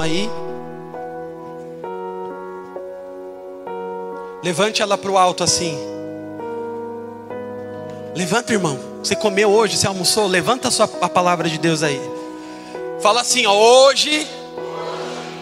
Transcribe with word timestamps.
aí. 0.00 0.28
Levante 4.42 4.82
ela 4.82 4.96
para 4.98 5.10
o 5.10 5.18
alto 5.18 5.42
assim. 5.42 5.76
Levanta, 8.14 8.52
irmão. 8.52 8.78
Você 9.02 9.16
comeu 9.16 9.50
hoje, 9.50 9.76
você 9.76 9.86
almoçou? 9.86 10.26
Levanta 10.26 10.68
a, 10.68 10.70
sua, 10.70 10.90
a 11.00 11.08
palavra 11.08 11.48
de 11.48 11.56
Deus 11.56 11.82
aí. 11.82 12.00
Fala 13.00 13.20
assim, 13.20 13.46
ó, 13.46 13.52
hoje, 13.54 14.26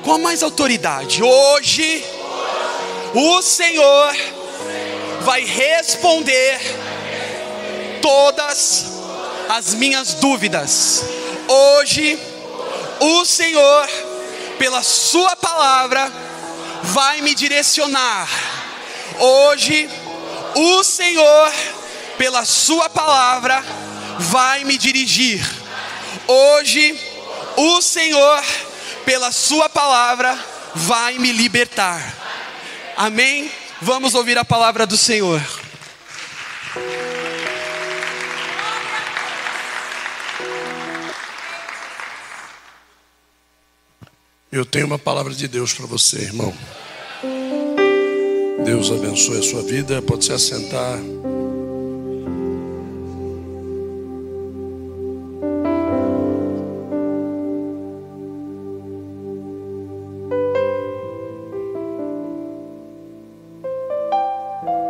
com 0.05 0.19
mais 0.19 0.43
autoridade, 0.43 1.23
hoje, 1.23 2.05
o 3.15 3.43
Senhor 3.43 4.15
vai 5.23 5.43
responder 5.45 6.61
todas 8.03 8.87
as 9.49 9.75
minhas 9.75 10.15
dúvidas. 10.15 11.05
Hoje, 11.49 12.19
o 13.01 13.25
Senhor, 13.25 13.89
pela 14.59 14.83
Sua 14.83 15.37
palavra, 15.37 16.11
vai 16.83 17.21
me 17.21 17.35
direcionar. 17.35 18.29
Hoje, 19.19 19.89
o 20.55 20.83
Senhor, 20.83 21.53
pela 22.19 22.45
Sua 22.45 22.89
palavra, 22.89 23.65
vai 24.19 24.65
me 24.65 24.77
dirigir. 24.79 25.45
Hoje, 26.27 26.99
o 27.57 27.81
Senhor, 27.81 28.43
pela 29.05 29.31
Sua 29.33 29.69
palavra, 29.69 30.39
vai 30.75 31.19
me 31.19 31.33
libertar. 31.33 32.15
Amém? 32.97 33.51
Vamos 33.81 34.15
ouvir 34.15 34.39
a 34.39 34.45
palavra 34.45 34.87
do 34.87 34.97
Senhor. 34.97 35.41
Eu 44.57 44.65
tenho 44.65 44.87
uma 44.87 44.99
palavra 44.99 45.35
de 45.35 45.47
Deus 45.47 45.75
para 45.75 45.85
você, 45.85 46.17
irmão. 46.17 46.51
Deus 48.65 48.91
abençoe 48.91 49.39
a 49.39 49.43
sua 49.43 49.63
vida. 49.63 50.01
Pode 50.01 50.25
se 50.25 50.33
assentar. 50.33 50.99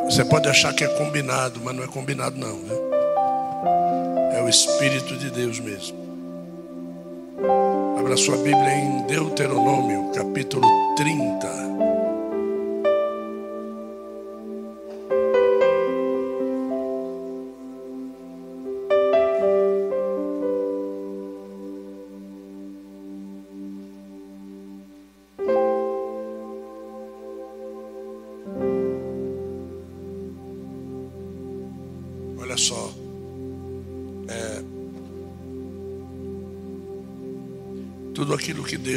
Você 0.04 0.24
pode 0.26 0.48
achar 0.48 0.72
que 0.74 0.84
é 0.84 0.88
combinado, 0.96 1.60
mas 1.60 1.74
não 1.74 1.82
é 1.82 1.88
combinado 1.88 2.38
não, 2.38 2.56
viu? 2.56 2.90
É 4.32 4.40
o 4.44 4.48
Espírito 4.48 5.16
de 5.16 5.28
Deus 5.28 5.58
mesmo. 5.58 6.05
Abra 7.98 8.16
sua 8.16 8.36
Bíblia 8.38 8.78
em 8.78 9.02
Deuteronômio, 9.06 10.10
capítulo 10.12 10.66
30. 10.96 11.85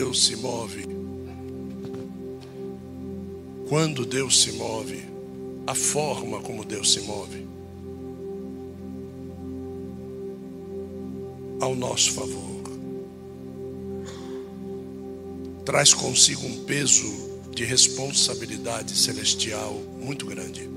Deus 0.09 0.25
se 0.25 0.35
move, 0.37 0.87
quando 3.67 4.07
Deus 4.07 4.41
se 4.41 4.53
move, 4.53 5.03
a 5.67 5.75
forma 5.75 6.41
como 6.41 6.65
Deus 6.65 6.93
se 6.93 7.01
move, 7.01 7.45
ao 11.61 11.75
nosso 11.75 12.13
favor, 12.13 12.63
traz 15.63 15.93
consigo 15.93 16.43
um 16.43 16.63
peso 16.63 17.05
de 17.53 17.63
responsabilidade 17.63 18.97
celestial 18.97 19.75
muito 20.01 20.25
grande. 20.25 20.67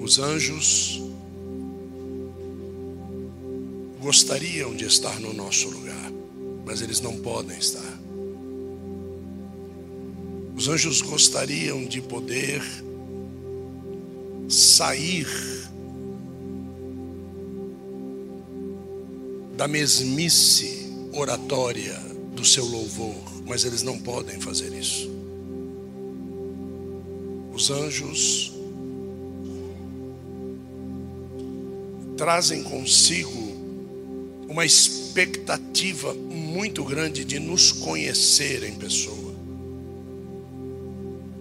Os 0.00 0.18
anjos 0.18 1.00
gostariam 4.00 4.74
de 4.74 4.84
estar 4.84 5.20
no 5.20 5.32
nosso 5.32 5.70
lugar, 5.70 6.03
mas 6.64 6.80
eles 6.80 7.00
não 7.00 7.18
podem 7.18 7.58
estar. 7.58 7.98
Os 10.56 10.68
anjos 10.68 11.02
gostariam 11.02 11.84
de 11.84 12.00
poder 12.00 12.62
sair 14.48 15.26
da 19.56 19.66
mesmice 19.66 20.92
oratória 21.12 21.98
do 22.34 22.44
seu 22.44 22.64
louvor, 22.64 23.14
mas 23.46 23.64
eles 23.64 23.82
não 23.82 23.98
podem 23.98 24.40
fazer 24.40 24.72
isso. 24.72 25.10
Os 27.52 27.70
anjos 27.70 28.52
trazem 32.16 32.62
consigo 32.62 33.43
uma 34.54 34.64
expectativa 34.64 36.14
muito 36.14 36.84
grande 36.84 37.24
de 37.24 37.40
nos 37.40 37.72
conhecer 37.72 38.62
em 38.62 38.76
pessoa. 38.76 39.34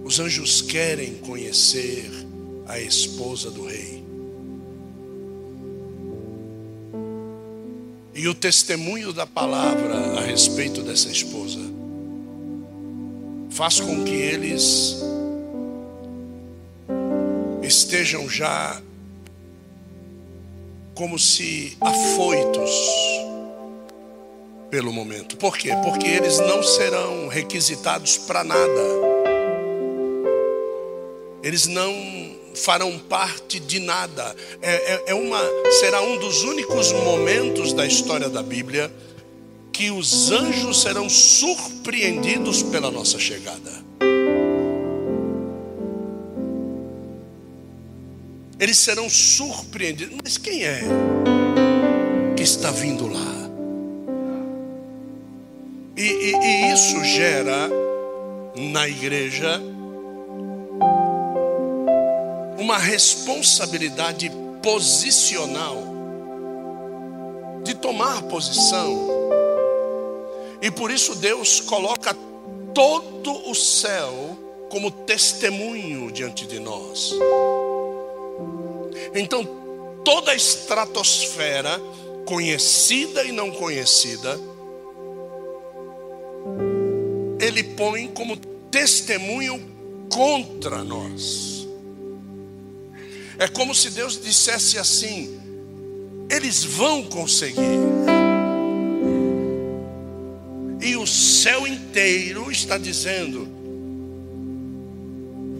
Os 0.03 0.19
anjos 0.19 0.63
querem 0.63 1.13
conhecer 1.17 2.09
a 2.65 2.79
esposa 2.79 3.51
do 3.51 3.67
rei. 3.67 4.03
E 8.15 8.27
o 8.27 8.33
testemunho 8.33 9.13
da 9.13 9.27
palavra 9.27 9.95
a 10.17 10.21
respeito 10.21 10.81
dessa 10.81 11.09
esposa 11.09 11.59
faz 13.51 13.79
com 13.79 14.03
que 14.03 14.15
eles 14.15 14.97
estejam 17.61 18.27
já 18.27 18.81
como 20.93 21.17
se 21.17 21.77
afoitos 21.81 22.71
pelo 24.69 24.91
momento. 24.91 25.37
Por 25.37 25.57
quê? 25.57 25.69
Porque 25.83 26.07
eles 26.07 26.39
não 26.39 26.63
serão 26.63 27.27
requisitados 27.27 28.17
para 28.17 28.43
nada. 28.43 28.81
Eles 31.43 31.67
não 31.67 31.93
farão 32.55 32.97
parte 32.99 33.59
de 33.59 33.79
nada. 33.79 34.35
É, 34.61 34.71
é, 34.71 35.03
é, 35.07 35.13
uma, 35.13 35.39
será 35.79 36.01
um 36.01 36.17
dos 36.17 36.43
únicos 36.43 36.91
momentos 36.91 37.73
da 37.73 37.85
história 37.85 38.29
da 38.29 38.41
Bíblia 38.41 38.91
que 39.71 39.89
os 39.89 40.31
anjos 40.31 40.81
serão 40.81 41.09
surpreendidos 41.09 42.61
pela 42.61 42.91
nossa 42.91 43.17
chegada. 43.17 43.72
Eles 48.63 48.77
serão 48.77 49.09
surpreendidos. 49.09 50.17
Mas 50.23 50.37
quem 50.37 50.63
é 50.63 50.79
que 52.35 52.43
está 52.43 52.71
vindo 52.71 53.07
lá? 53.07 53.33
E, 55.97 56.01
e, 56.01 56.35
e 56.35 56.73
isso 56.73 57.03
gera 57.03 57.69
na 58.55 58.87
igreja 58.87 59.61
uma 62.57 62.77
responsabilidade 62.77 64.31
posicional 64.61 65.83
de 67.65 67.75
tomar 67.75 68.23
posição. 68.23 69.09
E 70.61 70.71
por 70.71 70.89
isso 70.89 71.15
Deus 71.15 71.59
coloca 71.59 72.15
todo 72.73 73.49
o 73.49 73.53
céu 73.53 74.37
como 74.69 74.89
testemunho 74.89 76.09
diante 76.13 76.47
de 76.47 76.59
nós. 76.59 77.13
Então, 79.13 79.47
toda 80.03 80.31
a 80.31 80.35
estratosfera, 80.35 81.79
conhecida 82.25 83.23
e 83.23 83.31
não 83.31 83.51
conhecida, 83.51 84.39
ele 87.39 87.63
põe 87.63 88.07
como 88.07 88.37
testemunho 88.71 89.59
contra 90.09 90.83
nós. 90.83 91.67
É 93.37 93.47
como 93.47 93.73
se 93.73 93.89
Deus 93.89 94.19
dissesse 94.21 94.77
assim: 94.77 95.39
eles 96.29 96.63
vão 96.63 97.03
conseguir. 97.03 97.61
E 100.81 100.95
o 100.95 101.07
céu 101.07 101.65
inteiro 101.65 102.51
está 102.51 102.77
dizendo: 102.77 103.47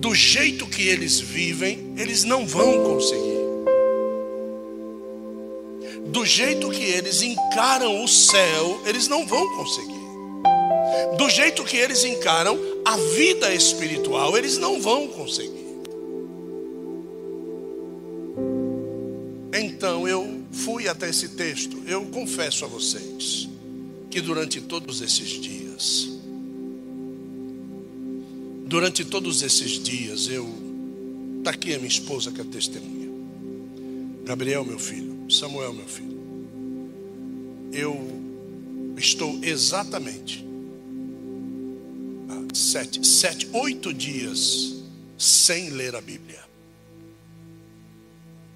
do 0.03 0.13
jeito 0.13 0.67
que 0.67 0.85
eles 0.85 1.17
vivem, 1.21 1.94
eles 1.97 2.25
não 2.25 2.45
vão 2.45 2.83
conseguir. 2.83 3.39
Do 6.07 6.25
jeito 6.25 6.69
que 6.71 6.83
eles 6.83 7.21
encaram 7.21 8.03
o 8.03 8.07
céu, 8.09 8.81
eles 8.85 9.07
não 9.07 9.25
vão 9.25 9.55
conseguir. 9.55 10.03
Do 11.17 11.29
jeito 11.29 11.63
que 11.63 11.77
eles 11.77 12.03
encaram 12.03 12.59
a 12.83 12.97
vida 13.15 13.53
espiritual, 13.55 14.38
eles 14.38 14.57
não 14.57 14.81
vão 14.81 15.07
conseguir. 15.07 15.63
Então 19.53 20.05
eu 20.05 20.41
fui 20.51 20.89
até 20.89 21.09
esse 21.09 21.29
texto. 21.29 21.81
Eu 21.88 22.05
confesso 22.07 22.65
a 22.65 22.67
vocês 22.67 23.47
que 24.09 24.19
durante 24.19 24.59
todos 24.59 25.01
esses 25.01 25.29
dias, 25.29 26.12
durante 28.73 29.05
todos 29.05 29.43
esses 29.43 29.73
dias, 29.83 30.27
eu. 30.27 30.49
Está 31.37 31.51
aqui 31.51 31.75
a 31.75 31.77
minha 31.77 31.87
esposa 31.87 32.31
que 32.31 32.41
é 32.41 32.43
testemunha. 32.43 33.07
Gabriel, 34.25 34.65
meu 34.65 34.79
filho. 34.79 35.31
Samuel, 35.31 35.73
meu 35.73 35.87
filho. 35.87 36.17
Eu 37.71 37.95
estou 38.97 39.39
exatamente 39.43 40.43
sete, 42.51 43.05
sete, 43.05 43.47
oito 43.53 43.93
dias 43.93 44.83
sem 45.19 45.69
ler 45.69 45.95
a 45.95 46.01
Bíblia. 46.01 46.43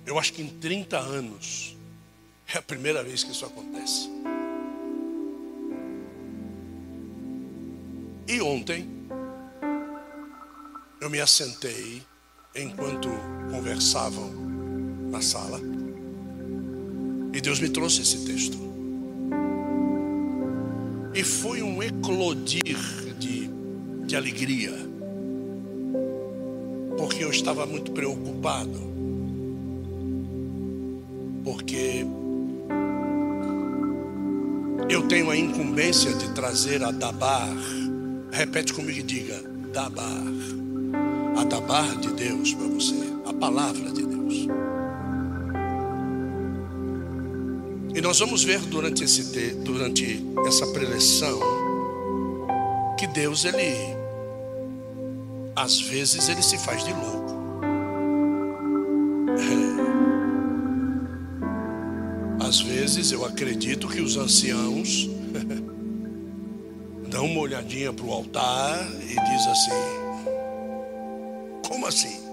Eu 0.04 0.18
acho 0.18 0.34
que 0.34 0.42
em 0.42 0.48
30 0.48 0.98
anos 0.98 1.78
é 2.52 2.58
a 2.58 2.62
primeira 2.64 3.04
vez 3.04 3.24
que 3.24 3.32
isso 3.32 3.46
acontece. 3.46 4.10
E 8.28 8.42
ontem 8.42 8.97
eu 11.00 11.10
me 11.10 11.20
assentei 11.20 12.02
enquanto 12.56 13.10
conversavam 13.52 14.32
na 15.12 15.22
sala 15.22 15.62
e 17.38 17.42
Deus 17.42 17.60
me 17.60 17.70
trouxe 17.70 18.02
esse 18.02 18.26
texto. 18.26 18.58
E 21.14 21.24
foi 21.24 21.62
um 21.62 21.82
eclodir 21.84 22.78
de, 23.20 23.48
de 24.06 24.16
alegria, 24.16 24.74
porque 26.98 27.24
eu 27.24 27.30
estava 27.30 27.66
muito 27.68 27.92
preocupado, 27.92 28.80
porque 31.44 32.06
eu 34.90 35.08
tenho 35.08 35.30
a 35.30 35.38
incumbência 35.38 36.14
de 36.14 36.34
trazer 36.34 36.84
a 36.84 36.90
Dabar. 36.90 37.56
Repete 38.32 38.74
comigo 38.74 39.00
e 39.00 39.04
diga: 39.04 39.42
Dabar. 39.72 40.24
A 41.38 41.44
Dabar 41.44 41.96
de 41.98 42.12
Deus 42.14 42.54
para 42.54 42.68
você. 42.68 42.96
A 43.26 43.34
palavra 43.34 43.92
de 43.92 44.06
Deus. 44.06 44.48
E 47.94 48.02
nós 48.02 48.20
vamos 48.20 48.44
ver 48.44 48.60
durante, 48.62 49.04
esse, 49.04 49.54
durante 49.64 50.26
essa 50.46 50.68
preleção 50.68 51.40
que 52.98 53.08
Deus, 53.08 53.46
ele, 53.46 53.74
às 55.56 55.80
vezes, 55.80 56.28
ele 56.30 56.42
se 56.42 56.58
faz 56.58 56.84
de 56.84 56.94
louco. 56.94 57.38
Às 62.48 62.62
vezes 62.62 63.12
eu 63.12 63.26
acredito 63.26 63.90
que 63.90 64.00
os 64.00 64.16
anciãos 64.16 65.10
dão 67.12 67.26
uma 67.26 67.42
olhadinha 67.42 67.92
para 67.92 68.06
o 68.06 68.12
altar 68.14 68.88
e 69.02 69.08
diz 69.08 69.48
assim: 69.48 70.07
Assim? 71.88 72.28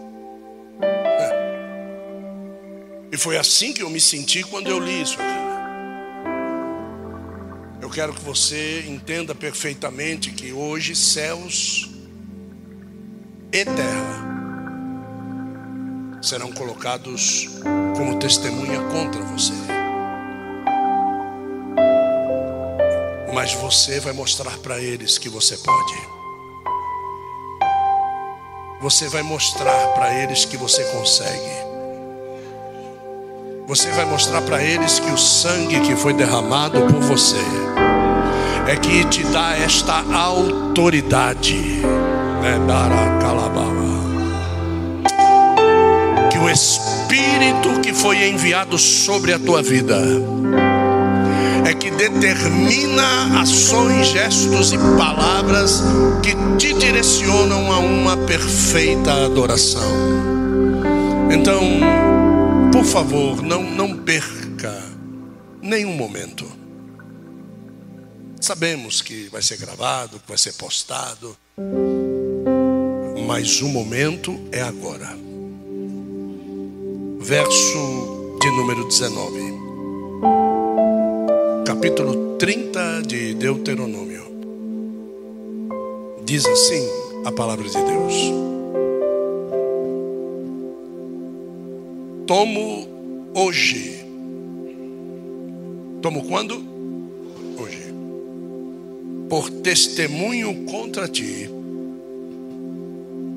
E 3.13 3.17
foi 3.17 3.37
assim 3.37 3.73
que 3.73 3.81
eu 3.81 3.89
me 3.89 4.01
senti 4.01 4.43
quando 4.43 4.69
eu 4.69 4.81
li 4.81 5.01
isso 5.01 5.17
aqui. 5.21 5.45
Eu 7.81 7.89
quero 7.89 8.13
que 8.13 8.21
você 8.23 8.85
entenda 8.89 9.33
perfeitamente 9.37 10.33
que 10.33 10.53
hoje 10.53 10.97
céus 10.97 11.89
e 13.53 13.65
terra 13.65 14.25
serão 16.21 16.51
colocados 16.51 17.49
como 17.97 18.19
testemunha 18.19 18.81
contra 18.91 19.23
você. 19.23 19.53
Mas 23.33 23.53
você 23.55 24.01
vai 24.01 24.13
mostrar 24.13 24.59
para 24.59 24.81
eles 24.81 25.19
que 25.19 25.29
você 25.29 25.57
pode. 25.59 26.14
Você 28.85 29.09
vai 29.09 29.23
mostrar 29.23 29.89
para 29.95 30.13
eles 30.13 30.45
que 30.45 30.59
você 30.59 30.85
consegue. 30.85 31.51
Você 33.67 33.91
vai 33.93 34.05
mostrar 34.05 34.43
para 34.43 34.63
eles 34.63 34.99
que 34.99 35.11
o 35.11 35.17
sangue 35.17 35.81
que 35.81 35.97
foi 35.97 36.13
derramado 36.13 36.83
por 36.83 37.01
você 37.01 37.41
é 38.69 38.77
que 38.77 39.03
te 39.07 39.23
dá 39.25 39.57
esta 39.57 40.05
autoridade. 40.15 41.81
Né, 42.43 42.59
que 46.31 46.37
o 46.37 46.51
Espírito 46.51 47.81
que 47.81 47.95
foi 47.95 48.29
enviado 48.29 48.77
sobre 48.77 49.33
a 49.33 49.39
tua 49.39 49.63
vida 49.63 49.97
que 51.85 51.91
determina 51.91 53.43
ações, 53.43 54.07
gestos 54.07 54.73
e 54.73 54.79
palavras 54.97 55.83
que 56.23 56.35
te 56.57 56.73
direcionam 56.73 57.71
a 57.71 57.79
uma 57.79 58.17
perfeita 58.17 59.13
adoração. 59.27 59.83
Então, 61.31 61.61
por 62.73 62.87
favor, 62.87 63.43
não, 63.43 63.63
não 63.63 63.99
perca 63.99 64.83
nenhum 65.61 65.93
momento. 65.93 66.51
Sabemos 68.41 69.03
que 69.03 69.29
vai 69.29 69.43
ser 69.43 69.59
gravado, 69.59 70.19
que 70.19 70.29
vai 70.29 70.39
ser 70.39 70.55
postado, 70.55 71.37
mas 73.27 73.61
o 73.61 73.69
momento 73.69 74.41
é 74.51 74.63
agora. 74.63 75.15
Verso 77.21 78.39
de 78.41 78.51
número 78.53 78.89
19 78.89 80.54
capítulo 81.75 82.37
30 82.39 83.03
de 83.03 83.35
Deuteronômio. 83.35 84.23
Diz 86.25 86.47
assim 86.47 86.89
a 87.25 87.33
palavra 87.33 87.69
de 87.69 87.75
Deus: 87.75 88.15
Tomo 92.29 92.87
hoje. 93.35 94.05
Tomo 96.01 96.23
quando? 96.29 96.63
Hoje. 97.59 97.93
Por 99.29 99.51
testemunho 99.51 100.67
contra 100.67 101.09
ti 101.09 101.51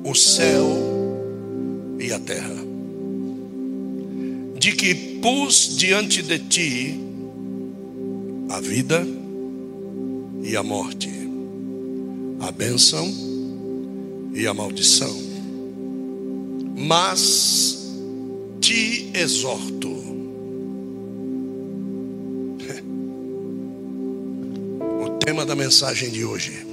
o 0.04 0.14
céu 0.14 0.64
e 1.98 2.12
a 2.12 2.20
terra, 2.20 2.54
de 4.56 4.72
que 4.72 4.94
pus 5.20 5.76
diante 5.76 6.22
de 6.22 6.38
ti 6.38 7.07
a 8.48 8.60
vida 8.60 9.06
e 10.42 10.56
a 10.56 10.62
morte, 10.62 11.10
a 12.40 12.50
bênção 12.50 13.06
e 14.32 14.46
a 14.46 14.54
maldição. 14.54 15.14
Mas 16.76 17.92
te 18.60 19.10
exorto, 19.14 19.88
o 25.04 25.08
tema 25.24 25.44
da 25.44 25.54
mensagem 25.54 26.10
de 26.10 26.24
hoje. 26.24 26.66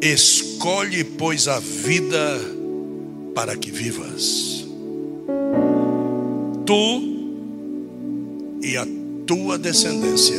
Escolhe, 0.00 1.04
pois, 1.04 1.48
a 1.48 1.58
vida 1.58 2.38
para 3.34 3.56
que 3.56 3.70
vivas. 3.70 4.66
Tu 6.66 7.14
e 8.62 8.76
a 8.76 9.03
tua 9.26 9.58
descendência, 9.58 10.36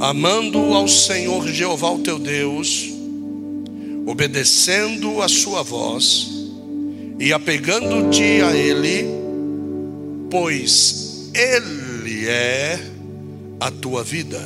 amando 0.00 0.58
ao 0.58 0.86
Senhor 0.86 1.46
Jeová 1.48 1.90
o 1.90 1.98
teu 1.98 2.18
Deus, 2.18 2.88
obedecendo 4.06 5.20
a 5.20 5.28
sua 5.28 5.62
voz 5.62 6.28
e 7.18 7.32
apegando-te 7.32 8.40
a 8.42 8.56
Ele, 8.56 9.04
pois 10.30 11.30
Ele 11.34 12.26
é 12.28 12.78
a 13.60 13.70
tua 13.70 14.04
vida. 14.04 14.40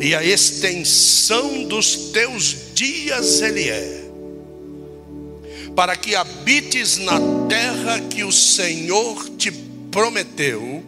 E 0.00 0.14
a 0.14 0.24
extensão 0.24 1.64
dos 1.64 2.10
teus 2.12 2.56
dias 2.74 3.42
Ele 3.42 3.68
é, 3.68 4.04
para 5.76 5.96
que 5.96 6.14
habites 6.14 6.96
na 6.98 7.20
terra 7.48 8.00
que 8.08 8.24
o 8.24 8.32
Senhor 8.32 9.28
te 9.36 9.67
prometeu 9.98 10.80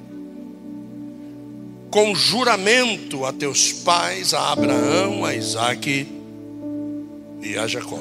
com 1.90 2.14
juramento 2.14 3.26
a 3.26 3.32
teus 3.32 3.72
pais, 3.72 4.32
a 4.32 4.52
Abraão, 4.52 5.24
a 5.24 5.34
Isaac 5.34 6.06
e 7.42 7.58
a 7.58 7.66
Jacó. 7.66 7.98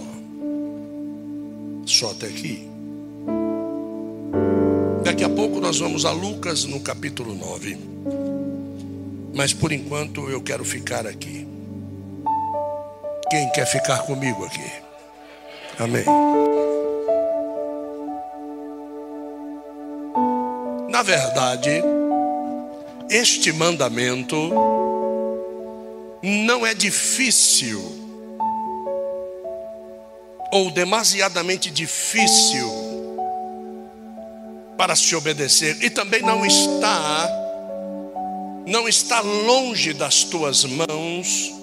Só 1.88 2.12
até 2.12 2.28
aqui. 2.28 2.70
Daqui 5.04 5.24
a 5.24 5.30
pouco 5.30 5.60
nós 5.60 5.80
vamos 5.80 6.06
a 6.06 6.12
Lucas 6.12 6.66
no 6.66 6.80
capítulo 6.80 7.34
9. 7.34 7.75
Mas 9.34 9.51
por 9.51 9.72
enquanto 9.72 10.30
eu 10.30 10.44
quero 10.44 10.63
ficar 10.63 11.08
aqui. 11.08 11.48
Quem 13.32 13.50
quer 13.50 13.66
ficar 13.66 14.04
comigo 14.04 14.46
aqui? 14.46 14.72
Amém. 15.80 16.06
Na 21.00 21.03
verdade, 21.03 21.82
este 23.10 23.53
mandamento 23.53 24.36
não 26.22 26.65
é 26.68 26.74
difícil 26.74 27.82
ou 30.51 30.70
demasiadamente 30.72 31.72
difícil 31.72 32.70
para 34.77 34.94
se 34.94 35.15
obedecer 35.15 35.77
e 35.82 35.89
também 35.89 36.22
não 36.22 36.46
está 36.46 37.29
não 38.68 38.86
está 38.86 39.22
longe 39.22 39.94
das 39.94 40.25
tuas 40.25 40.65
mãos 40.65 41.53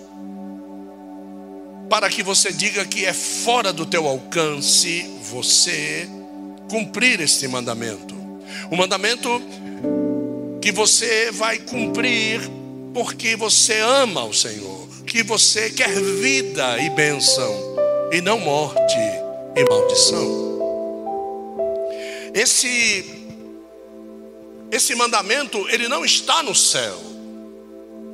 para 1.91 2.09
que 2.09 2.23
você 2.23 2.51
diga 2.51 2.87
que 2.87 3.05
é 3.05 3.13
fora 3.13 3.71
do 3.71 3.85
teu 3.85 4.09
alcance 4.09 5.03
você 5.21 6.09
cumprir 6.71 7.21
este 7.21 7.47
mandamento. 7.47 8.16
O 8.71 8.77
mandamento 8.77 9.41
que 10.61 10.73
você 10.73 11.31
vai 11.31 11.59
cumprir 11.59 12.41
porque 12.93 13.37
você 13.37 13.79
ama 13.81 14.25
o 14.25 14.33
Senhor, 14.33 14.89
que 15.07 15.23
você 15.23 15.71
quer 15.71 16.01
vida 16.01 16.79
e 16.79 16.91
bênção 16.91 17.55
e 18.11 18.21
não 18.21 18.41
morte 18.41 18.99
e 19.55 19.65
maldição. 19.69 20.47
Esse 22.35 23.17
esse 24.71 24.95
mandamento, 24.95 25.69
ele 25.69 25.89
não 25.89 26.05
está 26.05 26.43
no 26.43 26.55
céu. 26.55 26.99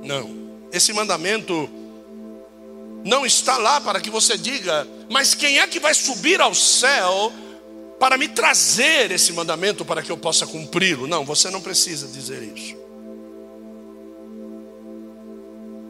Não. 0.02 0.30
Esse 0.70 0.92
mandamento 0.92 1.68
não 3.04 3.24
está 3.24 3.56
lá 3.56 3.80
para 3.80 4.00
que 4.00 4.10
você 4.10 4.36
diga, 4.36 4.86
mas 5.10 5.34
quem 5.34 5.58
é 5.58 5.66
que 5.66 5.80
vai 5.80 5.94
subir 5.94 6.40
ao 6.40 6.54
céu 6.54 7.32
para 8.02 8.18
me 8.18 8.26
trazer 8.26 9.12
esse 9.12 9.32
mandamento 9.32 9.84
para 9.84 10.02
que 10.02 10.10
eu 10.10 10.16
possa 10.16 10.44
cumpri-lo? 10.44 11.06
Não, 11.06 11.24
você 11.24 11.48
não 11.50 11.60
precisa 11.60 12.08
dizer 12.08 12.42
isso. 12.42 12.74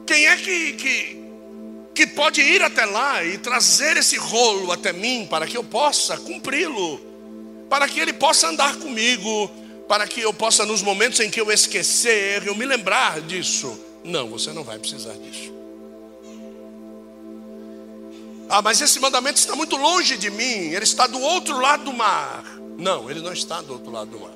Quem 0.07 0.26
é 0.26 0.37
que, 0.37 0.73
que, 0.75 1.25
que 1.95 2.07
pode 2.09 2.42
ir 2.42 2.61
até 2.61 2.85
lá 2.85 3.25
e 3.25 3.38
trazer 3.38 3.97
esse 3.97 4.19
rolo 4.19 4.73
até 4.73 4.92
mim 4.92 5.26
para 5.26 5.47
que 5.47 5.57
eu 5.57 5.64
possa 5.64 6.19
cumpri-lo? 6.19 7.00
Para 7.71 7.88
que 7.88 7.99
ele 7.99 8.12
possa 8.12 8.49
andar 8.49 8.76
comigo, 8.76 9.50
para 9.88 10.07
que 10.07 10.21
eu 10.21 10.35
possa, 10.35 10.66
nos 10.66 10.83
momentos 10.83 11.19
em 11.19 11.31
que 11.31 11.40
eu 11.40 11.50
esquecer, 11.50 12.47
eu 12.47 12.54
me 12.54 12.66
lembrar 12.66 13.23
disso. 13.23 13.81
Não, 14.04 14.28
você 14.28 14.52
não 14.52 14.62
vai 14.62 14.78
precisar 14.78 15.14
disso. 15.14 15.62
Ah, 18.49 18.61
mas 18.61 18.81
esse 18.81 19.01
mandamento 19.01 19.39
está 19.39 19.57
muito 19.57 19.77
longe 19.77 20.17
de 20.17 20.31
mim, 20.31 20.73
ele 20.73 20.85
está 20.85 21.07
do 21.07 21.21
outro 21.21 21.59
lado 21.59 21.85
do 21.85 21.93
mar. 21.93 22.45
Não, 22.79 23.11
ele 23.11 23.21
não 23.21 23.33
está 23.33 23.61
do 23.61 23.73
outro 23.73 23.91
lado 23.91 24.11
do 24.11 24.21
mar. 24.21 24.33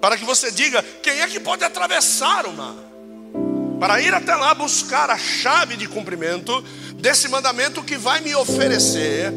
Para 0.00 0.16
que 0.16 0.24
você 0.24 0.50
diga: 0.50 0.82
quem 1.02 1.20
é 1.20 1.26
que 1.26 1.40
pode 1.40 1.64
atravessar 1.64 2.46
o 2.46 2.52
mar? 2.52 2.76
Para 3.80 4.00
ir 4.00 4.12
até 4.12 4.34
lá 4.34 4.54
buscar 4.54 5.10
a 5.10 5.18
chave 5.18 5.76
de 5.76 5.86
cumprimento 5.86 6.62
desse 6.94 7.28
mandamento 7.28 7.82
que 7.82 7.96
vai 7.96 8.20
me 8.20 8.34
oferecer 8.34 9.32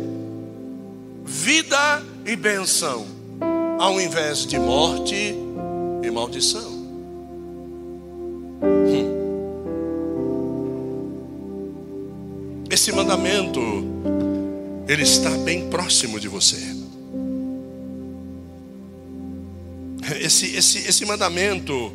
vida 1.24 2.04
e 2.26 2.36
benção, 2.36 3.06
ao 3.80 4.02
invés 4.02 4.46
de 4.46 4.60
morte 4.60 5.36
e 6.04 6.12
maldição. 6.12 6.71
Esse 12.72 12.90
mandamento, 12.94 13.60
ele 14.88 15.04
está 15.04 15.30
bem 15.40 15.70
próximo 15.70 16.18
de 16.18 16.30
você. 16.30 16.56
Esse, 20.22 20.56
esse, 20.56 20.78
esse 20.78 21.06
mandamento, 21.06 21.92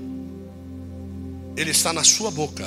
ele 1.57 1.71
está 1.71 1.95
na 1.95 2.05
sua 2.05 2.31
boca. 2.31 2.67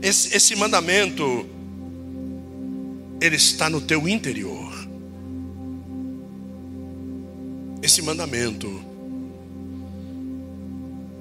Esse, 0.00 0.34
esse 0.34 0.56
mandamento, 0.56 1.44
ele 3.20 3.36
está 3.36 3.68
no 3.68 3.82
teu 3.82 4.08
interior. 4.08 4.88
Esse 7.82 8.00
mandamento, 8.00 8.82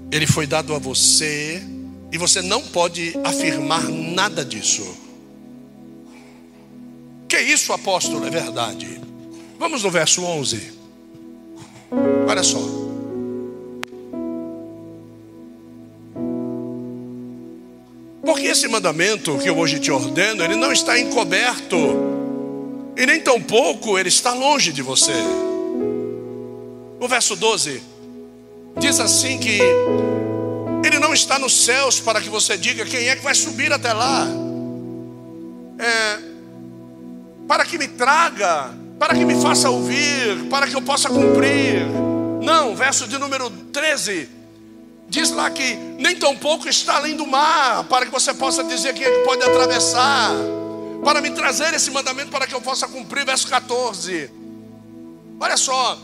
ele 0.10 0.26
foi 0.26 0.48
dado 0.48 0.74
a 0.74 0.80
você 0.80 1.75
e 2.16 2.18
você 2.18 2.42
não 2.42 2.62
pode 2.62 3.14
afirmar 3.26 3.84
nada 3.90 4.46
disso. 4.46 4.88
Que 7.28 7.38
isso, 7.42 7.74
apóstolo? 7.74 8.26
É 8.26 8.30
verdade. 8.30 9.02
Vamos 9.60 9.84
no 9.84 9.92
verso 9.92 10.24
11. 10.24 10.72
Olha 12.26 12.42
só. 12.42 12.58
Porque 18.24 18.48
esse 18.48 18.70
mandamento 18.70 19.38
que 19.40 19.50
eu 19.50 19.58
hoje 19.58 19.78
te 19.82 19.92
ordeno, 19.92 20.42
ele 20.42 20.56
não 20.56 20.72
está 20.72 20.98
encoberto, 20.98 21.76
e 22.96 23.06
nem 23.06 23.20
tampouco 23.20 24.00
ele 24.00 24.08
está 24.08 24.34
longe 24.34 24.72
de 24.72 24.82
você. 24.82 25.12
O 26.98 27.10
verso 27.10 27.36
12 27.36 27.82
diz 28.80 29.02
assim 29.02 29.38
que 29.38 29.60
ele 30.88 31.00
não 31.00 31.14
está 31.14 31.40
nos 31.40 31.66
céus 31.66 32.00
para 32.00 32.22
que 32.22 32.30
você 32.30 32.58
diga 32.58 32.86
quem 32.86 33.10
é 33.10 33.16
que 33.16 33.24
vai 33.24 33.34
subir 33.36 33.72
até 33.72 33.94
lá. 33.94 34.28
É, 35.80 36.20
para 37.48 37.66
que 37.66 37.78
me 37.78 37.88
traga, 37.88 38.74
para 39.00 39.14
que 39.14 39.26
me 39.26 39.40
faça 39.42 39.70
ouvir, 39.70 40.48
para 40.50 40.68
que 40.68 40.76
eu 40.76 40.82
possa 40.82 41.10
cumprir. 41.10 41.86
Não, 42.42 42.76
verso 42.76 43.08
de 43.08 43.18
número 43.18 43.50
13. 43.50 44.30
Diz 45.08 45.32
lá 45.32 45.50
que 45.50 45.76
nem 46.00 46.16
tão 46.16 46.36
pouco 46.36 46.68
está 46.68 46.98
além 46.98 47.16
do 47.16 47.26
mar, 47.26 47.84
para 47.86 48.06
que 48.06 48.12
você 48.12 48.34
possa 48.34 48.64
dizer 48.64 48.94
quem 48.94 49.04
é 49.04 49.12
que 49.12 49.24
pode 49.26 49.44
atravessar, 49.44 50.32
para 51.04 51.22
me 51.22 51.32
trazer 51.32 51.74
esse 51.74 51.92
mandamento 51.92 52.32
para 52.32 52.48
que 52.48 52.54
eu 52.54 52.62
possa 52.62 52.88
cumprir. 52.88 53.26
Verso 53.26 53.48
14. 53.48 54.30
Olha 55.40 55.58
só, 55.58 56.00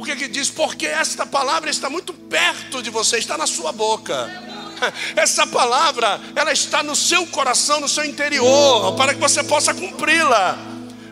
o 0.00 0.02
que, 0.02 0.16
que 0.16 0.28
diz? 0.28 0.48
Porque 0.48 0.86
esta 0.86 1.26
palavra 1.26 1.68
está 1.68 1.90
muito 1.90 2.14
perto 2.14 2.82
de 2.82 2.88
você, 2.88 3.18
está 3.18 3.36
na 3.36 3.46
sua 3.46 3.70
boca. 3.70 4.30
Essa 5.14 5.46
palavra, 5.46 6.18
ela 6.34 6.50
está 6.52 6.82
no 6.82 6.96
seu 6.96 7.26
coração, 7.26 7.80
no 7.80 7.88
seu 7.88 8.06
interior, 8.06 8.94
para 8.96 9.12
que 9.12 9.20
você 9.20 9.44
possa 9.44 9.74
cumpri-la. 9.74 10.56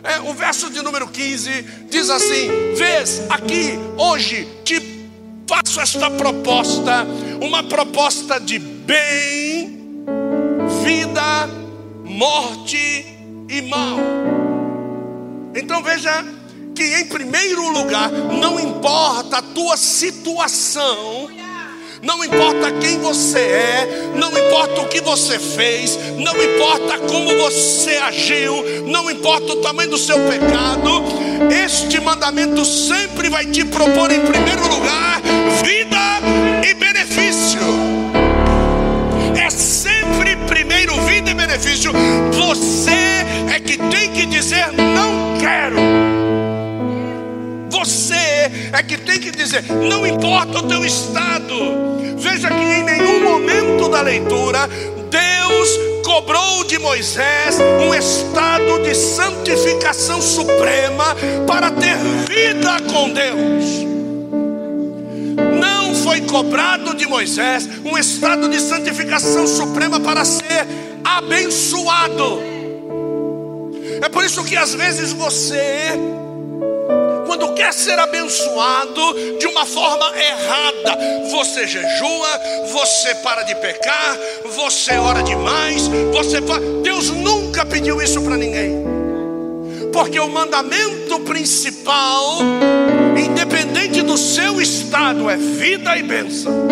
É, 0.03 0.19
o 0.21 0.33
verso 0.33 0.71
de 0.71 0.81
número 0.81 1.07
15 1.07 1.61
diz 1.87 2.09
assim: 2.09 2.49
Vês 2.75 3.21
aqui, 3.29 3.77
hoje, 3.95 4.47
te 4.65 4.81
faço 5.47 5.79
esta 5.81 6.09
proposta, 6.09 7.05
uma 7.39 7.61
proposta 7.61 8.39
de 8.39 8.57
bem, 8.57 10.03
vida, 10.83 11.47
morte 12.05 13.05
e 13.47 13.61
mal. 13.69 13.99
Então 15.53 15.83
veja 15.83 16.38
que, 16.79 16.95
em 16.95 17.05
primeiro 17.07 17.67
lugar, 17.73 18.09
não 18.09 18.57
importa 18.57 19.39
a 19.39 19.41
tua 19.41 19.75
situação, 19.75 21.27
não 22.01 22.23
importa 22.23 22.71
quem 22.79 22.97
você 22.99 23.39
é, 23.39 24.11
não 24.15 24.31
importa 24.31 24.79
o 24.79 24.87
que 24.87 25.01
você 25.01 25.37
fez, 25.37 25.99
não 26.17 26.41
importa 26.41 26.97
como 26.99 27.37
você 27.37 27.97
agiu, 27.97 28.63
não 28.87 29.11
importa 29.11 29.51
o 29.51 29.55
tamanho 29.57 29.89
do 29.89 29.97
seu 29.97 30.15
pecado, 30.19 31.03
este 31.65 31.99
mandamento 31.99 32.63
sempre 32.63 33.27
vai 33.27 33.45
te 33.45 33.65
propor, 33.65 34.09
em 34.09 34.21
primeiro 34.21 34.65
lugar, 34.69 35.21
vida 35.61 36.65
e 36.65 36.73
benefício. 36.75 37.88
Benefício. 41.49 41.91
Você 42.31 42.91
é 43.53 43.59
que 43.59 43.77
tem 43.77 44.11
que 44.13 44.25
dizer: 44.25 44.71
não 44.71 45.37
quero 45.39 45.79
é 48.71 48.83
que 48.83 48.97
tem 48.97 49.19
que 49.19 49.31
dizer, 49.31 49.63
não 49.63 50.05
importa 50.05 50.59
o 50.59 50.63
teu 50.63 50.85
estado. 50.85 51.55
Veja 52.17 52.49
que 52.49 52.63
em 52.63 52.83
nenhum 52.83 53.23
momento 53.23 53.89
da 53.89 54.01
leitura 54.01 54.69
Deus 55.09 56.03
cobrou 56.05 56.63
de 56.63 56.77
Moisés 56.77 57.57
um 57.59 57.93
estado 57.93 58.83
de 58.83 58.95
santificação 58.95 60.21
suprema 60.21 61.15
para 61.47 61.71
ter 61.71 61.97
vida 62.27 62.79
com 62.91 63.09
Deus. 63.09 63.65
Não 65.59 65.95
foi 65.95 66.21
cobrado 66.21 66.95
de 66.95 67.07
Moisés 67.07 67.67
um 67.83 67.97
estado 67.97 68.47
de 68.47 68.59
santificação 68.59 69.47
suprema 69.47 69.99
para 69.99 70.23
ser 70.23 70.65
abençoado. 71.03 72.41
É 74.01 74.09
por 74.09 74.23
isso 74.23 74.43
que 74.43 74.55
às 74.55 74.73
vezes 74.73 75.11
você 75.13 75.97
quando 77.29 77.53
quer 77.53 77.71
ser 77.71 77.99
abençoado 77.99 79.37
de 79.39 79.45
uma 79.45 79.63
forma 79.63 80.11
errada. 80.17 80.97
Você 81.29 81.67
jejua, 81.67 82.41
você 82.71 83.13
para 83.15 83.43
de 83.43 83.53
pecar, 83.53 84.17
você 84.45 84.93
ora 84.97 85.21
demais, 85.21 85.87
você 86.11 86.41
fa... 86.41 86.59
Deus 86.81 87.11
nunca 87.11 87.63
pediu 87.63 88.01
isso 88.01 88.19
para 88.23 88.35
ninguém. 88.35 88.83
Porque 89.93 90.19
o 90.19 90.27
mandamento 90.27 91.19
principal, 91.19 92.39
independente 93.15 94.01
do 94.01 94.17
seu 94.17 94.59
estado, 94.59 95.29
é 95.29 95.37
vida 95.37 95.95
e 95.97 96.01
bênção. 96.01 96.67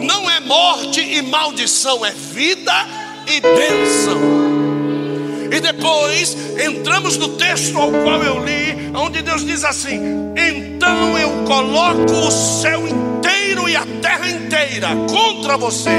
Não 0.00 0.30
é 0.30 0.40
morte 0.40 1.02
e 1.02 1.20
maldição, 1.20 2.04
é 2.04 2.12
vida 2.12 2.55
e 3.26 3.40
bênção. 3.40 4.20
E 5.50 5.60
depois 5.60 6.36
entramos 6.58 7.16
no 7.16 7.30
texto 7.30 7.76
ao 7.78 7.90
qual 7.90 8.22
eu 8.22 8.44
li, 8.44 8.90
onde 8.94 9.22
Deus 9.22 9.44
diz 9.44 9.64
assim: 9.64 10.00
Então 10.36 11.18
eu 11.18 11.44
coloco 11.44 12.12
o 12.12 12.30
céu 12.30 12.82
inteiro 12.86 13.68
e 13.68 13.76
a 13.76 13.86
terra 14.02 14.28
inteira 14.28 14.88
contra 15.08 15.56
você. 15.56 15.90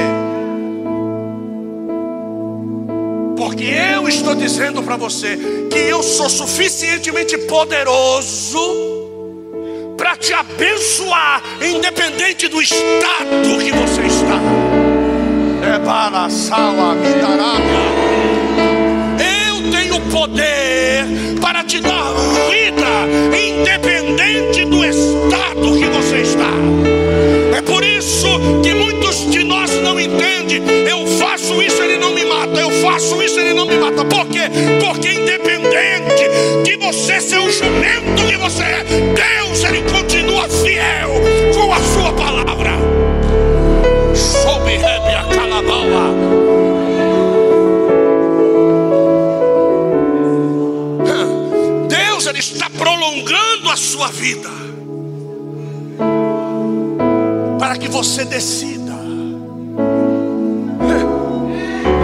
Porque 3.36 3.66
eu 3.66 4.08
estou 4.08 4.36
dizendo 4.36 4.82
para 4.84 4.98
você 4.98 5.38
que 5.72 5.78
eu 5.78 6.04
sou 6.04 6.30
suficientemente 6.30 7.38
poderoso 7.38 8.88
para 9.96 10.16
te 10.16 10.34
abençoar, 10.34 11.42
independente 11.62 12.48
do 12.48 12.62
estado 12.62 13.58
que 13.60 13.72
você 13.72 14.02
está. 14.02 14.77
Para 15.86 16.26
a 16.26 16.30
sala, 16.30 16.96
tenho 19.72 20.02
poder 20.12 21.06
para 21.40 21.64
te 21.64 21.80
dar 21.80 22.14
vida, 22.50 23.38
independente 23.38 24.66
do 24.66 24.84
estado 24.84 25.78
que 25.78 25.86
você 25.86 26.18
está. 26.18 26.50
É 27.56 27.62
por 27.62 27.84
isso 27.84 28.28
que 28.64 28.74
muitos 28.74 29.30
de 29.30 29.44
nós 29.44 29.72
não 29.82 30.00
entendem. 30.00 30.62
Eu 30.90 31.06
faço 31.20 31.62
isso, 31.62 31.82
ele 31.82 31.98
não 31.98 32.14
me 32.14 32.26
mata. 32.26 32.60
Eu 32.60 32.72
faço 32.72 33.22
isso, 33.22 33.40
ele 33.40 33.54
não 33.54 33.66
me 33.66 33.78
mata. 33.78 34.04
Por 34.04 34.26
quê? 34.28 34.50
Porque 34.84 35.14
independente 35.14 36.28
de 36.64 36.76
você 36.78 37.22
ser 37.22 37.40
o 37.40 37.52
jumento 37.52 38.26
que 38.28 38.38
você 38.38 38.64
é, 38.64 38.84
Deus 38.84 39.64
ele 39.64 39.84
continua 39.92 40.50
fiel 40.50 41.12
com 41.54 41.72
a 41.72 41.80
sua 41.80 42.14
palavra. 42.14 42.77
Sua 54.08 54.12
vida 54.12 54.50
para 57.60 57.78
que 57.78 57.90
você 57.90 58.24
decida. 58.24 58.94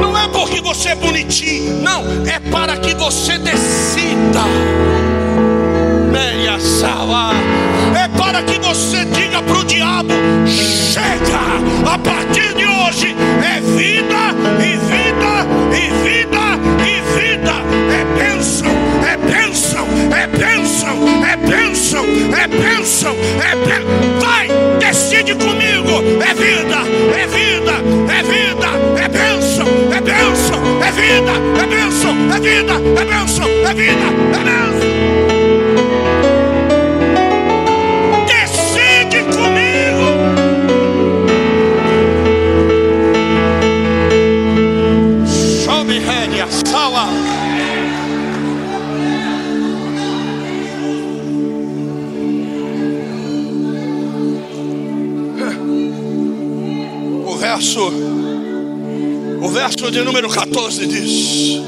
Não 0.02 0.18
é 0.18 0.28
porque 0.30 0.60
você 0.62 0.90
é 0.90 0.96
bonitinho, 0.96 1.82
não, 1.82 2.04
é 2.26 2.40
para 2.52 2.78
que 2.78 2.94
você 2.96 3.38
decida. 3.38 4.44
Meia 6.12 6.60
sala, 6.60 7.32
é 7.96 8.08
para 8.18 8.44
que 8.44 8.60
você 8.60 9.06
diga 9.06 9.42
para 9.42 9.58
o 9.58 9.64
diabo: 9.64 10.14
chega, 10.48 11.94
a 11.94 11.98
partir 11.98 12.54
de 12.56 12.66
hoje 12.66 13.16
é 13.46 13.62
vida 13.62 14.64
e 14.64 14.83
bênção, 22.84 23.16
é 23.42 23.56
bênção. 23.56 24.20
Vai, 24.20 24.50
decide 24.78 25.34
comigo. 25.36 26.04
É 26.22 26.34
vida, 26.34 26.80
é 27.18 27.28
vida, 27.28 27.72
é 28.12 28.24
vida, 28.24 29.02
é 29.02 29.08
bênção, 29.08 29.68
é 29.90 30.02
bênção, 30.02 30.84
é 30.84 30.92
vida, 30.92 31.32
é 31.62 31.65
bênção, 31.65 32.15
é 32.36 32.39
vida, 32.39 32.74
é 32.74 33.06
bênção, 33.06 33.46
é 33.46 33.74
vida, 33.74 34.06
é 34.34 34.43
bênção. 34.43 35.12
O 57.82 59.50
verso 59.50 59.90
de 59.90 60.02
número 60.02 60.30
14 60.30 60.86
diz: 60.86 61.62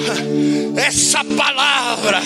essa 0.76 1.24
palavra, 1.24 2.20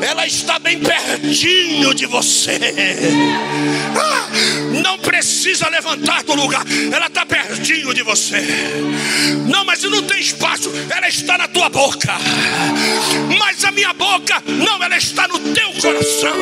ela 0.00 0.26
está 0.26 0.58
bem 0.58 0.78
pertinho 0.78 1.94
de 1.94 2.06
você. 2.06 2.58
Ah, 3.96 4.28
não 4.82 4.98
precisa 4.98 5.68
levantar 5.68 6.22
do 6.22 6.34
lugar, 6.34 6.64
ela 6.92 7.06
está 7.06 7.26
pertinho 7.26 7.92
de 7.94 8.02
você. 8.02 8.44
Não, 9.46 9.64
mas 9.64 9.82
não 9.82 10.02
tem 10.02 10.20
espaço, 10.20 10.70
ela 10.94 11.08
está 11.08 11.36
na 11.36 11.48
tua 11.48 11.68
boca. 11.68 12.14
Mas 13.38 13.64
a 13.64 13.72
minha 13.72 13.92
boca, 13.92 14.42
não, 14.46 14.82
ela 14.82 14.96
está 14.96 15.26
no 15.26 15.38
teu 15.38 15.72
coração. 15.80 16.36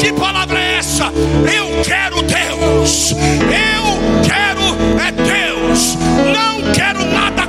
Que 0.00 0.12
palavra 0.12 0.58
é 0.58 0.76
essa? 0.76 1.04
Eu 1.06 1.82
quero 1.84 2.22
Deus, 2.22 3.12
eu 3.12 3.91
quero 6.74 7.04
nada 7.06 7.41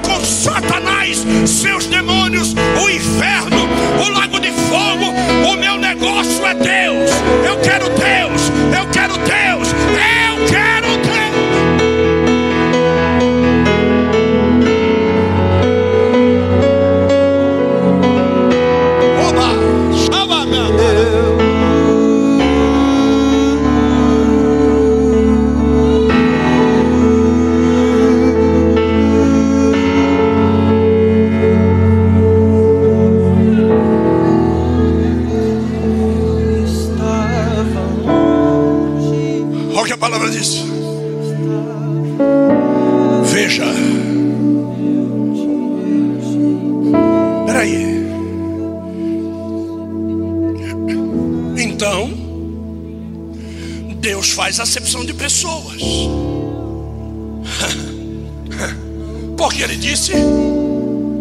pessoas. 55.34 55.82
Porque 59.36 59.64
ele 59.64 59.78
disse: 59.78 60.14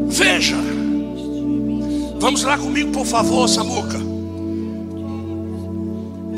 Veja, 0.08 0.58
vamos 2.20 2.42
lá 2.42 2.58
comigo, 2.58 2.92
por 2.92 3.06
favor, 3.06 3.48
Samuca. 3.48 3.98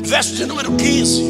Verso 0.01 0.35
de 0.35 0.45
número 0.45 0.71
15. 0.71 1.21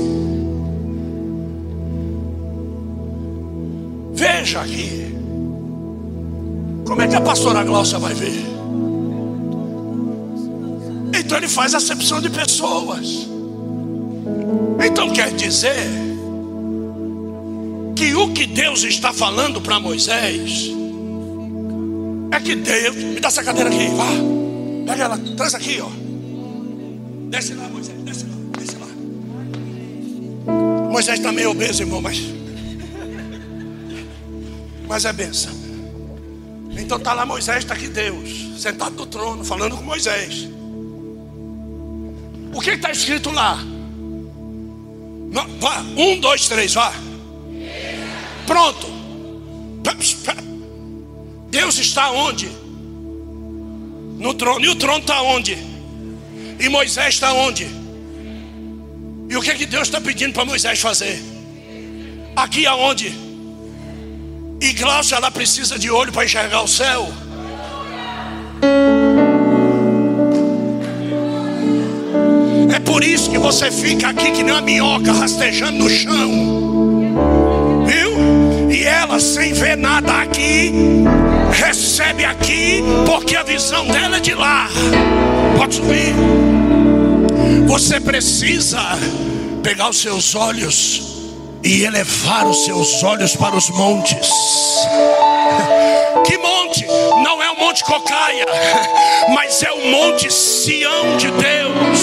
Veja 4.13 4.61
aqui. 4.61 5.03
Como 6.85 7.01
é 7.01 7.07
que 7.07 7.15
a 7.15 7.21
pastora 7.21 7.63
Glaucia 7.63 7.97
vai 7.97 8.13
ver? 8.13 8.45
Então 11.17 11.39
ele 11.39 11.47
faz 11.47 11.73
acepção 11.73 12.21
de 12.21 12.29
pessoas. 12.29 13.27
Então 14.85 15.09
quer 15.09 15.33
dizer 15.33 16.04
que 17.95 18.13
o 18.13 18.33
que 18.33 18.45
Deus 18.45 18.83
está 18.83 19.13
falando 19.13 19.61
para 19.61 19.79
Moisés 19.79 20.69
é 22.31 22.39
que 22.39 22.55
Deus. 22.55 22.95
Me 22.95 23.19
dá 23.19 23.29
essa 23.29 23.43
cadeira 23.43 23.69
aqui, 23.69 23.87
vá. 23.95 24.07
Pega 24.85 25.05
ela, 25.05 25.17
traz 25.37 25.55
aqui, 25.55 25.79
ó. 25.81 25.89
Desce 27.29 27.53
lá, 27.53 27.67
Moisés, 27.69 27.97
desce 28.03 28.25
lá, 28.25 28.35
desce 28.59 28.75
lá. 28.75 28.87
Moisés 30.91 31.17
está 31.19 31.31
meio 31.31 31.51
obeso, 31.51 31.83
irmão, 31.83 32.01
mas. 32.01 32.21
Mas 34.87 35.05
é 35.05 35.13
benção. 35.13 35.53
Então 36.77 36.97
está 36.97 37.13
lá 37.13 37.25
Moisés, 37.25 37.59
está 37.59 37.73
aqui 37.73 37.87
Deus, 37.87 38.29
sentado 38.57 38.95
no 38.95 39.05
trono, 39.05 39.43
falando 39.45 39.77
com 39.77 39.83
Moisés. 39.83 40.49
O 42.53 42.59
que 42.59 42.71
está 42.71 42.91
escrito 42.91 43.31
lá? 43.31 43.57
Vá, 45.59 45.81
um, 45.97 46.19
dois, 46.19 46.47
três, 46.47 46.73
vá. 46.73 46.93
Pronto. 48.45 48.95
Deus 51.49 51.77
está 51.79 52.11
onde? 52.11 52.49
No 54.19 54.33
trono. 54.33 54.65
E 54.65 54.69
o 54.69 54.75
trono 54.75 54.99
está 54.99 55.21
onde? 55.21 55.57
E 56.59 56.69
Moisés 56.69 57.15
está 57.15 57.33
onde? 57.33 57.67
E 59.29 59.35
o 59.35 59.41
que, 59.41 59.51
é 59.51 59.55
que 59.55 59.65
Deus 59.65 59.87
está 59.87 59.99
pedindo 59.99 60.33
para 60.33 60.45
Moisés 60.45 60.79
fazer? 60.79 61.21
Aqui 62.35 62.65
aonde? 62.65 63.13
E 64.61 64.73
Glaucia, 64.73 65.17
ela 65.17 65.31
precisa 65.31 65.79
de 65.79 65.89
olho 65.89 66.11
para 66.11 66.25
enxergar 66.25 66.61
o 66.61 66.67
céu. 66.67 67.11
É 72.73 72.79
por 72.79 73.03
isso 73.03 73.29
que 73.29 73.37
você 73.37 73.71
fica 73.71 74.09
aqui 74.09 74.31
que 74.31 74.43
nem 74.43 74.53
uma 74.53 74.61
minhoca 74.61 75.11
rastejando 75.11 75.77
no 75.77 75.89
chão. 75.89 76.84
Ela, 78.85 79.19
sem 79.19 79.51
ver 79.51 79.75
nada 79.75 80.21
aqui, 80.21 80.71
recebe 81.51 82.23
aqui, 82.23 82.83
porque 83.05 83.35
a 83.35 83.41
visão 83.41 83.87
dela 83.87 84.17
é 84.17 84.19
de 84.19 84.35
lá. 84.35 84.69
Pode 85.57 85.75
subir. 85.75 86.13
Você 87.65 87.99
precisa 87.99 88.79
pegar 89.63 89.89
os 89.89 89.99
seus 89.99 90.35
olhos 90.35 91.01
e 91.63 91.83
elevar 91.83 92.45
os 92.45 92.63
seus 92.63 93.01
olhos 93.03 93.35
para 93.35 93.55
os 93.55 93.69
montes. 93.71 94.29
Que 96.25 96.37
monte? 96.39 96.85
Não 97.23 97.41
é 97.43 97.51
o 97.51 97.59
Monte 97.59 97.83
Cocaia, 97.83 98.45
mas 99.35 99.61
é 99.61 99.71
o 99.71 99.91
Monte 99.91 100.31
Sião 100.31 101.17
de 101.17 101.29
Deus. 101.29 101.99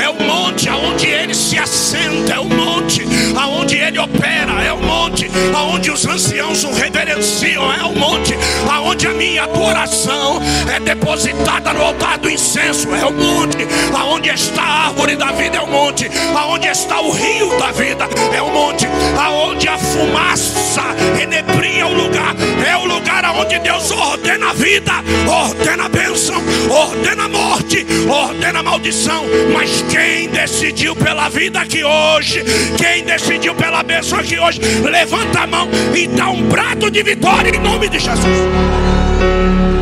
É 0.00 0.08
o 0.08 0.14
monte 0.22 0.68
aonde 0.68 1.06
ele 1.06 1.34
se 1.34 1.58
assenta, 1.58 2.34
é 2.34 2.38
o 2.38 2.44
monte 2.44 3.04
aonde 3.36 3.76
ele 3.76 3.98
opera, 3.98 4.62
é 4.64 4.72
o 4.72 4.78
monte. 4.78 5.30
Aonde 5.54 5.90
os 5.90 6.06
anciãos 6.06 6.64
o 6.64 6.72
reverenciam, 6.72 7.72
é 7.72 7.82
o 7.84 7.94
monte. 7.94 8.34
Aonde 8.70 9.06
a 9.06 9.10
minha 9.10 9.44
adoração 9.44 10.40
é 10.74 10.80
depositada 10.80 11.72
no 11.72 11.82
altar 11.82 12.18
do 12.18 12.30
incenso, 12.30 12.88
é 12.94 13.04
o 13.04 13.12
monte. 13.12 13.66
Aonde 13.94 14.28
está 14.30 14.62
a 14.62 14.86
árvore 14.86 15.16
da 15.16 15.32
vida, 15.32 15.58
é 15.58 15.60
o 15.60 15.66
monte. 15.66 16.10
Aonde 16.34 16.68
está 16.68 17.00
o 17.00 17.10
rio 17.10 17.58
da 17.58 17.70
vida, 17.72 18.08
é 18.34 18.42
o 18.42 18.50
monte. 18.50 18.86
Aonde 19.18 19.68
a 19.68 19.78
fumaça 19.78 20.82
enebria 21.20 21.86
o 21.86 21.94
lugar, 21.94 22.34
é 22.66 22.76
o 22.76 22.84
lugar 22.84 23.24
aonde 23.24 23.58
Deus 23.58 23.90
ordena 23.90 24.50
a 24.50 24.52
vida, 24.52 24.92
ordena 25.26 25.84
a 25.84 25.88
bênção, 25.88 26.42
ordena 26.68 27.24
a 27.24 27.28
morte, 27.28 27.86
ordena 28.08 28.60
a 28.60 28.62
maldição, 28.62 29.24
mas 29.52 29.82
quem 29.90 30.28
decidiu 30.28 30.94
pela 30.94 31.28
vida 31.28 31.60
aqui 31.60 31.82
hoje, 31.84 32.44
quem 32.76 33.04
decidiu 33.04 33.54
pela 33.54 33.82
bênção 33.82 34.18
aqui 34.18 34.38
hoje, 34.38 34.60
levanta 34.82 35.40
a 35.40 35.46
mão 35.46 35.68
e 35.94 36.06
dá 36.06 36.30
um 36.30 36.48
prato 36.48 36.90
de 36.90 37.02
vitória 37.02 37.54
em 37.54 37.60
nome 37.60 37.88
de 37.88 37.98
Jesus. 37.98 39.79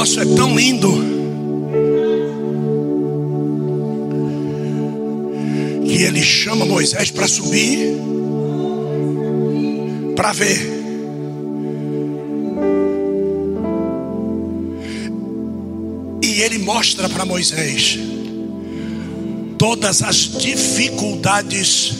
Negócio 0.00 0.22
é 0.22 0.34
tão 0.34 0.56
lindo 0.56 0.90
que 5.84 6.02
ele 6.04 6.22
chama 6.22 6.64
Moisés 6.64 7.10
para 7.10 7.28
subir 7.28 7.98
para 10.16 10.32
ver. 10.32 10.58
E 16.22 16.40
ele 16.40 16.58
mostra 16.60 17.06
para 17.06 17.26
Moisés 17.26 17.98
todas 19.58 20.00
as 20.00 20.16
dificuldades 20.16 21.92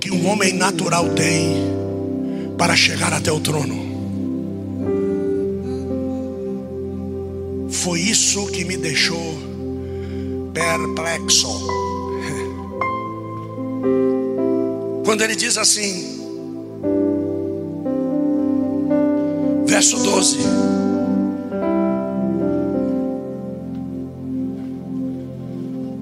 que 0.00 0.10
um 0.10 0.28
homem 0.28 0.54
natural 0.54 1.08
tem 1.10 1.54
para 2.58 2.74
chegar 2.74 3.12
até 3.12 3.30
o 3.30 3.38
trono. 3.38 3.89
Foi 7.82 7.98
isso 7.98 8.46
que 8.48 8.62
me 8.62 8.76
deixou 8.76 9.38
perplexo. 10.52 11.48
Quando 15.02 15.22
ele 15.22 15.34
diz 15.34 15.56
assim, 15.56 16.20
verso 19.64 19.96
12: 19.96 20.36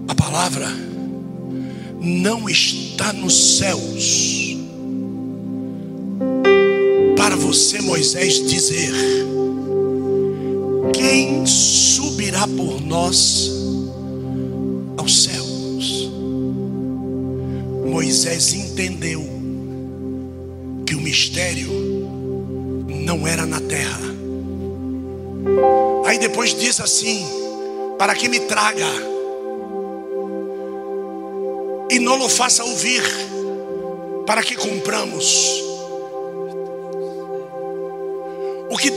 A 0.08 0.14
palavra 0.16 0.66
não 2.00 2.48
está 2.48 3.12
nos 3.12 3.58
céus 3.58 4.56
para 7.16 7.36
você, 7.36 7.80
Moisés, 7.82 8.44
dizer: 8.50 9.37
Quem 10.92 11.46
subirá 11.46 12.46
por 12.46 12.80
nós 12.80 13.50
aos 14.96 15.24
céus? 15.24 16.10
Moisés 17.86 18.52
entendeu 18.54 19.24
que 20.86 20.94
o 20.94 21.00
mistério 21.00 21.70
não 22.88 23.26
era 23.26 23.46
na 23.46 23.60
terra. 23.60 24.08
Aí 26.04 26.18
depois 26.18 26.54
diz 26.54 26.80
assim: 26.80 27.26
para 27.98 28.14
que 28.14 28.28
me 28.28 28.40
traga 28.40 28.86
e 31.90 31.98
não 31.98 32.20
o 32.20 32.28
faça 32.28 32.62
ouvir, 32.64 33.02
para 34.26 34.42
que 34.42 34.54
cumpramos. 34.54 35.64
O 38.70 38.76
que 38.76 38.90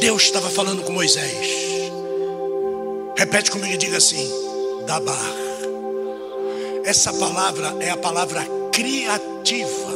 Deus 0.00 0.22
estava 0.22 0.48
falando 0.48 0.82
com 0.82 0.92
Moisés? 0.92 1.46
Repete 3.14 3.50
comigo 3.50 3.74
e 3.74 3.76
diga 3.76 3.98
assim: 3.98 4.26
Dabar. 4.86 5.34
Essa 6.84 7.12
palavra 7.12 7.76
é 7.80 7.90
a 7.90 7.96
palavra 7.98 8.42
criativa. 8.72 9.92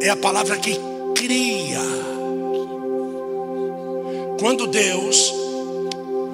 É 0.00 0.08
a 0.08 0.16
palavra 0.16 0.56
que 0.58 0.78
cria. 1.16 1.80
Quando 4.38 4.68
Deus 4.68 5.34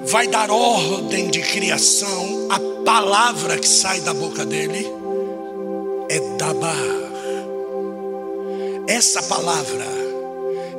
vai 0.05 0.27
dar 0.27 0.51
ordem 0.51 1.31
de 1.31 1.41
criação, 1.41 2.47
a 2.51 2.83
palavra 2.85 3.57
que 3.57 3.67
sai 3.67 3.99
da 4.01 4.13
boca 4.13 4.45
dele 4.45 4.87
é 6.07 6.19
dabar. 6.37 6.77
Essa 8.87 9.23
palavra 9.23 10.06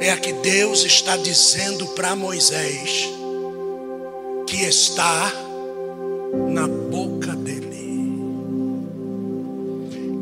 é 0.00 0.11
a 0.11 0.16
que 0.16 0.32
Deus 0.32 0.84
está 0.84 1.16
dizendo 1.16 1.87
para 1.88 2.14
Moisés 2.14 3.08
que 4.46 4.62
está 4.62 5.30
na 6.50 6.66
boca 6.66 7.34
dele, 7.37 8.12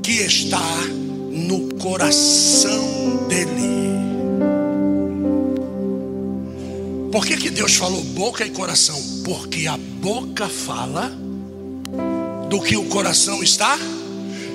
que 0.02 0.22
está 0.22 0.58
no 1.30 1.74
coração 1.74 3.26
dele. 3.28 3.66
Por 7.12 7.24
que, 7.24 7.36
que 7.36 7.50
Deus 7.50 7.76
falou 7.76 8.02
boca 8.02 8.44
e 8.44 8.50
coração? 8.50 9.00
Porque 9.24 9.66
a 9.66 9.76
boca 9.76 10.48
fala 10.48 11.12
do 12.48 12.60
que 12.60 12.76
o 12.76 12.84
coração 12.86 13.42
está. 13.42 13.78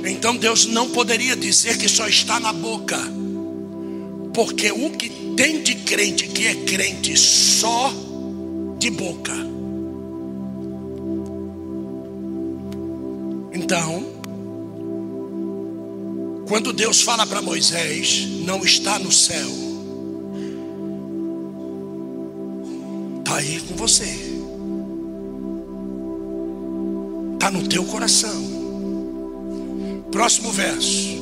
Então 0.05 0.35
Deus 0.35 0.65
não 0.65 0.89
poderia 0.89 1.35
dizer 1.35 1.77
que 1.77 1.87
só 1.87 2.07
está 2.07 2.39
na 2.39 2.51
boca. 2.51 3.20
Porque 4.33 4.71
o 4.71 4.91
que 4.91 5.09
tem 5.35 5.61
de 5.61 5.75
crente 5.75 6.27
que 6.27 6.47
é 6.47 6.55
crente 6.55 7.17
só 7.17 7.93
de 8.77 8.89
boca. 8.89 9.33
Então, 13.53 14.03
quando 16.47 16.73
Deus 16.73 17.01
fala 17.01 17.25
para 17.27 17.41
Moisés, 17.41 18.27
não 18.45 18.63
está 18.63 18.97
no 18.99 19.11
céu. 19.11 19.49
Está 23.19 23.35
aí 23.35 23.61
com 23.61 23.75
você. 23.75 24.09
Está 27.33 27.51
no 27.51 27.67
teu 27.67 27.85
coração. 27.85 28.43
Próximo 30.11 30.51
verso. 30.51 31.20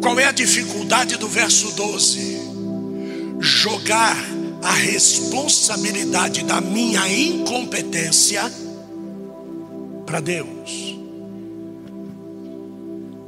Qual 0.00 0.18
é 0.18 0.24
a 0.24 0.32
dificuldade 0.32 1.16
do 1.16 1.28
verso 1.28 1.72
12? 1.72 2.40
Jogar 3.38 4.16
a 4.62 4.72
responsabilidade 4.72 6.42
da 6.44 6.60
minha 6.60 7.06
incompetência 7.08 8.50
para 10.06 10.20
Deus. 10.20 10.96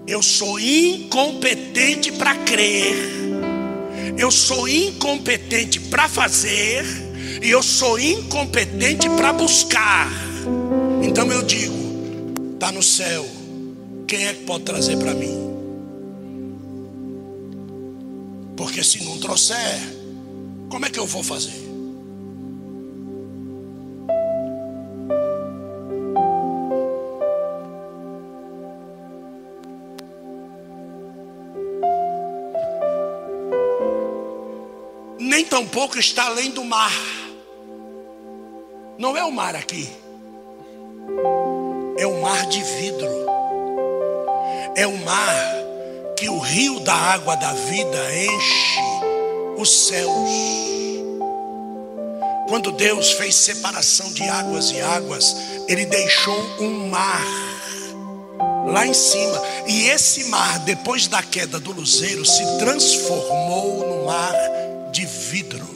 Eu 0.06 0.22
sou 0.22 0.58
incompetente 0.58 2.10
para 2.12 2.34
crer, 2.36 2.96
eu 4.18 4.30
sou 4.30 4.68
incompetente 4.68 5.78
para 5.78 6.08
fazer, 6.08 6.84
e 7.42 7.50
eu 7.50 7.62
sou 7.62 7.98
incompetente 7.98 9.08
para 9.10 9.32
buscar. 9.32 10.10
Então 11.02 11.30
eu 11.30 11.42
digo: 11.42 11.74
está 12.54 12.72
no 12.72 12.82
céu, 12.82 13.24
quem 14.06 14.26
é 14.26 14.34
que 14.34 14.44
pode 14.44 14.64
trazer 14.64 14.96
para 14.98 15.14
mim? 15.14 15.41
Porque 18.62 18.84
se 18.84 19.02
não 19.02 19.18
trouxer, 19.18 19.58
como 20.70 20.86
é 20.86 20.88
que 20.88 20.96
eu 20.96 21.04
vou 21.04 21.20
fazer? 21.20 21.50
Nem 35.18 35.44
tampouco 35.44 35.98
está 35.98 36.26
além 36.26 36.52
do 36.52 36.62
mar. 36.62 36.92
Não 38.96 39.16
é 39.16 39.24
o 39.24 39.32
mar 39.32 39.56
aqui. 39.56 39.88
É 41.98 42.06
o 42.06 42.22
mar 42.22 42.46
de 42.46 42.62
vidro. 42.62 43.08
É 44.76 44.86
o 44.86 44.96
mar 44.98 45.61
que 46.22 46.28
o 46.28 46.38
rio 46.38 46.78
da 46.78 46.94
água 46.94 47.34
da 47.34 47.52
vida 47.52 47.98
enche 48.14 48.80
os 49.58 49.88
céus. 49.88 50.30
Quando 52.46 52.70
Deus 52.70 53.10
fez 53.14 53.34
separação 53.34 54.12
de 54.12 54.22
águas 54.28 54.70
e 54.70 54.80
águas, 54.80 55.34
Ele 55.66 55.84
deixou 55.84 56.38
um 56.60 56.88
mar 56.88 57.26
lá 58.68 58.86
em 58.86 58.94
cima. 58.94 59.42
E 59.66 59.88
esse 59.88 60.22
mar, 60.28 60.60
depois 60.60 61.08
da 61.08 61.24
queda 61.24 61.58
do 61.58 61.72
luzeiro, 61.72 62.24
se 62.24 62.44
transformou 62.58 63.84
no 63.84 64.06
mar 64.06 64.32
de 64.92 65.04
vidro. 65.04 65.68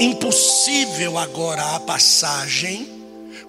Impossível 0.00 1.18
agora 1.18 1.74
a 1.74 1.80
passagem, 1.80 2.88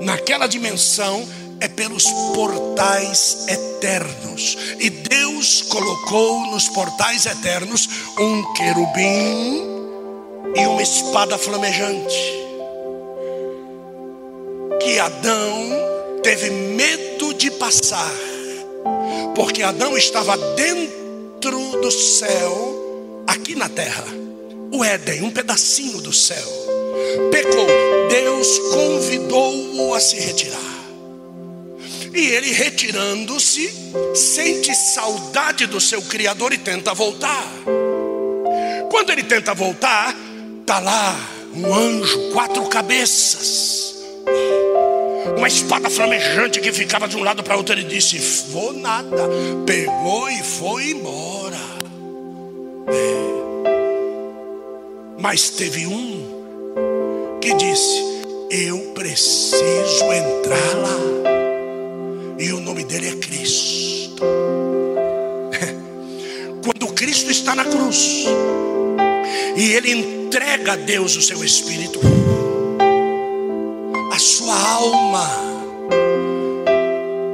naquela 0.00 0.46
dimensão 0.46 1.26
é 1.62 1.68
pelos 1.68 2.04
portais 2.34 3.46
eternos. 3.48 4.58
E 4.80 4.90
Deus 4.90 5.62
colocou 5.62 6.40
nos 6.50 6.68
portais 6.68 7.24
eternos 7.24 7.88
um 8.18 8.52
querubim 8.54 9.62
e 10.56 10.66
uma 10.66 10.82
espada 10.82 11.38
flamejante. 11.38 12.42
Que 14.80 14.98
Adão 14.98 15.68
teve 16.24 16.50
medo 16.50 17.32
de 17.34 17.48
passar, 17.52 18.12
porque 19.36 19.62
Adão 19.62 19.96
estava 19.96 20.36
dentro 20.56 21.80
do 21.80 21.90
céu, 21.92 23.22
aqui 23.28 23.54
na 23.54 23.68
terra, 23.68 24.04
o 24.72 24.84
Éden, 24.84 25.22
um 25.22 25.30
pedacinho 25.30 26.00
do 26.00 26.12
céu. 26.12 26.48
Pecou, 27.30 27.66
Deus 28.08 28.58
convidou-o 28.72 29.94
a 29.94 30.00
se 30.00 30.16
retirar. 30.16 30.71
E 32.14 32.26
ele 32.28 32.52
retirando-se, 32.52 33.72
sente 34.14 34.74
saudade 34.74 35.66
do 35.66 35.80
seu 35.80 36.02
Criador 36.02 36.52
e 36.52 36.58
tenta 36.58 36.92
voltar. 36.92 37.46
Quando 38.90 39.10
ele 39.10 39.22
tenta 39.22 39.54
voltar, 39.54 40.14
está 40.60 40.78
lá 40.78 41.18
um 41.54 41.74
anjo, 41.74 42.30
quatro 42.32 42.66
cabeças, 42.68 43.94
uma 45.36 45.48
espada 45.48 45.88
flamejante 45.90 46.60
que 46.60 46.72
ficava 46.72 47.08
de 47.08 47.16
um 47.16 47.22
lado 47.22 47.42
para 47.42 47.56
outro. 47.56 47.74
Ele 47.74 47.84
disse: 47.84 48.18
Vou 48.50 48.72
nada. 48.72 49.28
Pegou 49.66 50.28
e 50.30 50.42
foi 50.42 50.90
embora. 50.90 51.56
É. 52.88 53.32
Mas 55.18 55.50
teve 55.50 55.86
um 55.86 57.38
que 57.40 57.54
disse: 57.54 58.02
Eu 58.50 58.78
preciso 58.94 60.04
entrar 60.12 60.74
lá. 60.76 60.91
Nome 62.72 62.84
dele 62.84 63.10
é 63.10 63.16
Cristo. 63.16 64.22
Quando 66.64 66.86
Cristo 66.94 67.30
está 67.30 67.54
na 67.54 67.66
cruz 67.66 68.24
e 69.54 69.74
ele 69.74 69.90
entrega 69.90 70.72
a 70.72 70.76
Deus 70.76 71.14
o 71.14 71.20
seu 71.20 71.44
espírito, 71.44 72.00
a 74.10 74.18
sua 74.18 74.58
alma 74.58 75.28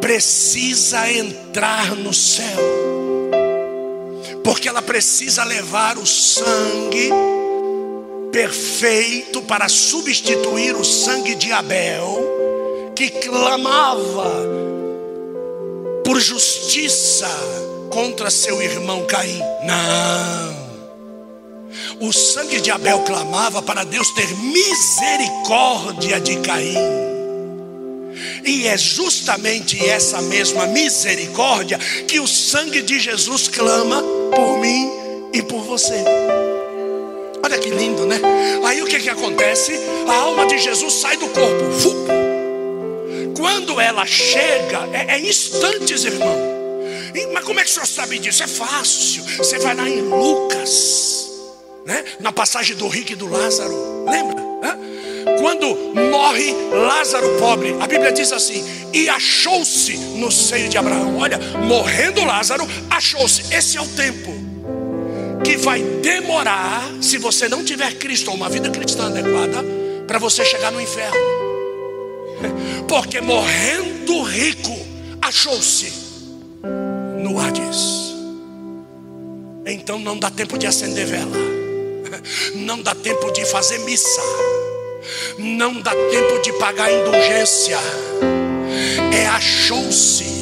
precisa 0.01 1.09
entrar 1.09 1.94
no 1.94 2.12
céu, 2.12 2.59
porque 4.42 4.68
ela 4.68 4.83
precisa 4.83 5.44
levar 5.44 5.98
o 5.98 6.05
sangue 6.05 7.11
perfeito 8.33 9.40
para 9.42 9.68
substituir 9.68 10.74
o 10.74 10.85
sangue 10.85 11.37
de 11.37 11.53
Abel, 11.53 12.92
que 12.96 13.09
clamava 13.09 14.67
por 16.09 16.18
justiça 16.23 17.29
contra 17.90 18.31
seu 18.31 18.62
irmão 18.62 19.05
Caim. 19.05 19.42
Não. 19.62 20.57
O 22.01 22.11
sangue 22.14 22.62
de 22.62 22.71
Abel 22.71 23.01
clamava 23.01 23.61
para 23.61 23.85
Deus 23.85 24.11
ter 24.14 24.27
misericórdia 24.38 26.18
de 26.18 26.37
Caim. 26.38 26.79
E 28.42 28.66
é 28.66 28.79
justamente 28.79 29.87
essa 29.87 30.23
mesma 30.23 30.66
misericórdia 30.68 31.77
que 31.77 32.18
o 32.18 32.27
sangue 32.27 32.81
de 32.81 32.99
Jesus 32.99 33.49
clama 33.49 34.03
por 34.35 34.59
mim 34.61 34.90
e 35.35 35.42
por 35.42 35.61
você. 35.61 36.03
Olha 37.44 37.59
que 37.59 37.68
lindo, 37.68 38.07
né? 38.07 38.18
Aí 38.64 38.81
o 38.81 38.87
que, 38.87 38.99
que 38.99 39.11
acontece? 39.11 39.79
A 40.09 40.14
alma 40.14 40.47
de 40.47 40.57
Jesus 40.57 40.94
sai 40.94 41.18
do 41.18 41.29
corpo 41.29 42.28
quando 43.38 43.81
ela 43.81 44.05
chega, 44.05 44.88
é, 44.92 45.14
é 45.14 45.20
instantes, 45.20 46.05
irmão. 46.05 46.37
E, 47.14 47.27
mas 47.33 47.44
como 47.44 47.61
é 47.61 47.62
que 47.62 47.70
o 47.70 47.72
senhor 47.72 47.87
sabe 47.87 48.18
disso? 48.18 48.42
É 48.42 48.48
fácil. 48.48 49.22
Você 49.37 49.61
vai 49.61 49.77
lá 49.77 49.88
em 49.88 50.01
Lucas, 50.03 51.31
né? 51.87 52.05
na 52.18 52.33
passagem 52.33 52.74
do 52.77 52.88
rico 52.88 53.12
e 53.12 53.14
do 53.14 53.29
Lázaro. 53.29 54.05
Lembra? 54.11 54.48
Quando 55.40 55.68
morre 55.94 56.53
Lázaro 56.72 57.38
pobre, 57.38 57.77
a 57.81 57.87
Bíblia 57.87 58.11
diz 58.11 58.33
assim: 58.33 58.64
e 58.92 59.09
achou-se 59.09 59.96
no 59.96 60.33
seio 60.33 60.68
de 60.68 60.77
Abraão. 60.77 61.18
Olha, 61.18 61.38
morrendo 61.38 62.24
Lázaro, 62.24 62.66
achou-se. 62.90 63.55
Esse 63.55 63.77
é 63.77 63.81
o 63.81 63.87
tempo 63.87 64.33
que 65.44 65.57
vai 65.57 65.81
demorar, 65.81 66.90
se 67.01 67.18
você 67.18 67.48
não 67.48 67.64
tiver 67.64 67.94
Cristo 67.94 68.31
ou 68.31 68.37
uma 68.37 68.48
vida 68.48 68.68
cristã 68.70 69.07
adequada, 69.07 69.64
para 70.07 70.18
você 70.18 70.44
chegar 70.44 70.72
no 70.72 70.81
inferno. 70.81 71.38
Porque 72.88 73.20
morrendo 73.20 74.22
rico, 74.22 74.77
achou-se 75.20 75.92
no 77.22 77.38
Hades. 77.38 78.14
Então 79.66 79.98
não 79.98 80.18
dá 80.18 80.31
tempo 80.31 80.57
de 80.57 80.66
acender 80.66 81.07
vela, 81.07 81.37
não 82.55 82.81
dá 82.81 82.94
tempo 82.94 83.31
de 83.33 83.44
fazer 83.44 83.79
missa, 83.81 84.22
não 85.38 85.81
dá 85.81 85.90
tempo 85.90 86.40
de 86.42 86.53
pagar 86.55 86.90
indulgência. 86.90 87.79
É 89.12 89.27
achou-se 89.27 90.38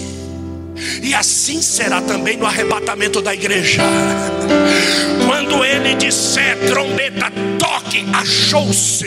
e 1.03 1.15
assim 1.15 1.61
será 1.63 2.01
também 2.01 2.37
no 2.37 2.47
arrebatamento 2.47 3.21
da 3.21 3.35
igreja. 3.35 3.83
Quando 5.27 5.65
ele 5.65 5.95
disser 5.95 6.59
trombeta, 6.69 7.33
toque, 7.59 8.05
achou-se 8.13 9.07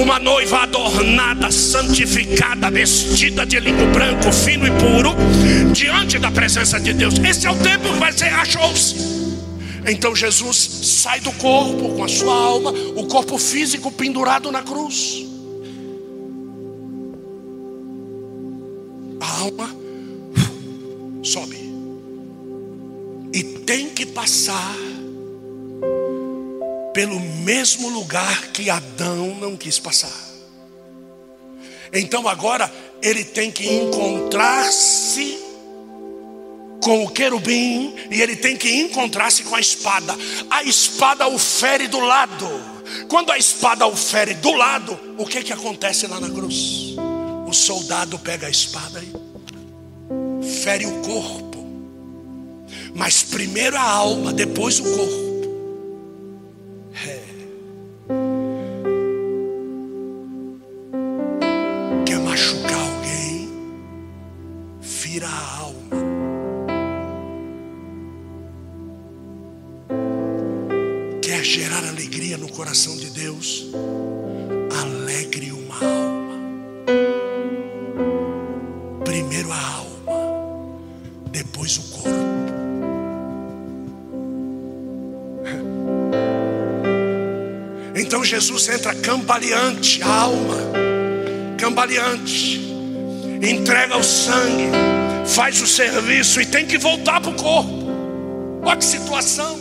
uma 0.00 0.18
noiva 0.18 0.62
adornada, 0.62 1.50
santificada, 1.50 2.70
vestida 2.70 3.44
de 3.46 3.60
linho 3.60 3.90
branco, 3.92 4.32
fino 4.32 4.66
e 4.66 4.70
puro, 4.72 5.14
diante 5.72 6.18
da 6.18 6.30
presença 6.30 6.78
de 6.78 6.92
Deus. 6.92 7.14
Esse 7.18 7.46
é 7.46 7.50
o 7.50 7.56
tempo 7.56 7.92
que 7.92 7.98
vai 7.98 8.12
ser, 8.12 8.32
achou-se. 8.32 9.16
Então 9.88 10.16
Jesus 10.16 10.56
sai 10.56 11.20
do 11.20 11.32
corpo 11.32 11.90
com 11.94 12.04
a 12.04 12.08
sua 12.08 12.34
alma, 12.34 12.70
o 12.70 13.06
corpo 13.06 13.38
físico 13.38 13.90
pendurado 13.92 14.50
na 14.50 14.62
cruz. 14.62 15.26
alma 19.46 19.75
sobe. 21.26 21.58
E 23.32 23.42
tem 23.66 23.90
que 23.90 24.06
passar 24.06 24.76
pelo 26.94 27.20
mesmo 27.20 27.90
lugar 27.90 28.48
que 28.48 28.70
Adão 28.70 29.34
não 29.34 29.56
quis 29.56 29.78
passar. 29.78 30.26
Então 31.92 32.26
agora 32.26 32.72
ele 33.02 33.24
tem 33.24 33.50
que 33.50 33.68
encontrar-se 33.68 35.38
com 36.82 37.04
o 37.04 37.10
querubim 37.10 37.94
e 38.10 38.22
ele 38.22 38.36
tem 38.36 38.56
que 38.56 38.70
encontrar-se 38.80 39.42
com 39.42 39.54
a 39.54 39.60
espada. 39.60 40.16
A 40.48 40.62
espada 40.62 41.28
o 41.28 41.38
fere 41.38 41.88
do 41.88 42.00
lado. 42.00 42.48
Quando 43.08 43.30
a 43.30 43.38
espada 43.38 43.86
o 43.86 43.96
fere 43.96 44.34
do 44.34 44.52
lado, 44.52 44.98
o 45.18 45.26
que 45.26 45.42
que 45.42 45.52
acontece 45.52 46.06
lá 46.06 46.20
na 46.20 46.30
cruz? 46.30 46.94
O 47.46 47.52
soldado 47.52 48.18
pega 48.18 48.46
a 48.46 48.50
espada 48.50 49.02
e 49.02 49.25
fere 50.56 50.86
o 50.86 51.02
corpo. 51.02 51.64
Mas 52.94 53.22
primeiro 53.22 53.76
a 53.76 53.82
alma, 53.82 54.32
depois 54.32 54.80
o 54.80 54.84
corpo. 54.84 55.26
É. 57.06 57.25
Jesus 88.46 88.68
entra 88.68 88.94
cambaleante, 88.94 90.00
a 90.04 90.20
alma, 90.20 90.56
cambaleante, 91.58 92.60
entrega 93.42 93.96
o 93.96 94.04
sangue, 94.04 94.70
faz 95.26 95.60
o 95.60 95.66
serviço 95.66 96.40
e 96.40 96.46
tem 96.46 96.64
que 96.64 96.78
voltar 96.78 97.20
para 97.20 97.32
o 97.32 97.34
corpo. 97.34 97.88
Olha 98.62 98.76
que 98.76 98.84
situação. 98.84 99.58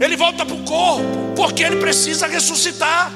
Ele 0.00 0.16
volta 0.16 0.46
para 0.46 0.54
o 0.54 0.64
corpo, 0.64 1.34
porque 1.36 1.62
ele 1.62 1.76
precisa 1.76 2.26
ressuscitar. 2.26 3.12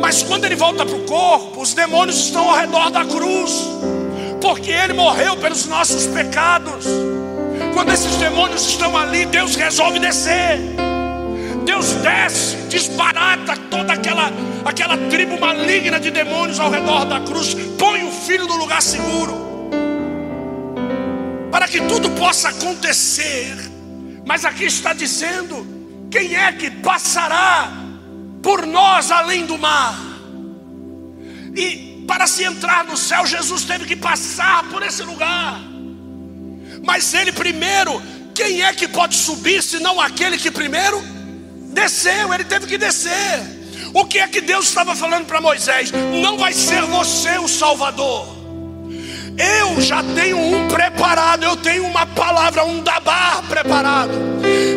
Mas 0.00 0.22
quando 0.22 0.44
ele 0.44 0.54
volta 0.54 0.86
para 0.86 0.94
o 0.94 1.00
corpo, 1.00 1.60
os 1.60 1.74
demônios 1.74 2.26
estão 2.26 2.50
ao 2.50 2.56
redor 2.56 2.88
da 2.88 3.04
cruz, 3.04 3.68
porque 4.40 4.70
ele 4.70 4.92
morreu 4.92 5.36
pelos 5.38 5.66
nossos 5.66 6.06
pecados. 6.06 6.86
Quando 7.74 7.90
esses 7.90 8.14
demônios 8.18 8.64
estão 8.64 8.96
ali, 8.96 9.26
Deus 9.26 9.56
resolve 9.56 9.98
descer. 9.98 10.60
Deus 11.64 11.94
desce, 11.94 12.61
desbarata 12.72 13.54
toda 13.70 13.92
aquela, 13.92 14.30
aquela 14.64 14.96
tribo 15.10 15.38
maligna 15.38 16.00
de 16.00 16.10
demônios 16.10 16.58
ao 16.58 16.70
redor 16.70 17.04
da 17.04 17.20
cruz, 17.20 17.54
põe 17.78 18.02
o 18.02 18.10
filho 18.10 18.46
no 18.46 18.56
lugar 18.56 18.80
seguro, 18.80 19.70
para 21.50 21.68
que 21.68 21.80
tudo 21.82 22.08
possa 22.12 22.48
acontecer. 22.48 23.54
Mas 24.24 24.46
aqui 24.46 24.64
está 24.64 24.94
dizendo: 24.94 25.66
quem 26.10 26.34
é 26.34 26.50
que 26.52 26.70
passará 26.70 27.70
por 28.42 28.66
nós 28.66 29.10
além 29.10 29.44
do 29.44 29.58
mar? 29.58 29.94
E 31.54 32.04
para 32.08 32.26
se 32.26 32.42
entrar 32.42 32.84
no 32.84 32.96
céu, 32.96 33.26
Jesus 33.26 33.64
teve 33.64 33.84
que 33.84 33.96
passar 33.96 34.64
por 34.70 34.82
esse 34.82 35.02
lugar. 35.02 35.60
Mas 36.82 37.12
ele 37.12 37.32
primeiro, 37.32 38.02
quem 38.34 38.62
é 38.62 38.72
que 38.72 38.88
pode 38.88 39.14
subir 39.14 39.62
se 39.62 39.78
não 39.78 40.00
aquele 40.00 40.38
que 40.38 40.50
primeiro 40.50 41.12
desceu? 41.72 42.32
Ele 42.32 42.44
teve 42.44 42.66
que 42.66 42.78
descer. 42.78 43.40
O 43.94 44.04
que 44.06 44.18
é 44.18 44.26
que 44.26 44.40
Deus 44.40 44.68
estava 44.68 44.94
falando 44.94 45.26
para 45.26 45.40
Moisés? 45.40 45.92
Não 45.92 46.38
vai 46.38 46.52
ser 46.52 46.82
você 46.82 47.38
o 47.38 47.48
Salvador. 47.48 48.42
Eu 49.38 49.80
já 49.80 50.02
tenho 50.14 50.38
um 50.38 50.68
preparado, 50.68 51.42
eu 51.44 51.56
tenho 51.56 51.86
uma 51.86 52.06
palavra, 52.06 52.64
um 52.64 52.82
dabar 52.82 53.42
preparado. 53.48 54.12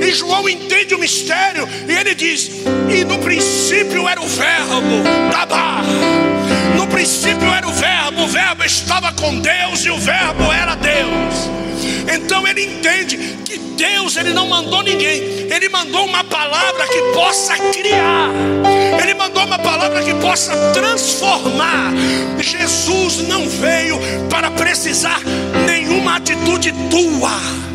E 0.01 0.13
João 0.13 0.47
entende 0.47 0.95
o 0.95 0.99
mistério 0.99 1.67
e 1.87 1.91
ele 1.91 2.15
diz: 2.15 2.49
E 2.89 3.03
no 3.03 3.19
princípio 3.19 4.07
era 4.07 4.21
o 4.21 4.27
verbo, 4.27 5.03
dabar. 5.31 5.83
No 6.75 6.87
princípio 6.87 7.47
era 7.53 7.67
o 7.67 7.71
verbo, 7.71 8.23
o 8.23 8.27
verbo 8.27 8.63
estava 8.63 9.11
com 9.13 9.39
Deus 9.39 9.85
e 9.85 9.89
o 9.89 9.97
verbo 9.97 10.51
era 10.51 10.75
Deus. 10.75 11.64
Então 12.13 12.47
ele 12.47 12.65
entende 12.65 13.17
que 13.43 13.57
Deus 13.57 14.15
ele 14.15 14.33
não 14.33 14.47
mandou 14.47 14.81
ninguém, 14.81 15.21
ele 15.51 15.69
mandou 15.69 16.05
uma 16.05 16.23
palavra 16.23 16.87
que 16.87 17.01
possa 17.13 17.55
criar. 17.71 18.29
Ele 19.01 19.13
mandou 19.13 19.43
uma 19.43 19.59
palavra 19.59 20.01
que 20.01 20.13
possa 20.15 20.53
transformar. 20.73 21.91
Jesus 22.39 23.27
não 23.27 23.47
veio 23.49 23.97
para 24.29 24.49
precisar 24.51 25.19
nenhuma 25.65 26.17
atitude 26.17 26.73
tua. 26.89 27.65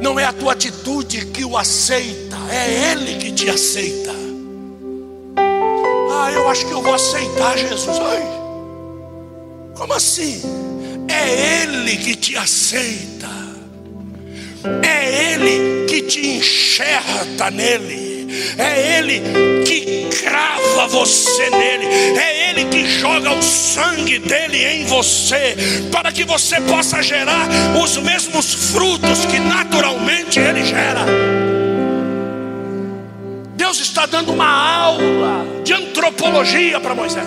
Não 0.00 0.18
é 0.18 0.24
a 0.24 0.32
tua 0.32 0.52
atitude 0.52 1.26
que 1.26 1.44
o 1.44 1.56
aceita, 1.56 2.36
é 2.50 2.92
ele 2.92 3.16
que 3.16 3.32
te 3.32 3.50
aceita. 3.50 4.12
Ah, 6.10 6.30
eu 6.32 6.48
acho 6.48 6.66
que 6.66 6.72
eu 6.72 6.82
vou 6.82 6.94
aceitar 6.94 7.58
Jesus. 7.58 7.98
Ai, 7.98 8.22
como 9.76 9.92
assim? 9.92 10.67
É 11.18 11.62
Ele 11.62 11.96
que 11.96 12.14
te 12.14 12.36
aceita, 12.36 13.28
é 14.82 15.32
Ele 15.32 15.86
que 15.86 16.02
te 16.02 16.26
enxerta 16.26 17.50
nele, 17.50 18.28
é 18.56 18.98
Ele 18.98 19.20
que 19.64 20.08
crava 20.16 20.86
você 20.86 21.50
nele, 21.50 21.86
é 22.18 22.50
Ele 22.50 22.64
que 22.66 22.86
joga 22.86 23.32
o 23.32 23.42
sangue 23.42 24.20
dele 24.20 24.64
em 24.64 24.84
você, 24.84 25.56
para 25.90 26.12
que 26.12 26.24
você 26.24 26.60
possa 26.60 27.02
gerar 27.02 27.48
os 27.82 27.96
mesmos 27.96 28.72
frutos 28.72 29.26
que 29.26 29.40
naturalmente 29.40 30.38
Ele 30.38 30.64
gera. 30.64 31.04
Deus 33.56 33.80
está 33.80 34.06
dando 34.06 34.32
uma 34.32 34.48
aula 34.48 35.44
de 35.64 35.72
antropologia 35.72 36.78
para 36.78 36.94
Moisés. 36.94 37.26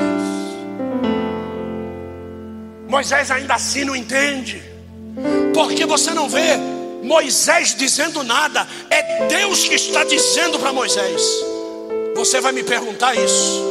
Moisés 2.91 3.31
ainda 3.31 3.53
assim 3.53 3.85
não 3.85 3.95
entende, 3.95 4.61
porque 5.53 5.85
você 5.85 6.11
não 6.11 6.27
vê 6.27 6.57
Moisés 7.01 7.73
dizendo 7.73 8.21
nada, 8.21 8.67
é 8.89 9.27
Deus 9.27 9.63
que 9.63 9.75
está 9.75 10.03
dizendo 10.03 10.59
para 10.59 10.73
Moisés. 10.73 11.21
Você 12.13 12.41
vai 12.41 12.51
me 12.51 12.63
perguntar 12.63 13.15
isso, 13.15 13.63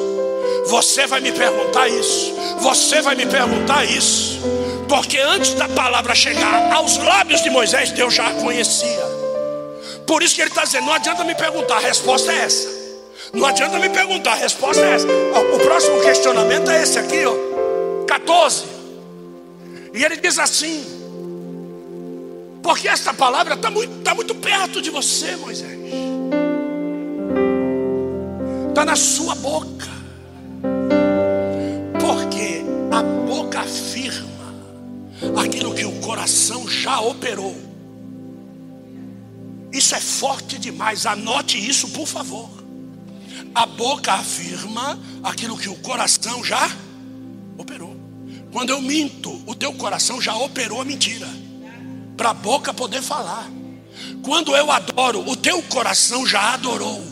você 0.68 1.06
vai 1.06 1.20
me 1.20 1.33
perguntar 1.33 1.87
isso, 1.87 2.35
você 2.61 3.02
vai 3.02 3.14
me 3.14 3.26
perguntar 3.26 3.85
isso, 3.85 4.40
porque 4.88 5.18
antes 5.18 5.52
da 5.52 5.68
palavra 5.68 6.14
chegar 6.14 6.72
aos 6.72 6.96
lábios 6.96 7.42
de 7.42 7.50
Moisés, 7.50 7.92
Deus 7.92 8.14
já 8.14 8.26
a 8.26 8.33
conhecia. 8.33 9.04
Por 10.06 10.22
isso 10.22 10.35
que 10.35 10.40
ele 10.40 10.48
está 10.48 10.64
dizendo: 10.64 10.87
não 10.87 10.94
adianta 10.94 11.24
me 11.24 11.35
perguntar, 11.35 11.76
a 11.76 11.80
resposta 11.80 12.33
é 12.33 12.37
essa. 12.37 12.68
Não 13.35 13.46
adianta 13.46 13.78
me 13.78 13.90
perguntar, 13.90 14.33
a 14.33 14.37
resposta 14.37 14.83
é 14.83 14.94
essa. 14.94 15.06
O 15.06 15.59
próximo 15.61 16.00
questionamento 16.00 16.70
é 16.70 16.83
esse 16.83 16.98
aqui, 16.98 17.22
ó, 17.26 18.06
14. 18.06 18.80
E 19.92 20.05
ele 20.05 20.16
diz 20.16 20.38
assim: 20.38 21.00
porque 22.62 22.88
esta 22.88 23.12
palavra 23.12 23.55
está 23.55 23.70
muito, 23.70 24.03
tá 24.03 24.14
muito 24.14 24.35
perto 24.35 24.81
de 24.81 24.90
você, 24.90 25.35
Moisés, 25.37 25.79
está 28.68 28.85
na 28.85 28.96
sua 28.96 29.35
boca, 29.35 29.88
porque 31.98 32.62
a 32.92 33.02
boca 33.02 33.60
afirma 33.60 34.54
aquilo 35.42 35.75
que 35.75 35.85
o 35.85 36.00
coração 36.00 36.69
já 36.69 37.00
operou. 37.00 37.56
Isso 39.73 39.94
é 39.94 40.00
forte 40.00 40.58
demais, 40.58 41.06
anote 41.06 41.58
isso, 41.58 41.88
por 41.88 42.06
favor. 42.06 42.50
A 43.54 43.67
boca 43.67 44.12
afirma 44.12 44.98
aquilo 45.23 45.56
que 45.56 45.69
o 45.69 45.77
coração 45.77 46.44
já 46.44 46.71
operou. 47.56 48.00
Quando 48.53 48.71
eu 48.71 48.81
minto, 48.81 49.42
o 49.46 49.55
teu 49.55 49.73
coração 49.75 50.21
já 50.21 50.35
operou 50.35 50.81
a 50.81 50.85
mentira, 50.85 51.29
para 52.17 52.31
a 52.31 52.35
boca 52.35 52.75
poder 52.75 53.03
falar. 53.03 53.48
Quando 54.23 54.57
eu 54.57 54.71
adoro, 54.71 55.29
o 55.29 55.37
teu 55.37 55.63
coração 55.63 56.27
já 56.27 56.55
adorou, 56.55 57.03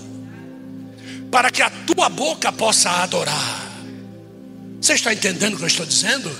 para 1.30 1.51
que 1.51 1.62
a 1.62 1.70
tua 1.70 2.09
boca 2.09 2.51
possa 2.53 2.91
adorar. 2.91 3.68
Você 4.80 4.95
está 4.95 5.12
entendendo 5.12 5.55
o 5.55 5.57
que 5.57 5.64
eu 5.64 5.68
estou 5.68 5.86
dizendo? 5.86 6.30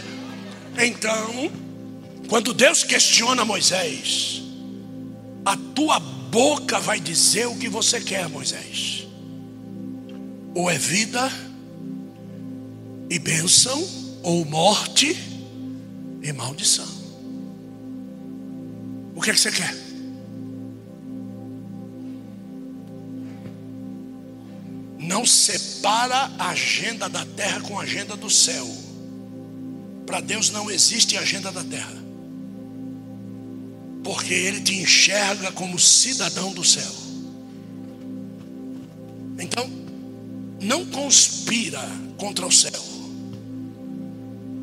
Então, 0.78 1.51
quando 2.28 2.53
Deus 2.55 2.84
questiona 2.84 3.44
Moisés, 3.44 4.42
a 5.44 5.57
tua 5.74 5.99
boca 5.99 6.78
vai 6.78 7.01
dizer 7.01 7.46
o 7.46 7.57
que 7.57 7.68
você 7.68 8.01
quer, 8.01 8.28
Moisés. 8.28 9.07
Ou 10.55 10.70
é 10.70 10.76
vida 10.76 11.30
e 13.11 13.18
bênção, 13.18 13.97
ou 14.28 14.44
morte 14.44 15.16
e 16.22 16.32
maldição. 16.34 16.86
O 19.14 19.22
que 19.22 19.30
é 19.30 19.32
que 19.32 19.40
você 19.40 19.50
quer? 19.50 19.74
Não 24.98 25.24
separa 25.24 26.30
a 26.38 26.50
agenda 26.50 27.08
da 27.08 27.24
terra 27.24 27.62
com 27.62 27.80
a 27.80 27.84
agenda 27.84 28.18
do 28.18 28.28
céu. 28.28 28.68
Para 30.04 30.20
Deus 30.20 30.50
não 30.50 30.70
existe 30.70 31.16
agenda 31.16 31.50
da 31.50 31.64
terra. 31.64 31.96
Porque 34.04 34.34
Ele 34.34 34.60
te 34.60 34.74
enxerga 34.74 35.50
como 35.52 35.78
cidadão 35.78 36.52
do 36.52 36.62
céu. 36.62 36.92
Então, 39.38 39.70
não 40.60 40.84
conspira 40.84 41.80
contra 42.18 42.46
o 42.46 42.52
céu. 42.52 42.88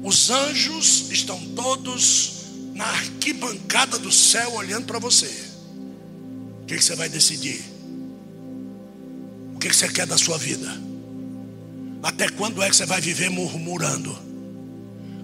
Os 0.05 0.29
anjos 0.29 1.09
estão 1.09 1.39
todos 1.55 2.33
na 2.75 2.85
arquibancada 2.85 3.97
do 3.97 4.11
céu 4.11 4.53
olhando 4.53 4.85
para 4.85 4.99
você. 4.99 5.25
O 6.61 6.65
que, 6.67 6.79
você 6.79 6.95
vai 6.95 7.09
decidir? 7.09 7.59
O 9.55 9.57
que, 9.57 9.67
que 9.67 9.75
você 9.75 9.87
quer 9.87 10.05
da 10.05 10.15
sua 10.15 10.37
vida? 10.37 10.71
Até 12.03 12.29
quando 12.29 12.61
é 12.61 12.69
que 12.69 12.75
você 12.75 12.85
vai 12.85 13.01
viver 13.01 13.31
murmurando? 13.31 14.15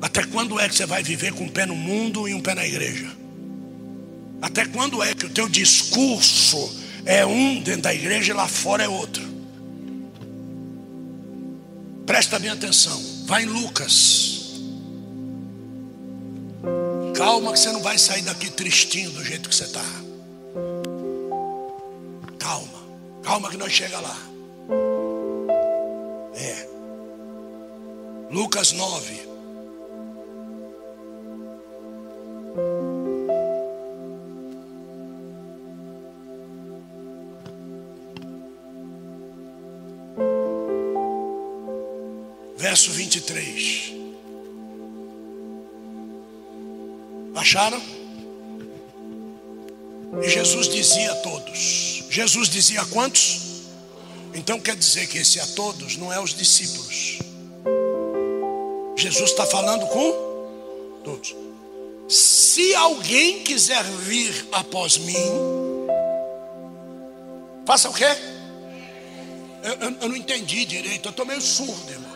Até 0.01 0.23
quando 0.23 0.59
é 0.59 0.67
que 0.67 0.73
você 0.73 0.87
vai 0.87 1.03
viver 1.03 1.31
com 1.33 1.43
um 1.43 1.49
pé 1.49 1.67
no 1.67 1.75
mundo 1.75 2.27
e 2.27 2.33
um 2.33 2.41
pé 2.41 2.55
na 2.55 2.65
igreja? 2.65 3.15
Até 4.41 4.65
quando 4.65 5.03
é 5.03 5.13
que 5.13 5.27
o 5.27 5.29
teu 5.29 5.47
discurso 5.47 6.75
é 7.05 7.23
um 7.23 7.61
dentro 7.61 7.83
da 7.83 7.93
igreja 7.93 8.33
e 8.33 8.35
lá 8.35 8.47
fora 8.47 8.83
é 8.83 8.89
outro? 8.89 9.23
Presta 12.03 12.39
bem 12.39 12.49
atenção. 12.49 12.99
Vai 13.27 13.43
em 13.43 13.45
Lucas. 13.45 14.40
Calma 17.21 17.53
que 17.53 17.59
você 17.59 17.71
não 17.71 17.83
vai 17.83 17.99
sair 17.99 18.23
daqui 18.23 18.49
tristinho 18.49 19.11
do 19.11 19.23
jeito 19.23 19.47
que 19.47 19.55
você 19.55 19.65
está. 19.65 19.85
Calma. 22.39 22.79
Calma 23.21 23.47
que 23.51 23.57
nós 23.57 23.71
chega 23.71 23.99
lá. 23.99 24.17
É. 26.33 26.67
Lucas 28.31 28.71
9. 28.71 29.21
Verso 42.57 42.91
23. 42.91 44.00
Acharam? 47.41 47.81
E 50.21 50.29
Jesus 50.29 50.69
dizia 50.69 51.11
a 51.11 51.15
todos. 51.15 52.03
Jesus 52.07 52.47
dizia 52.47 52.81
a 52.81 52.85
quantos? 52.85 53.63
Então 54.35 54.59
quer 54.59 54.75
dizer 54.75 55.07
que 55.07 55.17
esse 55.17 55.39
a 55.39 55.47
todos 55.47 55.97
não 55.97 56.13
é 56.13 56.19
os 56.19 56.35
discípulos. 56.35 57.17
Jesus 58.95 59.31
está 59.31 59.43
falando 59.47 59.87
com 59.87 61.01
todos. 61.03 61.35
Se 62.07 62.75
alguém 62.75 63.43
quiser 63.43 63.83
vir 63.85 64.47
após 64.51 64.99
mim, 64.99 65.31
faça 67.65 67.89
o 67.89 67.93
quê? 67.93 68.05
Eu, 69.63 69.73
eu, 69.73 69.97
eu 70.01 70.09
não 70.09 70.15
entendi 70.15 70.63
direito, 70.63 71.07
eu 71.07 71.09
estou 71.09 71.25
meio 71.25 71.41
surdo, 71.41 71.91
irmão. 71.91 72.11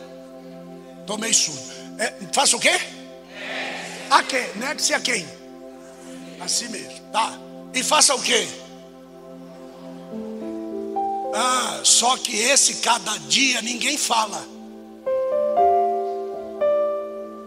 Estou 1.01 1.17
meio 1.17 1.33
surdo. 1.33 1.63
É, 1.97 2.13
faça 2.31 2.55
o 2.55 2.59
quê? 2.59 2.79
A 4.15 4.23
quem? 4.23 4.47
Negue-se 4.55 4.93
a 4.93 4.99
quem? 5.01 5.27
A 6.39 6.47
si 6.47 6.69
mesmo. 6.69 7.01
Tá. 7.11 7.37
E 7.73 7.83
faça 7.83 8.15
o 8.15 8.21
quê? 8.21 8.47
Ah, 11.33 11.81
só 11.83 12.15
que 12.15 12.33
esse 12.37 12.75
cada 12.75 13.17
dia 13.27 13.61
ninguém 13.61 13.97
fala. 13.97 14.41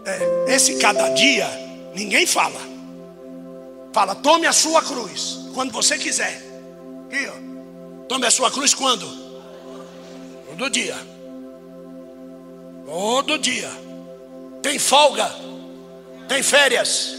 É, 0.05 0.53
esse 0.53 0.77
cada 0.77 1.09
dia 1.09 1.49
ninguém 1.95 2.27
fala. 2.27 2.61
Fala, 3.91 4.13
tome 4.13 4.45
a 4.45 4.53
sua 4.53 4.83
cruz 4.83 5.39
quando 5.55 5.71
você 5.71 5.97
quiser. 5.97 6.39
Aqui, 7.07 7.27
ó. 7.29 8.05
Tome 8.07 8.27
a 8.27 8.31
sua 8.31 8.51
cruz 8.51 8.75
quando? 8.75 9.07
Todo 10.49 10.69
dia. 10.69 10.97
Todo 12.85 13.39
dia. 13.39 13.71
Tem 14.61 14.77
folga? 14.77 15.48
Tem 16.29 16.43
férias? 16.43 17.15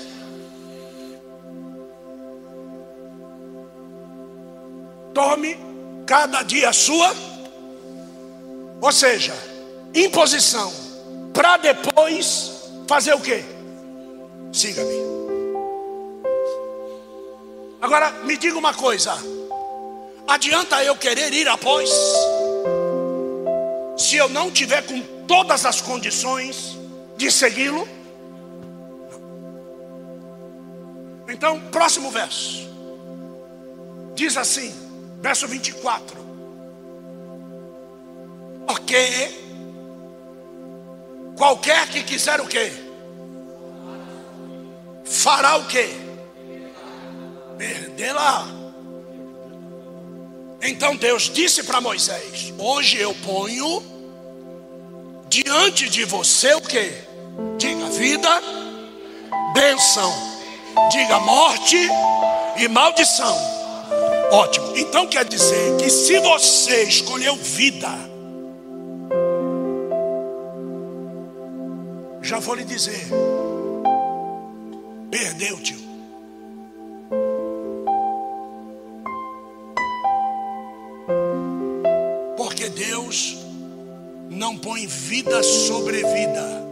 Tome 5.13 5.59
cada 6.07 6.45
dia 6.45 6.73
sua, 6.73 7.13
ou 8.81 8.93
seja, 8.93 9.35
imposição, 9.93 10.73
para 11.35 11.57
depois 11.57 12.53
fazer 12.87 13.13
o 13.15 13.21
quê? 13.21 13.45
Siga-me. 14.53 14.95
Agora 17.83 18.13
me 18.23 18.37
diga 18.37 18.57
uma 18.57 18.73
coisa: 18.73 19.13
adianta 20.29 20.85
eu 20.85 20.97
querer 20.97 21.33
ir 21.33 21.49
após, 21.49 21.91
se 23.97 24.17
eu 24.17 24.29
não 24.29 24.53
tiver 24.53 24.83
com 24.87 25.03
todas 25.27 25.67
as 25.67 25.81
condições 25.81 26.79
de 27.17 27.29
segui-lo? 27.33 28.00
Então, 31.41 31.59
próximo 31.71 32.11
verso. 32.11 32.69
Diz 34.15 34.37
assim, 34.37 34.75
verso 35.23 35.49
24. 35.49 36.21
Porque 38.67 39.31
qualquer 41.39 41.89
que 41.89 42.03
quiser 42.03 42.43
o 42.43 42.47
quê? 42.47 42.71
Fará 45.07 45.57
o 45.57 45.65
quê? 45.65 45.89
Perdê-la. 47.57 48.47
Então 50.61 50.95
Deus 50.95 51.31
disse 51.31 51.63
para 51.63 51.81
Moisés: 51.81 52.53
Hoje 52.59 52.99
eu 52.99 53.15
ponho 53.15 53.83
diante 55.31 55.89
de 55.89 56.05
você 56.05 56.53
o 56.53 56.61
que? 56.61 56.93
Diga 57.57 57.87
vida, 57.87 58.29
benção 59.55 60.30
Diga 60.91 61.19
morte 61.21 61.77
e 62.57 62.69
maldição. 62.69 63.37
Ótimo. 64.31 64.77
Então 64.77 65.07
quer 65.07 65.25
dizer 65.25 65.77
que 65.77 65.91
se 65.91 66.19
você 66.21 66.85
escolheu 66.85 67.37
vida, 67.37 67.89
já 72.23 72.39
vou 72.39 72.55
lhe 72.55 72.65
dizer, 72.65 73.09
perdeu, 75.11 75.57
tio. 75.61 75.81
Porque 82.37 82.69
Deus 82.69 83.37
não 84.31 84.57
põe 84.57 84.87
vida 84.87 85.43
sobre 85.43 86.05
vida. 86.05 86.70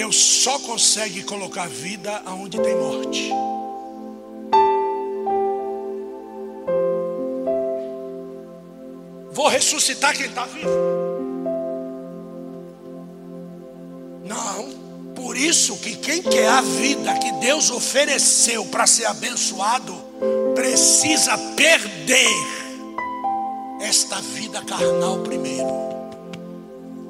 Deus 0.00 0.16
só 0.16 0.58
consegue 0.60 1.22
colocar 1.24 1.68
vida 1.68 2.22
aonde 2.24 2.58
tem 2.58 2.74
morte. 2.74 3.30
Vou 9.30 9.46
ressuscitar 9.48 10.16
quem 10.16 10.24
está 10.24 10.46
vivo. 10.46 10.70
Não, 14.24 14.70
por 15.14 15.36
isso 15.36 15.76
que 15.76 15.94
quem 15.96 16.22
quer 16.22 16.48
a 16.48 16.62
vida 16.62 17.18
que 17.18 17.32
Deus 17.32 17.70
ofereceu 17.70 18.64
para 18.64 18.86
ser 18.86 19.04
abençoado, 19.04 19.94
precisa 20.54 21.36
perder 21.54 22.26
esta 23.82 24.18
vida 24.22 24.62
carnal 24.62 25.18
primeiro. 25.18 25.68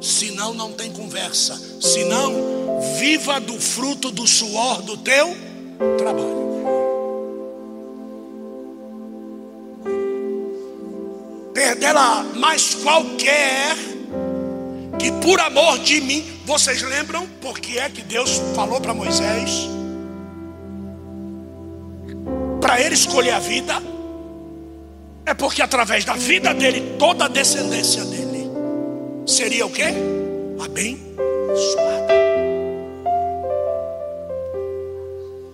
Senão 0.01 0.53
não 0.53 0.72
tem 0.72 0.91
conversa. 0.93 1.57
Senão 1.80 2.59
viva 2.99 3.39
do 3.41 3.61
fruto 3.61 4.11
do 4.11 4.26
suor 4.26 4.83
do 4.83 4.97
teu 4.97 5.37
trabalho. 5.99 6.41
Perdê-la, 11.53 12.24
mas 12.37 12.74
qualquer 12.76 13.76
que 14.99 15.12
por 15.12 15.41
amor 15.41 15.78
de 15.78 16.01
mim, 16.01 16.24
vocês 16.45 16.83
lembram 16.83 17.26
porque 17.41 17.78
é 17.78 17.89
que 17.89 18.03
Deus 18.03 18.41
falou 18.55 18.81
para 18.81 18.93
Moisés? 18.93 19.68
Para 22.61 22.81
ele 22.81 22.95
escolher 22.95 23.33
a 23.33 23.39
vida, 23.39 23.83
é 25.24 25.33
porque 25.33 25.62
através 25.62 26.05
da 26.05 26.14
vida 26.14 26.53
dele, 26.53 26.97
toda 26.99 27.24
a 27.24 27.28
descendência 27.28 28.05
dele 28.05 28.51
seria 29.26 29.64
o 29.64 29.70
quê? 29.70 29.87
Abençoada. 30.62 32.30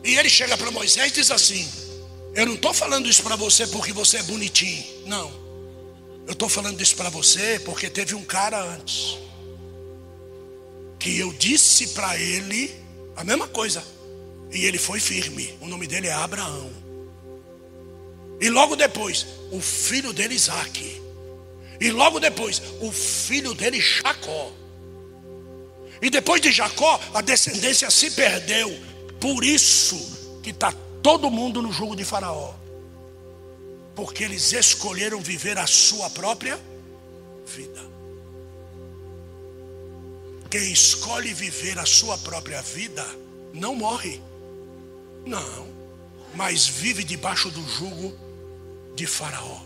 E 0.07 0.17
ele 0.17 0.31
chega 0.31 0.57
para 0.57 0.71
Moisés 0.71 1.11
e 1.11 1.15
diz 1.15 1.31
assim: 1.33 1.69
Eu 2.33 2.47
não 2.47 2.55
estou 2.55 2.73
falando 2.73 3.09
isso 3.09 3.25
para 3.25 3.35
você 3.35 3.67
porque 3.67 3.93
você 3.93 4.19
é 4.19 4.23
bonitinho. 4.23 4.85
Não. 5.05 5.33
Eu 6.27 6.33
estou 6.33 6.49
falando 6.49 6.81
isso 6.81 6.95
para 6.95 7.11
você 7.11 7.61
porque 7.65 7.91
teve 7.91 8.15
um 8.15 8.23
cara 8.25 8.63
antes. 8.63 9.19
Que 10.97 11.19
eu 11.19 11.33
disse 11.33 11.89
para 11.89 12.17
ele 12.17 12.73
a 13.17 13.25
mesma 13.25 13.49
coisa. 13.49 13.83
E 14.53 14.65
ele 14.65 14.79
foi 14.79 15.01
firme. 15.01 15.59
O 15.61 15.67
nome 15.67 15.89
dele 15.89 16.07
é 16.07 16.13
Abraão. 16.13 16.71
E 18.41 18.49
logo 18.49 18.77
depois, 18.77 19.27
o 19.51 19.61
filho 19.61 20.13
dele 20.13 20.35
Isaac. 20.35 21.03
E 21.81 21.91
logo 21.91 22.21
depois, 22.21 22.63
o 22.81 22.93
filho 22.93 23.55
dele 23.55 23.81
Jacó. 23.81 24.53
E 26.01 26.11
depois 26.11 26.41
de 26.41 26.53
Jacó, 26.53 27.01
a 27.13 27.21
descendência 27.21 27.91
se 27.91 28.13
perdeu. 28.13 28.96
Por 29.21 29.45
isso 29.45 30.41
que 30.43 30.51
está 30.51 30.73
todo 31.03 31.31
mundo 31.31 31.63
no 31.63 31.73
jugo 31.73 31.97
de 31.97 32.05
Faraó. 32.05 32.55
Porque 33.95 34.25
eles 34.25 34.53
escolheram 34.53 35.21
viver 35.21 35.59
a 35.59 35.67
sua 35.67 36.11
própria 36.11 36.61
vida. 37.47 37.81
Quem 40.51 40.71
escolhe 40.71 41.33
viver 41.33 41.79
a 41.79 41.87
sua 41.87 42.17
própria 42.19 42.61
vida 42.63 43.05
não 43.53 43.75
morre. 43.75 44.21
Não. 45.25 45.67
Mas 46.35 46.67
vive 46.67 47.03
debaixo 47.03 47.51
do 47.51 47.67
jugo 47.69 48.15
de 48.95 49.07
Faraó. 49.07 49.61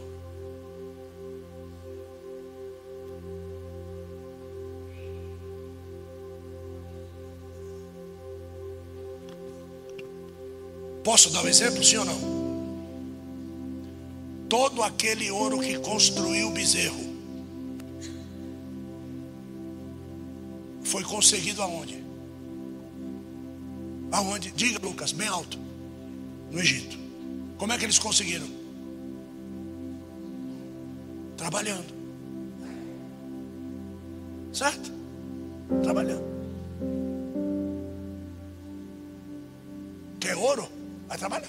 Posso 11.03 11.31
dar 11.31 11.45
um 11.45 11.49
exemplo, 11.49 11.83
sim 11.83 11.97
ou 11.97 12.05
não? 12.05 12.41
Todo 14.49 14.83
aquele 14.83 15.31
ouro 15.31 15.61
que 15.61 15.79
construiu 15.79 16.49
o 16.49 16.51
bezerro 16.51 17.11
foi 20.83 21.05
conseguido 21.05 21.63
aonde? 21.63 22.03
Aonde? 24.11 24.51
Diga, 24.51 24.85
Lucas, 24.85 25.13
bem 25.13 25.29
alto. 25.29 25.57
No 26.51 26.59
Egito. 26.59 26.99
Como 27.57 27.73
é 27.73 27.79
que 27.79 27.85
eles 27.85 27.99
conseguiram? 27.99 28.49
Trabalhando. 31.37 31.95
Certo? 34.53 34.91
Trabalhando. 35.83 36.25
Quer 40.19 40.37
ouro? 40.37 40.80
Vai 41.11 41.19
trabalhar. 41.19 41.49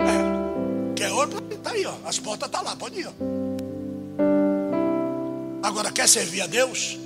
É. 0.00 0.94
Quer 0.96 1.12
ouro? 1.12 1.38
Está 1.52 1.70
aí, 1.70 1.86
ó. 1.86 1.94
As 2.04 2.18
portas 2.18 2.48
estão 2.48 2.64
tá 2.64 2.70
lá, 2.70 2.76
pode 2.76 2.98
ir. 2.98 3.06
Ó. 3.06 3.12
Agora, 5.62 5.92
quer 5.92 6.08
servir 6.08 6.40
a 6.40 6.48
Deus? 6.48 6.98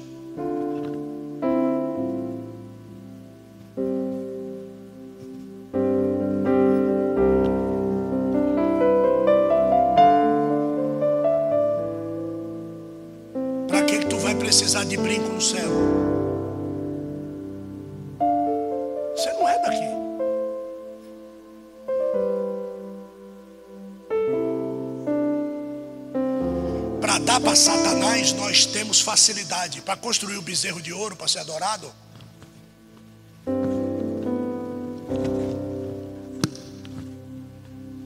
Facilidade 29.07 29.83
para 29.83 29.97
construir 29.97 30.37
o 30.37 30.43
bezerro 30.43 30.83
de 30.83 30.93
ouro 30.93 31.15
para 31.15 31.29
ser 31.29 31.39
adorado. 31.39 31.93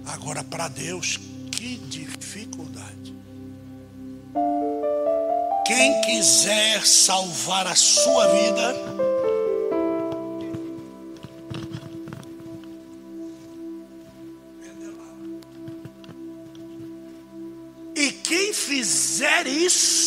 Agora, 0.05 0.45
para 0.45 0.69
Deus, 0.69 1.19
que 1.51 1.79
dificuldade. 1.79 3.17
Quem 5.67 6.03
quiser 6.03 6.87
salvar 6.87 7.67
a 7.67 7.75
sua 7.75 8.27
vida, 8.27 8.75
fizer 18.81 19.47
isso 19.47 20.00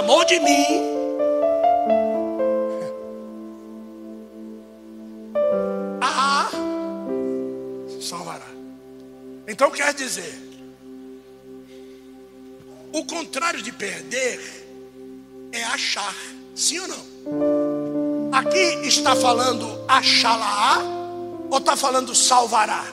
amor 0.00 0.24
de 0.24 0.40
mim, 0.40 0.64
ah, 6.00 6.48
salvará. 8.00 8.48
Então 9.46 9.70
quer 9.70 9.92
dizer, 9.92 10.34
o 12.94 13.04
contrário 13.04 13.60
de 13.60 13.70
perder 13.72 14.40
é 15.52 15.62
achar, 15.64 16.16
sim 16.54 16.78
ou 16.78 16.88
não? 16.88 17.04
Aqui 18.32 18.86
está 18.86 19.14
falando 19.14 19.84
achará 19.86 20.78
ou 21.50 21.58
está 21.58 21.76
falando 21.76 22.14
salvará? 22.14 22.86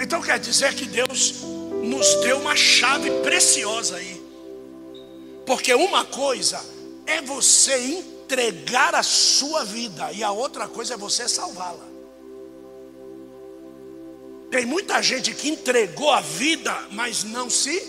Então 0.00 0.20
quer 0.20 0.40
dizer 0.40 0.74
que 0.74 0.84
Deus 0.84 1.44
nos 1.84 2.16
deu 2.22 2.38
uma 2.38 2.56
chave 2.56 3.08
preciosa 3.22 3.98
aí. 3.98 4.21
Porque 5.46 5.74
uma 5.74 6.04
coisa 6.04 6.60
é 7.06 7.20
você 7.20 7.76
entregar 7.76 8.94
a 8.94 9.02
sua 9.02 9.64
vida 9.64 10.12
e 10.12 10.22
a 10.22 10.30
outra 10.30 10.68
coisa 10.68 10.94
é 10.94 10.96
você 10.96 11.28
salvá-la. 11.28 11.92
Tem 14.50 14.66
muita 14.66 15.02
gente 15.02 15.34
que 15.34 15.48
entregou 15.48 16.10
a 16.10 16.20
vida, 16.20 16.76
mas 16.90 17.24
não 17.24 17.48
se. 17.48 17.80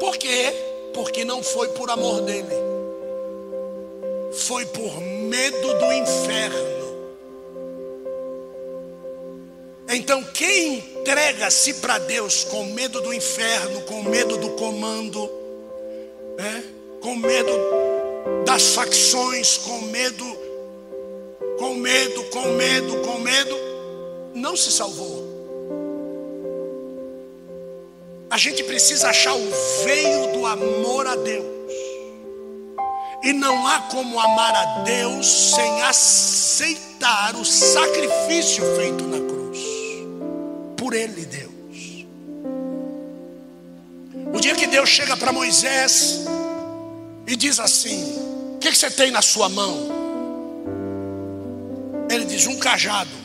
Por 0.00 0.16
quê? 0.16 0.52
Porque 0.94 1.24
não 1.24 1.42
foi 1.42 1.68
por 1.68 1.90
amor 1.90 2.22
dele, 2.22 2.54
foi 4.46 4.64
por 4.66 5.00
medo 5.00 5.78
do 5.78 5.92
inferno. 5.92 6.73
Então, 9.94 10.24
quem 10.24 10.78
entrega-se 10.78 11.74
para 11.74 11.98
Deus 11.98 12.42
com 12.42 12.64
medo 12.64 13.00
do 13.00 13.14
inferno, 13.14 13.80
com 13.82 14.02
medo 14.02 14.36
do 14.38 14.50
comando, 14.50 15.30
né? 16.36 16.64
com 17.00 17.14
medo 17.14 17.52
das 18.44 18.74
facções, 18.74 19.56
com 19.56 19.82
medo, 19.82 20.24
com 21.60 21.74
medo, 21.74 22.24
com 22.24 22.42
medo, 22.54 22.96
com 23.02 23.18
medo, 23.20 23.56
não 24.34 24.56
se 24.56 24.72
salvou. 24.72 25.32
A 28.30 28.36
gente 28.36 28.64
precisa 28.64 29.10
achar 29.10 29.34
o 29.34 29.50
veio 29.84 30.32
do 30.32 30.44
amor 30.44 31.06
a 31.06 31.14
Deus. 31.14 31.44
E 33.22 33.32
não 33.32 33.64
há 33.68 33.78
como 33.82 34.18
amar 34.18 34.56
a 34.56 34.64
Deus 34.82 35.54
sem 35.54 35.82
aceitar 35.82 37.36
o 37.36 37.44
sacrifício 37.44 38.64
feito 38.74 39.04
na 39.04 39.18
cruz 39.18 39.33
por 40.84 40.92
Ele, 40.92 41.24
Deus. 41.24 42.04
O 44.34 44.38
dia 44.38 44.54
que 44.54 44.66
Deus 44.66 44.90
chega 44.90 45.16
para 45.16 45.32
Moisés 45.32 46.20
e 47.26 47.34
diz 47.34 47.58
assim: 47.58 48.04
O 48.56 48.58
que, 48.58 48.68
que 48.70 48.76
você 48.76 48.90
tem 48.90 49.10
na 49.10 49.22
sua 49.22 49.48
mão? 49.48 49.88
Ele 52.10 52.26
diz: 52.26 52.46
Um 52.46 52.58
cajado. 52.58 53.24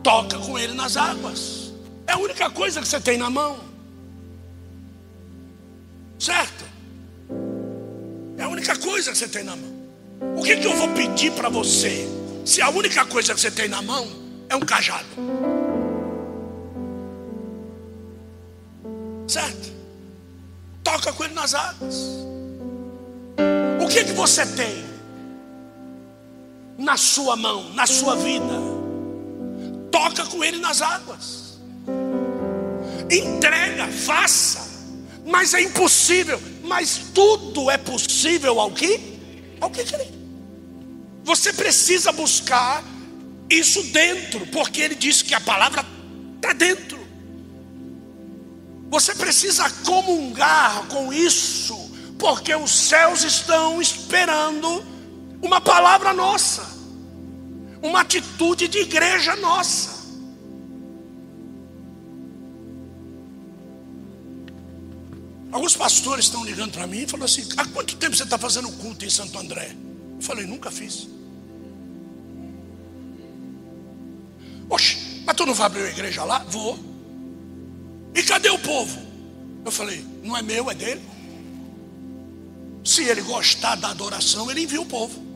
Toca 0.00 0.38
com 0.38 0.56
ele 0.56 0.74
nas 0.74 0.96
águas. 0.96 1.72
É 2.06 2.12
a 2.12 2.18
única 2.18 2.48
coisa 2.50 2.80
que 2.80 2.86
você 2.86 3.00
tem 3.00 3.18
na 3.18 3.28
mão. 3.28 3.58
Certo? 6.20 6.64
É 8.38 8.44
a 8.44 8.48
única 8.48 8.76
coisa 8.76 9.10
que 9.10 9.18
você 9.18 9.26
tem 9.26 9.42
na 9.42 9.56
mão. 9.56 9.76
O 10.36 10.42
que, 10.42 10.56
que 10.56 10.66
eu 10.68 10.76
vou 10.76 10.88
pedir 10.90 11.32
para 11.32 11.48
você? 11.48 12.06
Se 12.44 12.62
a 12.62 12.70
única 12.70 13.04
coisa 13.06 13.34
que 13.34 13.40
você 13.40 13.50
tem 13.50 13.68
na 13.68 13.82
mão 13.82 14.27
é 14.48 14.56
um 14.56 14.60
cajado. 14.60 15.06
Certo? 19.26 19.72
Toca 20.82 21.12
com 21.12 21.24
ele 21.24 21.34
nas 21.34 21.54
águas. 21.54 21.96
O 23.82 23.88
que 23.88 24.04
que 24.04 24.12
você 24.12 24.46
tem 24.46 24.84
na 26.78 26.96
sua 26.96 27.36
mão, 27.36 27.72
na 27.74 27.86
sua 27.86 28.16
vida? 28.16 28.78
toca 29.98 30.24
com 30.26 30.44
ele 30.44 30.58
nas 30.58 30.80
águas. 30.80 31.58
Entrega, 33.10 33.88
faça. 33.88 34.66
Mas 35.26 35.54
é 35.54 35.60
impossível. 35.62 36.40
Mas 36.62 37.00
tudo 37.14 37.70
é 37.70 37.76
possível 37.76 38.60
ao 38.60 38.70
que? 38.70 39.00
Ao 39.60 39.70
que 39.70 39.84
crê. 39.84 40.06
Você 41.24 41.52
precisa 41.52 42.12
buscar 42.12 42.82
isso 43.50 43.82
dentro, 43.84 44.46
porque 44.48 44.80
ele 44.80 44.94
disse 44.94 45.24
que 45.24 45.34
a 45.34 45.40
palavra 45.40 45.84
está 46.36 46.52
dentro. 46.52 46.98
Você 48.90 49.14
precisa 49.14 49.68
comungar 49.84 50.86
com 50.86 51.12
isso, 51.12 51.76
porque 52.18 52.54
os 52.54 52.70
céus 52.70 53.22
estão 53.22 53.80
esperando 53.80 54.84
uma 55.42 55.60
palavra 55.60 56.12
nossa, 56.12 56.66
uma 57.82 58.00
atitude 58.00 58.66
de 58.68 58.78
igreja 58.78 59.36
nossa. 59.36 59.98
Alguns 65.50 65.74
pastores 65.74 66.26
estão 66.26 66.44
ligando 66.44 66.72
para 66.72 66.86
mim 66.86 67.02
e 67.02 67.06
falam 67.06 67.24
assim: 67.24 67.46
há 67.56 67.64
quanto 67.66 67.96
tempo 67.96 68.14
você 68.14 68.22
está 68.22 68.36
fazendo 68.36 68.70
culto 68.72 69.04
em 69.04 69.10
Santo 69.10 69.38
André? 69.38 69.74
Eu 70.16 70.22
falei: 70.22 70.46
nunca 70.46 70.70
fiz. 70.70 71.08
Oxe, 74.70 75.22
mas 75.24 75.36
tu 75.36 75.46
não 75.46 75.54
vai 75.54 75.66
abrir 75.66 75.82
uma 75.82 75.90
igreja 75.90 76.24
lá? 76.24 76.44
Vou. 76.48 76.78
E 78.14 78.22
cadê 78.22 78.50
o 78.50 78.58
povo? 78.58 78.98
Eu 79.64 79.70
falei: 79.70 80.04
não 80.22 80.36
é 80.36 80.42
meu, 80.42 80.70
é 80.70 80.74
dele. 80.74 81.02
Se 82.84 83.04
ele 83.04 83.20
gostar 83.22 83.74
da 83.76 83.90
adoração, 83.90 84.50
ele 84.50 84.62
envia 84.62 84.80
o 84.80 84.86
povo. 84.86 85.28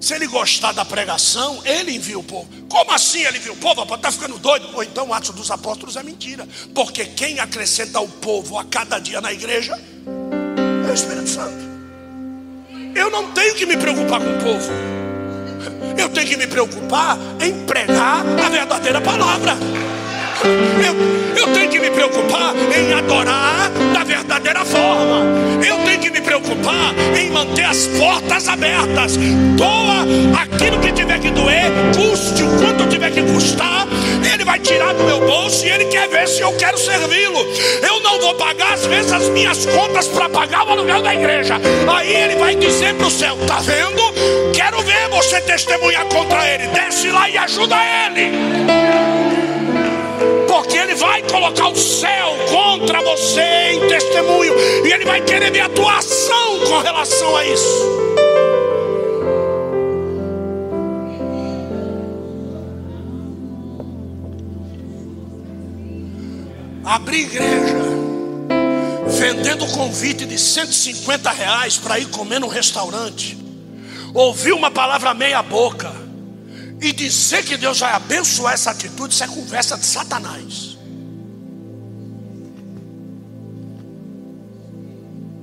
Se 0.00 0.14
ele 0.14 0.26
gostar 0.26 0.72
da 0.72 0.84
pregação, 0.84 1.62
ele 1.64 1.94
envia 1.94 2.18
o 2.18 2.24
povo. 2.24 2.48
Como 2.68 2.90
assim 2.90 3.20
ele 3.24 3.38
envia 3.38 3.52
o 3.52 3.56
povo? 3.56 3.82
Está 3.94 4.10
ficando 4.10 4.36
doido? 4.36 4.68
Ou 4.74 4.82
então 4.82 5.08
o 5.08 5.14
Atos 5.14 5.30
dos 5.30 5.48
Apóstolos 5.52 5.94
é 5.94 6.02
mentira. 6.02 6.46
Porque 6.74 7.04
quem 7.04 7.38
acrescenta 7.38 8.00
o 8.00 8.08
povo 8.08 8.58
a 8.58 8.64
cada 8.64 8.98
dia 8.98 9.20
na 9.20 9.32
igreja 9.32 9.80
é 10.84 10.90
o 10.90 10.92
Espírito 10.92 11.28
Santo. 11.28 11.62
Eu 12.96 13.10
não 13.10 13.30
tenho 13.30 13.54
que 13.54 13.64
me 13.64 13.76
preocupar 13.76 14.20
com 14.20 14.26
o 14.26 14.38
povo. 14.42 15.01
Eu 15.96 16.08
tenho 16.08 16.26
que 16.26 16.36
me 16.36 16.46
preocupar 16.46 17.18
em 17.40 17.64
pregar 17.64 18.24
a 18.44 18.48
verdadeira 18.48 19.00
palavra. 19.00 19.56
Eu, 20.44 21.36
eu 21.36 21.54
tenho 21.54 21.70
que 21.70 21.78
me 21.78 21.90
preocupar 21.90 22.54
em 22.76 22.92
adorar 22.92 23.70
da 23.94 24.02
verdadeira 24.02 24.64
forma. 24.64 25.24
Eu 25.64 25.78
tenho 25.84 26.00
que 26.00 26.10
me 26.10 26.20
preocupar 26.20 26.94
em 27.16 27.30
manter 27.30 27.64
as 27.64 27.86
portas 27.86 28.48
abertas. 28.48 29.16
Doa 29.56 30.04
aquilo 30.42 30.80
que 30.80 30.92
tiver 30.92 31.20
que 31.20 31.30
doer, 31.30 31.70
custe 31.94 32.42
o 32.42 32.48
quanto 32.58 32.88
tiver 32.88 33.12
que 33.12 33.22
custar. 33.22 33.86
Ele 34.32 34.44
vai 34.44 34.58
tirar 34.58 34.92
do 34.94 35.04
meu 35.04 35.20
bolso 35.20 35.64
e 35.64 35.70
ele 35.70 35.84
quer 35.84 36.08
ver 36.08 36.26
se 36.26 36.40
eu 36.40 36.52
quero 36.54 36.76
servi-lo. 36.76 37.38
Eu 37.80 38.00
não 38.00 38.20
vou 38.20 38.34
pagar 38.34 38.72
às 38.72 38.84
vezes 38.84 39.12
as 39.12 39.28
minhas 39.28 39.64
contas 39.66 40.08
para 40.08 40.28
pagar 40.28 40.66
o 40.66 40.70
aluguel 40.70 41.02
da 41.02 41.14
igreja. 41.14 41.60
Aí 41.94 42.12
ele 42.12 42.34
vai 42.36 42.56
dizer 42.56 42.94
para 42.94 43.06
o 43.06 43.10
céu: 43.10 43.36
tá 43.46 43.60
vendo? 43.60 44.02
Quero 44.52 44.82
ver 44.82 45.08
você 45.08 45.40
testemunhar 45.40 46.04
contra 46.06 46.48
ele. 46.48 46.66
Desce 46.68 47.10
lá 47.10 47.28
e 47.28 47.38
ajuda 47.38 47.76
ele 47.76 49.31
porque 50.62 50.76
ele 50.76 50.94
vai 50.94 51.20
colocar 51.24 51.68
o 51.68 51.76
céu 51.76 52.36
contra 52.48 53.02
você 53.02 53.72
em 53.72 53.88
testemunho, 53.88 54.54
e 54.86 54.92
ele 54.92 55.04
vai 55.04 55.20
querer 55.20 55.50
ver 55.50 55.62
a 55.62 55.68
tua 55.68 55.98
ação 55.98 56.60
com 56.60 56.78
relação 56.78 57.36
a 57.36 57.44
isso. 57.44 58.02
Abrir 66.84 67.22
igreja, 67.22 67.82
vendendo 69.08 69.66
convite 69.66 70.24
de 70.24 70.38
150 70.38 71.28
reais 71.32 71.76
para 71.76 71.98
ir 71.98 72.06
comer 72.06 72.38
no 72.38 72.46
restaurante, 72.46 73.36
ouvir 74.14 74.52
uma 74.52 74.70
palavra 74.70 75.12
meia 75.12 75.42
boca 75.42 76.01
e 76.82 76.92
dizer 76.92 77.44
que 77.44 77.56
Deus 77.56 77.78
vai 77.78 77.92
abençoar 77.92 78.54
essa 78.54 78.72
atitude, 78.72 79.14
isso 79.14 79.22
é 79.22 79.28
conversa 79.28 79.78
de 79.78 79.86
Satanás. 79.86 80.76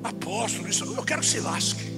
Apóstolo, 0.03 0.67
isso, 0.67 0.83
eu 0.83 1.03
quero 1.03 1.21
que 1.21 1.27
se 1.27 1.39
lasque. 1.39 1.89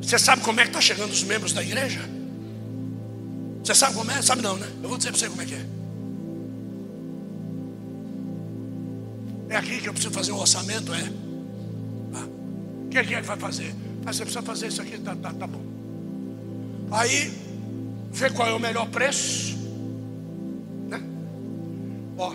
Você 0.00 0.18
sabe 0.18 0.42
como 0.42 0.58
é 0.60 0.62
que 0.62 0.70
está 0.70 0.80
chegando 0.80 1.12
os 1.12 1.22
membros 1.22 1.52
da 1.52 1.62
igreja? 1.62 2.00
Você 3.62 3.74
sabe 3.74 3.94
como 3.94 4.10
é? 4.10 4.22
Sabe 4.22 4.40
não, 4.40 4.56
né? 4.56 4.66
Eu 4.82 4.88
vou 4.88 4.96
dizer 4.96 5.10
para 5.10 5.18
você 5.18 5.28
como 5.28 5.42
é 5.42 5.44
que 5.44 5.54
é. 5.54 5.66
É 9.50 9.56
aqui 9.56 9.78
que 9.78 9.88
eu 9.90 9.92
preciso 9.92 10.14
fazer 10.14 10.32
um 10.32 10.38
orçamento, 10.38 10.94
é? 10.94 11.27
O 12.88 12.90
que, 12.90 12.96
é 12.96 13.04
que 13.04 13.20
vai 13.20 13.36
fazer? 13.36 13.74
Ah, 14.06 14.12
você 14.14 14.22
precisa 14.22 14.42
fazer 14.42 14.68
isso 14.68 14.80
aqui, 14.80 14.96
tá, 14.96 15.14
tá, 15.14 15.30
tá 15.30 15.46
bom. 15.46 15.60
Aí, 16.90 17.30
vê 18.10 18.30
qual 18.30 18.48
é 18.48 18.54
o 18.54 18.58
melhor 18.58 18.88
preço. 18.88 19.54
Né? 20.88 20.98
Ó, 22.16 22.32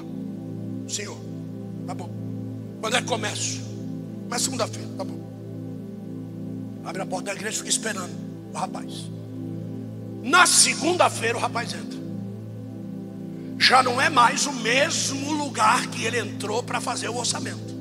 senhor, 0.88 1.18
tá 1.88 1.96
bom. 1.96 2.08
Quando 2.80 2.98
é 2.98 3.02
que 3.02 3.08
começo? 3.08 3.64
Mas 4.30 4.44
segunda-feira, 4.44 4.88
tá 4.96 5.04
bom. 5.04 5.20
Abre 6.86 7.02
a 7.02 7.06
porta 7.08 7.32
da 7.32 7.34
igreja 7.34 7.56
e 7.56 7.58
fica 7.58 7.70
esperando 7.70 8.14
o 8.54 8.56
rapaz. 8.56 9.10
Na 10.22 10.46
segunda-feira 10.46 11.36
o 11.36 11.42
rapaz 11.42 11.74
entra. 11.74 12.00
Já 13.58 13.82
não 13.82 14.00
é 14.00 14.08
mais 14.08 14.46
o 14.46 14.54
mesmo 14.54 15.34
lugar 15.34 15.88
que 15.88 16.06
ele 16.06 16.20
entrou 16.20 16.62
para 16.62 16.80
fazer 16.80 17.10
o 17.10 17.18
orçamento. 17.18 17.73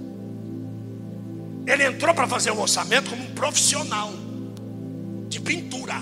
Ele 1.72 1.84
entrou 1.84 2.14
para 2.14 2.28
fazer 2.28 2.50
o 2.50 2.60
orçamento 2.60 3.08
como 3.08 3.24
um 3.24 3.30
profissional 3.30 4.12
de 5.28 5.40
pintura. 5.40 5.94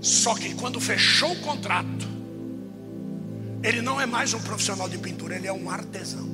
Só 0.00 0.34
que 0.34 0.52
quando 0.54 0.80
fechou 0.80 1.30
o 1.30 1.40
contrato, 1.40 2.08
ele 3.62 3.80
não 3.80 4.00
é 4.00 4.04
mais 4.04 4.34
um 4.34 4.40
profissional 4.40 4.88
de 4.88 4.98
pintura, 4.98 5.36
ele 5.36 5.46
é 5.46 5.52
um 5.52 5.70
artesão. 5.70 6.28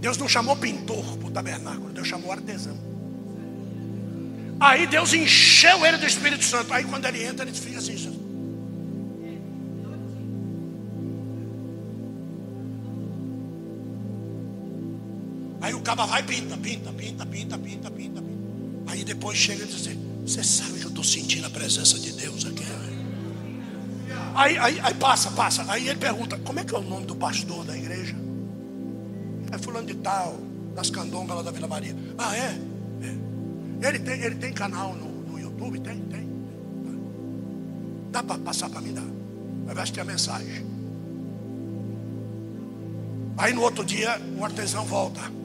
Deus 0.00 0.18
não 0.18 0.28
chamou 0.28 0.54
pintor 0.54 1.16
para 1.16 1.28
o 1.28 1.30
tabernáculo, 1.30 1.88
Deus 1.94 2.06
chamou 2.06 2.30
artesão. 2.30 2.76
Aí 4.60 4.86
Deus 4.86 5.14
encheu 5.14 5.86
ele 5.86 5.96
do 5.96 6.06
Espírito 6.06 6.44
Santo. 6.44 6.74
Aí 6.74 6.84
quando 6.84 7.06
ele 7.06 7.24
entra, 7.24 7.46
ele 7.48 7.56
fica 7.56 7.78
assim: 7.78 7.96
caba 15.88 16.04
vai 16.04 16.22
pinta, 16.22 16.54
pinta, 16.58 16.92
pinta, 16.92 17.24
pinta, 17.24 17.56
pinta, 17.56 17.90
pinta, 17.90 17.90
pinta. 17.90 18.22
Aí 18.88 19.02
depois 19.04 19.38
chega 19.38 19.64
e 19.64 19.66
diz 19.66 19.76
assim: 19.76 19.98
Você 20.26 20.44
sabe 20.44 20.80
que 20.80 20.84
eu 20.84 20.90
estou 20.90 21.02
sentindo 21.02 21.46
a 21.46 21.50
presença 21.50 21.98
de 21.98 22.12
Deus 22.12 22.44
aqui. 22.44 22.62
Aí, 24.34 24.58
aí, 24.58 24.80
aí 24.82 24.94
passa, 24.94 25.30
passa. 25.30 25.64
Aí 25.66 25.88
ele 25.88 25.98
pergunta: 25.98 26.36
Como 26.44 26.60
é 26.60 26.64
que 26.64 26.74
é 26.74 26.78
o 26.78 26.82
nome 26.82 27.06
do 27.06 27.16
pastor 27.16 27.64
da 27.64 27.74
igreja? 27.74 28.14
É 29.50 29.56
fulano 29.56 29.86
de 29.86 29.94
tal, 29.94 30.38
das 30.74 30.90
candongas 30.90 31.36
lá 31.36 31.42
da 31.42 31.50
Vila 31.50 31.66
Maria. 31.66 31.96
Ah, 32.18 32.36
é? 32.36 32.60
é. 33.80 33.88
Ele, 33.88 33.98
tem, 33.98 34.20
ele 34.20 34.34
tem 34.34 34.52
canal 34.52 34.94
no, 34.94 35.08
no 35.08 35.40
YouTube? 35.40 35.80
Tem, 35.80 35.98
tem. 36.00 36.28
Dá 38.12 38.22
para 38.22 38.36
passar 38.40 38.68
para 38.68 38.82
mim? 38.82 38.92
Dá. 38.92 39.02
Vai 39.64 39.82
assistir 39.82 40.00
a 40.00 40.04
mensagem. 40.04 40.66
Aí 43.38 43.54
no 43.54 43.62
outro 43.62 43.82
dia 43.82 44.20
o 44.38 44.44
artesão 44.44 44.84
volta. 44.84 45.37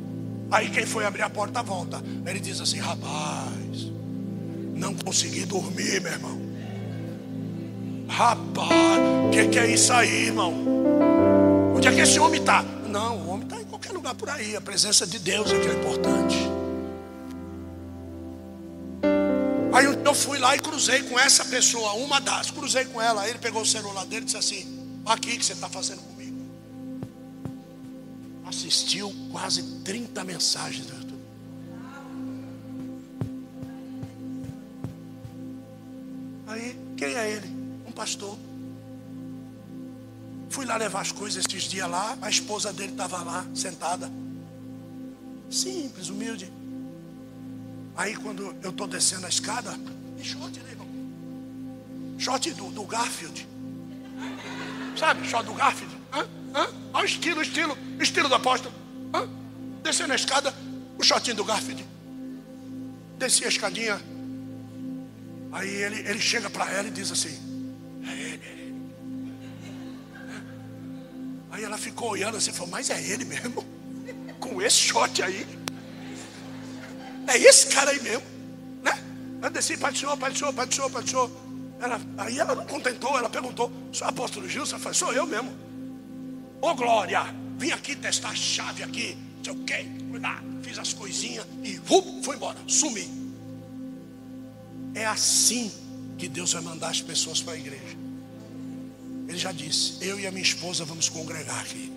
Aí 0.51 0.69
quem 0.69 0.85
foi 0.85 1.05
abrir 1.05 1.23
a 1.23 1.29
porta 1.29 1.63
volta. 1.63 2.01
Ele 2.25 2.39
diz 2.39 2.61
assim: 2.61 2.79
rapaz, 2.79 3.91
não 4.75 4.93
consegui 4.93 5.45
dormir, 5.45 6.01
meu 6.01 6.11
irmão. 6.11 6.41
Rapaz, 8.07 8.69
o 9.27 9.31
que, 9.31 9.47
que, 9.47 9.59
é 9.59 9.71
isso 9.71 9.91
aí, 9.91 10.25
irmão? 10.27 10.53
Onde 11.75 11.87
é 11.87 11.91
que 11.91 12.01
esse 12.01 12.19
homem 12.19 12.39
está? 12.39 12.63
Não, 12.87 13.17
o 13.17 13.29
homem 13.29 13.45
está 13.45 13.59
em 13.59 13.65
qualquer 13.65 13.91
lugar 13.91 14.13
por 14.13 14.29
aí. 14.29 14.55
A 14.55 14.61
presença 14.61 15.07
de 15.07 15.17
Deus 15.17 15.51
é 15.51 15.59
que 15.59 15.67
é 15.67 15.73
importante. 15.73 16.37
Aí 19.73 19.85
eu 19.85 20.13
fui 20.13 20.37
lá 20.37 20.55
e 20.55 20.59
cruzei 20.59 21.01
com 21.01 21.17
essa 21.17 21.43
pessoa, 21.45 21.93
uma 21.93 22.21
das, 22.21 22.51
cruzei 22.51 22.85
com 22.85 23.01
ela. 23.01 23.23
Aí 23.23 23.31
ele 23.31 23.39
pegou 23.39 23.63
o 23.63 23.65
celular 23.65 24.05
dele 24.05 24.21
e 24.21 24.25
disse 24.25 24.37
assim: 24.37 25.01
Aqui 25.05 25.35
que 25.35 25.43
você 25.43 25.53
está 25.53 25.67
fazendo 25.67 26.12
assistiu 28.67 29.13
quase 29.31 29.63
30 29.83 30.23
mensagens 30.23 30.85
do 30.85 30.95
YouTube. 30.95 31.23
Aí, 36.47 36.77
quem 36.97 37.15
é 37.15 37.31
ele? 37.31 37.47
Um 37.87 37.91
pastor. 37.91 38.37
Fui 40.49 40.65
lá 40.65 40.77
levar 40.77 41.01
as 41.01 41.11
coisas 41.11 41.45
esses 41.45 41.63
dias 41.63 41.89
lá, 41.89 42.17
a 42.21 42.29
esposa 42.29 42.71
dele 42.71 42.91
estava 42.91 43.23
lá, 43.23 43.45
sentada. 43.55 44.11
Simples, 45.49 46.09
humilde. 46.09 46.51
Aí 47.95 48.15
quando 48.15 48.55
eu 48.61 48.69
estou 48.69 48.87
descendo 48.87 49.25
a 49.25 49.29
escada, 49.29 49.77
e 50.17 50.23
short, 50.23 50.59
né, 50.59 50.71
irmão? 50.71 50.87
Short 52.17 52.51
do, 52.53 52.71
do 52.71 52.83
Garfield. 52.83 53.47
Sabe, 54.97 55.27
short 55.27 55.45
do 55.45 55.53
Garfield? 55.53 55.92
Olha 56.93 57.03
o 57.03 57.05
estilo, 57.05 57.39
o 57.39 57.43
estilo, 57.43 57.77
estilo 57.99 58.29
do 58.29 58.35
apóstolo. 58.35 58.73
Hã? 59.13 59.27
Descendo 59.81 60.13
a 60.13 60.15
escada, 60.15 60.53
o 60.97 61.03
shortinho 61.03 61.35
do 61.35 61.43
Garfield. 61.43 61.85
Desci 63.17 63.45
a 63.45 63.47
escadinha. 63.47 63.99
Aí 65.51 65.69
ele, 65.69 65.99
ele 66.07 66.19
chega 66.19 66.49
para 66.49 66.71
ela 66.71 66.87
e 66.87 66.91
diz 66.91 67.11
assim: 67.11 67.35
É 68.07 68.11
ele, 68.11 68.41
é 68.45 68.51
ele. 68.51 68.75
Aí 71.51 71.63
ela 71.63 71.77
ficou 71.77 72.11
olhando 72.11 72.37
assim 72.37 72.51
e 72.51 72.53
falou: 72.53 72.71
Mas 72.71 72.89
é 72.89 73.01
ele 73.01 73.25
mesmo? 73.25 73.65
Com 74.39 74.61
esse 74.61 74.77
short 74.77 75.21
aí? 75.23 75.47
É 77.27 77.37
esse 77.37 77.67
cara 77.67 77.91
aí 77.91 78.01
mesmo, 78.01 78.23
né? 78.83 78.91
Eu 79.41 79.49
desci, 79.49 79.77
pai 79.77 79.91
do 79.91 79.97
senhor, 79.97 80.17
pai 80.17 80.31
do 80.31 80.37
senhor, 80.37 80.53
pai 80.53 80.65
do 80.65 80.75
senhor, 80.75 80.89
pai 80.89 81.03
do 81.03 81.09
senhor. 81.09 81.31
Ela, 81.79 82.01
aí 82.17 82.39
ela 82.39 82.55
não 82.55 82.65
contentou, 82.65 83.17
ela 83.17 83.29
perguntou: 83.29 83.71
Sou 83.91 84.07
apóstolo 84.07 84.47
Gilson? 84.47 84.77
Sou 84.93 85.13
eu 85.13 85.25
mesmo. 85.25 85.72
Ô 86.63 86.73
Glória, 86.75 87.23
vim 87.57 87.71
aqui 87.71 87.93
testar 87.93 88.29
a 88.29 88.35
chave 88.35 88.83
aqui, 88.83 89.17
não 89.35 89.43
sei 89.43 89.53
o 89.53 89.57
quê, 89.65 89.85
fiz 90.61 90.79
as 90.79 90.93
coisinhas 90.93 91.45
e 91.61 91.77
uh, 91.77 92.23
foi 92.23 92.37
embora, 92.37 92.57
sumi. 92.67 93.05
É 94.95 95.05
assim 95.05 95.69
que 96.17 96.29
Deus 96.29 96.53
vai 96.53 96.61
mandar 96.61 96.87
as 96.87 97.01
pessoas 97.01 97.41
para 97.41 97.51
a 97.51 97.57
igreja. 97.57 97.97
Ele 99.27 99.37
já 99.37 99.51
disse: 99.51 99.97
Eu 99.99 100.17
e 100.17 100.25
a 100.25 100.31
minha 100.31 100.41
esposa 100.41 100.85
vamos 100.85 101.09
congregar 101.09 101.59
aqui. 101.59 101.91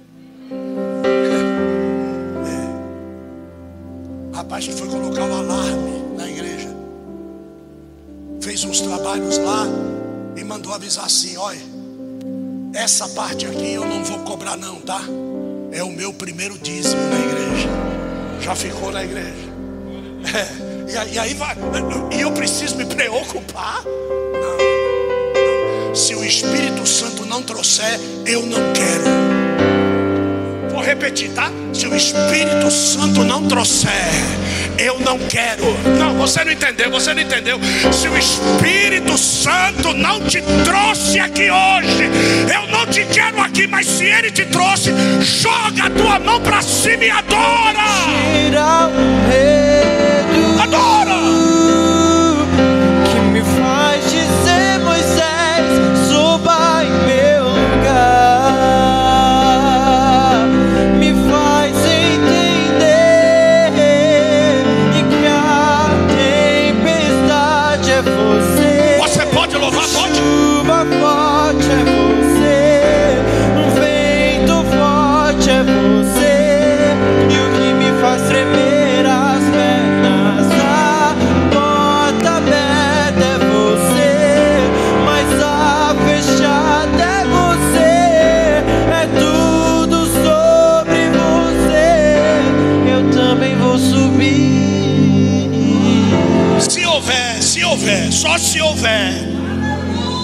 rapaz 4.34 4.66
que 4.66 4.72
foi 4.72 4.88
colocar 4.88 5.28
o 5.28 5.32
alarme 5.32 6.16
na 6.16 6.28
igreja. 6.28 6.74
Fez 8.40 8.64
uns 8.64 8.80
trabalhos 8.80 9.38
lá 9.38 9.64
e 10.36 10.42
mandou 10.42 10.74
avisar 10.74 11.04
assim: 11.04 11.36
olha, 11.36 11.75
essa 12.76 13.08
parte 13.08 13.46
aqui 13.46 13.72
eu 13.72 13.84
não 13.84 14.04
vou 14.04 14.20
cobrar, 14.20 14.56
não, 14.56 14.80
tá? 14.80 15.00
É 15.72 15.82
o 15.82 15.90
meu 15.90 16.12
primeiro 16.12 16.58
dízimo 16.58 17.02
na 17.02 17.18
igreja. 17.18 17.68
Já 18.40 18.54
ficou 18.54 18.92
na 18.92 19.04
igreja. 19.04 19.46
É, 20.34 21.12
e 21.12 21.18
aí 21.18 21.34
vai. 21.34 21.56
E 22.16 22.20
eu 22.20 22.32
preciso 22.32 22.76
me 22.76 22.84
preocupar? 22.84 23.82
Não, 23.84 25.88
não. 25.88 25.94
Se 25.94 26.14
o 26.14 26.24
Espírito 26.24 26.86
Santo 26.86 27.24
não 27.24 27.42
trouxer, 27.42 27.98
eu 28.26 28.44
não 28.44 28.72
quero 28.72 29.36
repetir, 30.86 31.32
tá? 31.32 31.50
Se 31.74 31.88
o 31.88 31.96
Espírito 31.96 32.70
Santo 32.70 33.24
não 33.24 33.48
trouxer, 33.48 33.90
eu 34.78 34.98
não 35.00 35.18
quero. 35.18 35.64
Não, 35.98 36.14
você 36.14 36.44
não 36.44 36.52
entendeu, 36.52 36.90
você 36.90 37.14
não 37.14 37.22
entendeu. 37.22 37.58
Se 37.92 38.08
o 38.08 38.16
Espírito 38.16 39.16
Santo 39.18 39.92
não 39.94 40.20
te 40.20 40.42
trouxe 40.64 41.18
aqui 41.18 41.50
hoje, 41.50 42.10
eu 42.52 42.66
não 42.70 42.86
te 42.86 43.04
quero 43.04 43.40
aqui, 43.40 43.66
mas 43.66 43.86
se 43.86 44.04
ele 44.04 44.30
te 44.30 44.44
trouxe, 44.46 44.92
joga 45.20 45.86
a 45.86 45.90
tua 45.90 46.18
mão 46.18 46.40
para 46.40 46.62
cima 46.62 47.04
e 47.04 47.10
adora. 47.10 47.84
Tira 48.32 48.86
o 48.88 49.28
medo. 49.28 49.65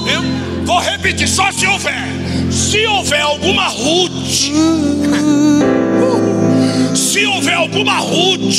Eu 0.06 0.22
vou 0.64 0.80
repetir, 0.80 1.28
só 1.28 1.52
se 1.52 1.66
houver. 1.66 2.02
Se 2.50 2.86
houver 2.86 3.20
alguma 3.20 3.68
Ruth, 3.68 4.12
se 6.94 7.26
houver 7.26 7.54
alguma 7.54 7.98
Ruth 7.98 8.54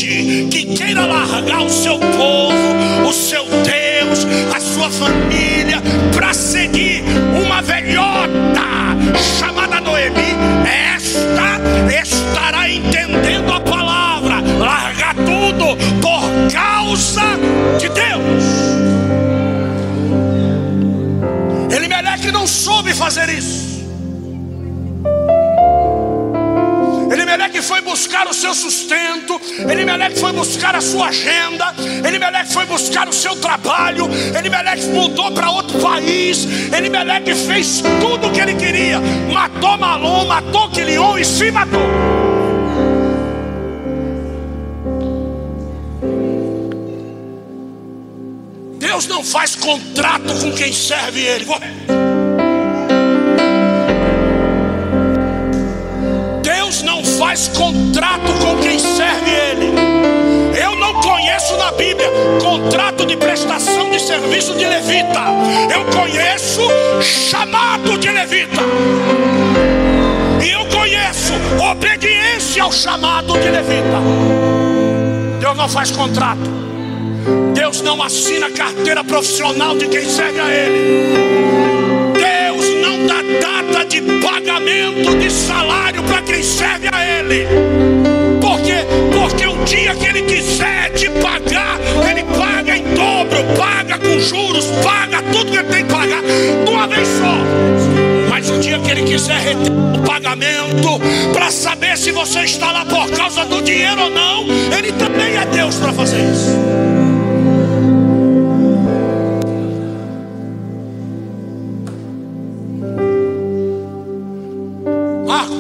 que 0.52 0.66
queira 0.76 1.06
largar 1.06 1.62
o 1.62 1.70
seu 1.70 1.98
povo, 2.00 3.08
o 3.08 3.14
seu 3.14 3.46
Deus, 3.46 4.26
a 4.56 4.60
sua 4.60 4.90
família, 4.90 5.80
para 6.14 6.34
seguir 6.34 7.04
uma 7.46 7.62
velhota 7.62 8.64
chamada 9.40 9.53
seu 28.54 28.70
sustento, 28.70 29.42
Elimelec 29.70 30.20
foi 30.20 30.32
buscar 30.32 30.76
a 30.76 30.82
sua 30.82 31.08
agenda, 31.08 31.74
Elimelec 32.06 32.54
foi 32.54 32.66
buscar 32.66 33.08
o 33.08 33.14
seu 33.14 33.36
trabalho, 33.36 34.08
Elimelec 34.38 34.86
mudou 34.88 35.32
para 35.32 35.50
outro 35.50 35.80
país, 35.80 36.46
Elimelec 36.72 37.34
fez 37.34 37.82
tudo 38.00 38.28
o 38.28 38.32
que 38.32 38.40
ele 38.40 38.54
queria, 38.56 39.00
matou 39.32 39.78
Malom, 39.78 40.26
matou 40.26 40.70
Quilion 40.70 41.18
e 41.18 41.26
se 41.26 41.52
matou. 41.52 41.82
Deus 48.78 49.08
não 49.08 49.24
faz 49.24 49.56
contrato 49.56 50.32
com 50.42 50.52
quem 50.52 50.72
serve 50.72 51.22
Ele. 51.22 51.46
Faz 57.34 57.48
contrato 57.48 58.32
com 58.44 58.58
quem 58.58 58.78
serve 58.78 59.32
Ele. 59.32 59.74
Eu 60.56 60.76
não 60.76 60.94
conheço 61.02 61.58
na 61.58 61.72
Bíblia 61.72 62.08
contrato 62.40 63.08
de 63.08 63.18
prestação 63.18 63.90
de 63.90 64.00
serviço 64.00 64.54
de 64.54 64.64
levita. 64.64 65.20
Eu 65.74 65.84
conheço 65.86 66.62
chamado 67.02 67.98
de 67.98 68.12
levita. 68.12 68.62
E 70.46 70.52
eu 70.52 70.64
conheço 70.68 71.34
obediência 71.72 72.62
ao 72.62 72.72
chamado 72.72 73.34
de 73.34 73.50
levita. 73.50 73.98
Deus 75.40 75.58
não 75.58 75.68
faz 75.68 75.90
contrato. 75.90 76.52
Deus 77.56 77.82
não 77.82 78.04
assina 78.04 78.52
carteira 78.52 79.04
profissional 79.04 79.76
de 79.76 79.88
quem 79.88 80.08
serve 80.08 80.40
a 80.40 80.50
Ele. 80.50 82.14
Deus 82.14 82.70
não 82.80 83.08
dá 83.08 83.24
data 83.42 83.86
de 83.86 84.02
pagamento 84.22 84.43
de 84.64 85.30
salário 85.32 86.02
para 86.04 86.22
quem 86.22 86.42
serve 86.42 86.88
a 86.92 87.06
Ele. 87.06 87.48
Por 88.42 88.60
quê? 88.62 88.86
Porque 89.12 89.48
o 89.48 89.64
dia 89.66 89.96
que 89.96 90.06
Ele 90.06 90.22
quiser 90.24 90.92
te 90.92 91.10
pagar, 91.10 91.80
Ele 92.10 92.24
paga 92.24 92.78
em 92.78 92.84
dobro, 92.94 93.44
paga 93.58 93.98
com 93.98 94.20
juros, 94.20 94.66
paga 94.84 95.22
tudo 95.32 95.52
que 95.52 95.58
Ele 95.58 95.68
tem 95.68 95.86
que 95.86 95.94
pagar 95.94 96.22
de 96.22 96.72
uma 96.72 96.88
vez 96.88 97.08
só. 97.08 98.30
Mas 98.30 98.50
o 98.50 98.60
dia 98.60 98.80
que 98.80 98.92
Ele 98.92 99.04
quiser 99.04 99.40
reter 99.40 99.72
o 99.72 100.02
pagamento, 100.02 101.00
para 101.34 101.52
saber 101.52 101.98
se 101.98 102.12
você 102.12 102.42
está 102.42 102.72
lá 102.72 102.86
por 102.86 103.10
causa 103.12 103.46
do 103.46 103.62
dinheiro 103.62 104.04
ou 104.04 104.10
não, 104.10 104.46
Ele 104.78 104.92
também 104.94 105.36
é 105.38 105.46
Deus 105.46 105.76
para 105.76 105.94
fazer 105.94 106.20
isso. 106.20 107.13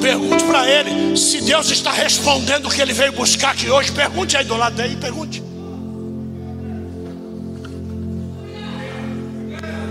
Pergunte 0.04 0.44
para 0.44 0.70
ele 0.70 1.16
se 1.16 1.40
Deus 1.40 1.72
está 1.72 1.90
respondendo 1.90 2.66
o 2.66 2.70
que 2.70 2.82
ele 2.82 2.92
veio 2.92 3.14
buscar 3.14 3.52
aqui 3.52 3.72
hoje. 3.72 3.90
Pergunte 3.90 4.36
aí 4.36 4.44
do 4.44 4.58
lado 4.58 4.76
dele, 4.76 4.98
pergunte. 4.98 5.42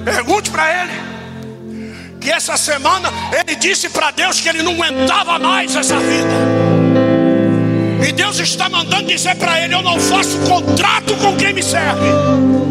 Pergunte 0.05 0.51
para 0.51 0.83
ele 0.83 0.93
que 2.21 2.31
essa 2.31 2.59
semana 2.59 3.09
ele 3.33 3.57
disse 3.57 3.89
para 3.89 4.11
Deus 4.11 4.39
que 4.39 4.51
ele 4.51 4.63
não 4.63 4.73
aguentava 4.73 5.39
mais 5.39 5.75
essa 5.75 5.99
vida. 5.99 6.35
E 8.07 8.13
Deus 8.13 8.39
está 8.39 8.69
mandando 8.69 9.07
dizer 9.07 9.35
para 9.37 9.65
ele: 9.65 9.75
Eu 9.75 9.81
não 9.81 9.99
faço 9.99 10.37
contrato 10.41 11.17
com 11.17 11.35
quem 11.39 11.55
me 11.55 11.63
serve. 11.63 12.62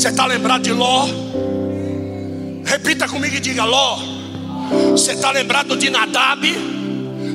Você 0.00 0.08
está 0.08 0.24
lembrado 0.24 0.62
de 0.62 0.72
Ló? 0.72 1.06
Repita 2.64 3.06
comigo 3.06 3.36
e 3.36 3.38
diga: 3.38 3.64
Ló. 3.64 3.98
Você 4.92 5.12
está 5.12 5.30
lembrado 5.30 5.76
de 5.76 5.90
Nadab? 5.90 6.42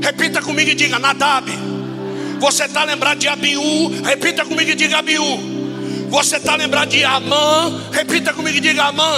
Repita 0.01 0.41
comigo 0.41 0.72
e 0.72 0.74
diga: 0.74 0.97
Nadab. 0.97 1.47
Você 2.39 2.63
está 2.63 2.84
lembrado 2.84 3.20
de 3.20 3.28
Abiú? 3.28 4.01
Repita 4.03 4.43
comigo 4.45 4.72
e 4.72 4.74
diga: 4.74 4.97
Abiú. 4.97 6.07
Você 6.09 6.38
está 6.38 6.55
lembrado 6.55 6.89
de 6.89 7.03
Amã? 7.03 7.84
Repita 7.91 8.34
comigo 8.34 8.57
e 8.57 8.61
diga: 8.61 8.86
Amã. 8.86 9.13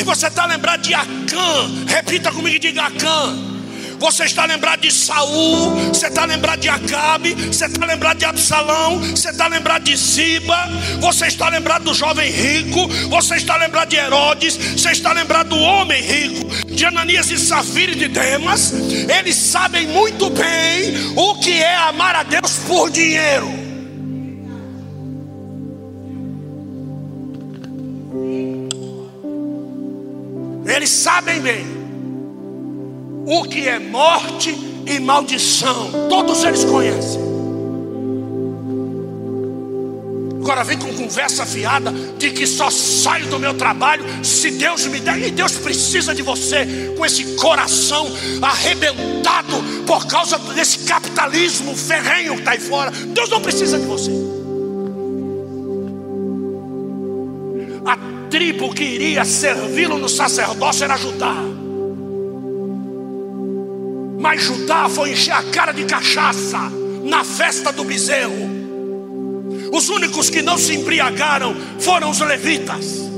E 0.00 0.02
você 0.02 0.28
está 0.28 0.46
lembrado 0.46 0.80
de 0.80 0.94
Acã? 0.94 1.70
Repita 1.86 2.32
comigo 2.32 2.56
e 2.56 2.58
diga: 2.58 2.84
Acã. 2.86 3.57
Você 3.98 4.24
está 4.24 4.44
lembrado 4.44 4.80
de 4.80 4.92
Saul, 4.92 5.70
você 5.88 6.06
está 6.06 6.24
lembrado 6.24 6.60
de 6.60 6.68
Acabe, 6.68 7.34
você 7.34 7.66
está 7.66 7.84
lembrado 7.84 8.18
de 8.18 8.24
Absalão, 8.24 9.00
você 9.00 9.30
está 9.30 9.48
lembrado 9.48 9.82
de 9.82 9.96
Ziba, 9.96 10.56
você 11.00 11.26
está 11.26 11.48
lembrado 11.48 11.84
do 11.84 11.94
jovem 11.94 12.30
rico, 12.30 12.86
você 13.08 13.36
está 13.36 13.56
lembrado 13.56 13.88
de 13.88 13.96
Herodes, 13.96 14.56
você 14.56 14.92
está 14.92 15.12
lembrado 15.12 15.48
do 15.48 15.58
homem 15.58 16.00
rico, 16.00 16.48
de 16.66 16.84
Ananias 16.84 17.30
e 17.30 17.38
Safira 17.38 17.92
e 17.92 17.96
de 17.96 18.08
Demas. 18.08 18.72
Eles 19.18 19.34
sabem 19.34 19.88
muito 19.88 20.30
bem 20.30 21.12
o 21.16 21.34
que 21.40 21.52
é 21.52 21.76
amar 21.76 22.14
a 22.14 22.22
Deus 22.22 22.52
por 22.66 22.90
dinheiro. 22.90 23.48
Eles 30.64 30.90
sabem 30.90 31.40
bem 31.40 31.77
o 33.30 33.44
que 33.44 33.68
é 33.68 33.78
morte 33.78 34.56
e 34.86 34.98
maldição. 34.98 36.08
Todos 36.08 36.42
eles 36.44 36.64
conhecem. 36.64 37.20
Agora 40.40 40.64
vem 40.64 40.78
com 40.78 40.94
conversa 40.94 41.44
fiada 41.44 41.92
de 42.16 42.30
que 42.30 42.46
só 42.46 42.70
saio 42.70 43.26
do 43.26 43.38
meu 43.38 43.52
trabalho 43.52 44.02
se 44.24 44.50
Deus 44.52 44.86
me 44.86 44.98
der. 44.98 45.18
E 45.18 45.30
Deus 45.30 45.52
precisa 45.58 46.14
de 46.14 46.22
você 46.22 46.94
com 46.96 47.04
esse 47.04 47.34
coração 47.34 48.10
arrebentado 48.40 49.62
por 49.86 50.06
causa 50.06 50.38
desse 50.38 50.78
capitalismo 50.80 51.76
ferrenho 51.76 52.32
que 52.32 52.38
está 52.38 52.52
aí 52.52 52.60
fora. 52.60 52.90
Deus 52.90 53.28
não 53.28 53.42
precisa 53.42 53.78
de 53.78 53.84
você. 53.84 54.10
A 57.84 57.98
tribo 58.30 58.72
que 58.72 58.84
iria 58.84 59.22
servi-lo 59.26 59.98
no 59.98 60.08
sacerdócio 60.08 60.84
era 60.84 60.96
Judá. 60.96 61.57
Mas 64.18 64.42
Judá 64.42 64.88
foi 64.88 65.12
encher 65.12 65.32
a 65.32 65.42
cara 65.44 65.72
de 65.72 65.84
cachaça 65.84 66.58
na 67.04 67.24
festa 67.24 67.72
do 67.72 67.84
bezerro. 67.84 68.58
Os 69.72 69.88
únicos 69.88 70.28
que 70.28 70.42
não 70.42 70.58
se 70.58 70.74
embriagaram 70.74 71.54
foram 71.78 72.10
os 72.10 72.20
levitas. 72.20 73.08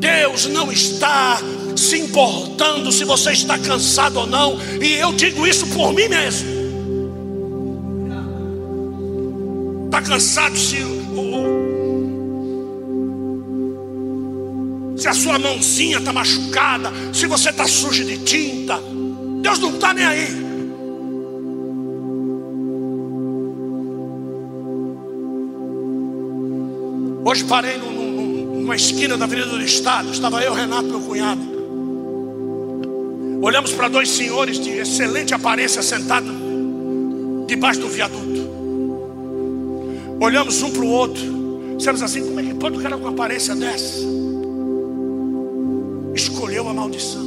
Deus 0.00 0.46
não 0.46 0.72
está 0.72 1.38
se 1.76 1.98
importando 1.98 2.90
se 2.90 3.04
você 3.04 3.32
está 3.32 3.58
cansado 3.58 4.20
ou 4.20 4.26
não, 4.26 4.58
e 4.80 4.94
eu 4.94 5.12
digo 5.12 5.46
isso 5.46 5.66
por 5.68 5.92
mim 5.92 6.08
mesmo. 6.08 6.58
Está 9.86 10.02
cansado 10.02 10.56
se 10.56 10.97
se 14.98 15.06
a 15.06 15.14
sua 15.14 15.38
mãozinha 15.38 15.98
está 15.98 16.12
machucada, 16.12 16.92
se 17.12 17.26
você 17.26 17.50
está 17.50 17.66
sujo 17.68 18.04
de 18.04 18.18
tinta, 18.18 18.80
Deus 19.40 19.58
não 19.60 19.70
está 19.70 19.94
nem 19.94 20.04
aí. 20.04 20.48
Hoje 27.24 27.44
parei 27.44 27.78
numa 27.78 28.74
esquina 28.74 29.16
da 29.16 29.26
Avenida 29.26 29.48
do 29.48 29.62
Estado, 29.62 30.10
estava 30.10 30.42
eu, 30.42 30.52
Renato, 30.52 30.88
meu 30.88 31.00
cunhado. 31.00 31.58
Olhamos 33.40 33.72
para 33.72 33.86
dois 33.88 34.08
senhores 34.08 34.58
de 34.58 34.70
excelente 34.70 35.32
aparência 35.32 35.80
sentados 35.80 36.34
debaixo 37.46 37.80
do 37.80 37.88
viaduto. 37.88 38.48
Olhamos 40.20 40.60
um 40.62 40.70
para 40.72 40.82
o 40.82 40.88
outro. 40.88 41.76
Dissemos 41.76 42.02
assim: 42.02 42.24
como 42.24 42.40
é 42.40 42.42
que 42.42 42.54
pode 42.54 42.78
o 42.78 42.82
cara 42.82 42.98
com 42.98 43.06
aparência 43.06 43.54
dessa? 43.54 44.18
Escolheu 46.18 46.68
a 46.68 46.74
maldição. 46.74 47.26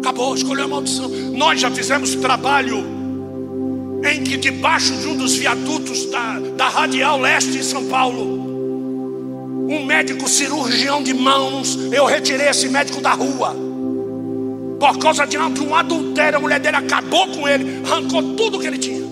Acabou, 0.00 0.34
escolheu 0.34 0.64
a 0.64 0.68
maldição. 0.68 1.08
Nós 1.08 1.60
já 1.60 1.70
fizemos 1.70 2.14
trabalho 2.16 2.84
em 4.04 4.22
que 4.22 4.36
debaixo 4.36 4.94
de 4.96 5.06
um 5.08 5.16
dos 5.16 5.34
viadutos 5.34 6.06
da, 6.06 6.38
da 6.56 6.68
Radial 6.68 7.20
Leste 7.20 7.56
em 7.56 7.62
São 7.62 7.86
Paulo, 7.86 8.42
um 9.68 9.84
médico 9.86 10.28
cirurgião 10.28 11.02
de 11.02 11.14
mãos, 11.14 11.78
eu 11.92 12.04
retirei 12.04 12.48
esse 12.48 12.68
médico 12.68 13.00
da 13.00 13.12
rua. 13.12 13.56
Por 14.78 14.98
causa 14.98 15.24
de 15.24 15.38
um 15.38 15.74
adultério, 15.74 16.38
a 16.38 16.42
mulher 16.42 16.58
dele 16.58 16.76
acabou 16.76 17.28
com 17.28 17.48
ele, 17.48 17.80
arrancou 17.86 18.34
tudo 18.34 18.58
que 18.58 18.66
ele 18.66 18.78
tinha. 18.78 19.02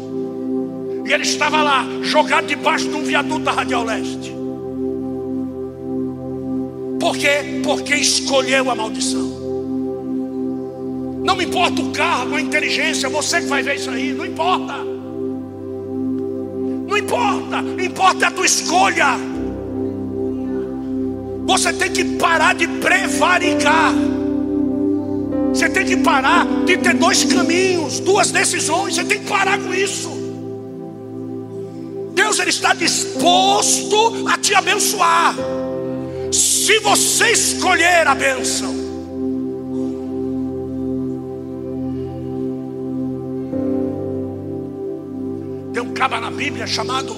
E 1.07 1.13
ele 1.13 1.23
estava 1.23 1.63
lá, 1.63 1.87
jogado 2.03 2.47
debaixo 2.47 2.89
de 2.89 2.95
um 2.95 3.05
viaduto 3.05 3.41
da 3.41 3.53
Radial 3.53 3.85
Leste. 3.85 4.40
Por 7.01 7.17
quê? 7.17 7.63
Porque 7.65 7.95
escolheu 7.95 8.71
a 8.71 8.75
maldição. 8.75 9.41
Não 11.25 11.35
me 11.35 11.47
importa 11.47 11.81
o 11.81 11.91
cargo, 11.91 12.37
a 12.37 12.41
inteligência, 12.41 13.09
você 13.09 13.41
que 13.41 13.47
vai 13.47 13.63
ver 13.63 13.77
isso 13.77 13.89
aí, 13.91 14.13
não 14.13 14.27
importa. 14.27 14.75
Não 16.87 16.99
importa, 16.99 17.65
importa 17.83 18.27
a 18.27 18.31
tua 18.31 18.45
escolha. 18.45 19.17
Você 21.47 21.73
tem 21.73 21.91
que 21.91 22.05
parar 22.05 22.55
de 22.55 22.69
prevaricar. 22.69 23.95
Você 25.55 25.71
tem 25.71 25.87
que 25.87 25.97
parar 25.97 26.47
de 26.67 26.77
ter 26.77 26.95
dois 26.95 27.25
caminhos, 27.25 27.99
duas 28.01 28.31
decisões. 28.31 28.95
Você 28.95 29.05
tem 29.05 29.21
que 29.21 29.27
parar 29.27 29.59
com 29.59 29.73
isso. 29.73 30.11
Deus 32.15 32.39
ele 32.39 32.51
está 32.51 32.75
disposto 32.75 34.29
a 34.29 34.37
te 34.37 34.55
abençoar 34.55 35.35
se 36.33 36.79
você 36.81 37.33
escolher 37.33 38.07
a 38.07 38.15
bênção. 38.15 38.73
Tem 45.73 45.83
um 45.83 45.93
cabra 45.93 46.21
na 46.21 46.31
Bíblia 46.31 46.67
chamado 46.67 47.15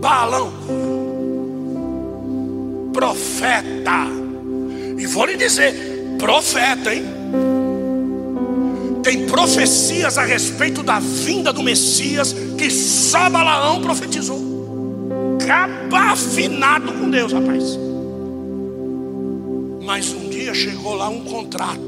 Balão, 0.00 0.52
profeta. 2.92 4.06
E 4.98 5.06
vou 5.06 5.26
lhe 5.26 5.36
dizer, 5.36 5.74
profeta, 6.18 6.94
hein? 6.94 7.04
Tem 9.02 9.26
profecias 9.26 10.18
a 10.18 10.24
respeito 10.24 10.82
da 10.82 11.00
vinda 11.00 11.52
do 11.52 11.62
Messias 11.62 12.34
que 12.58 12.70
só 12.70 13.30
Balaão 13.30 13.80
profetizou 13.80 14.49
acaba 15.40 16.12
afinado 16.12 16.92
com 16.92 17.10
Deus, 17.10 17.32
rapaz. 17.32 17.78
Mas 19.84 20.12
um 20.12 20.28
dia 20.28 20.52
chegou 20.54 20.94
lá 20.94 21.08
um 21.08 21.24
contrato. 21.24 21.80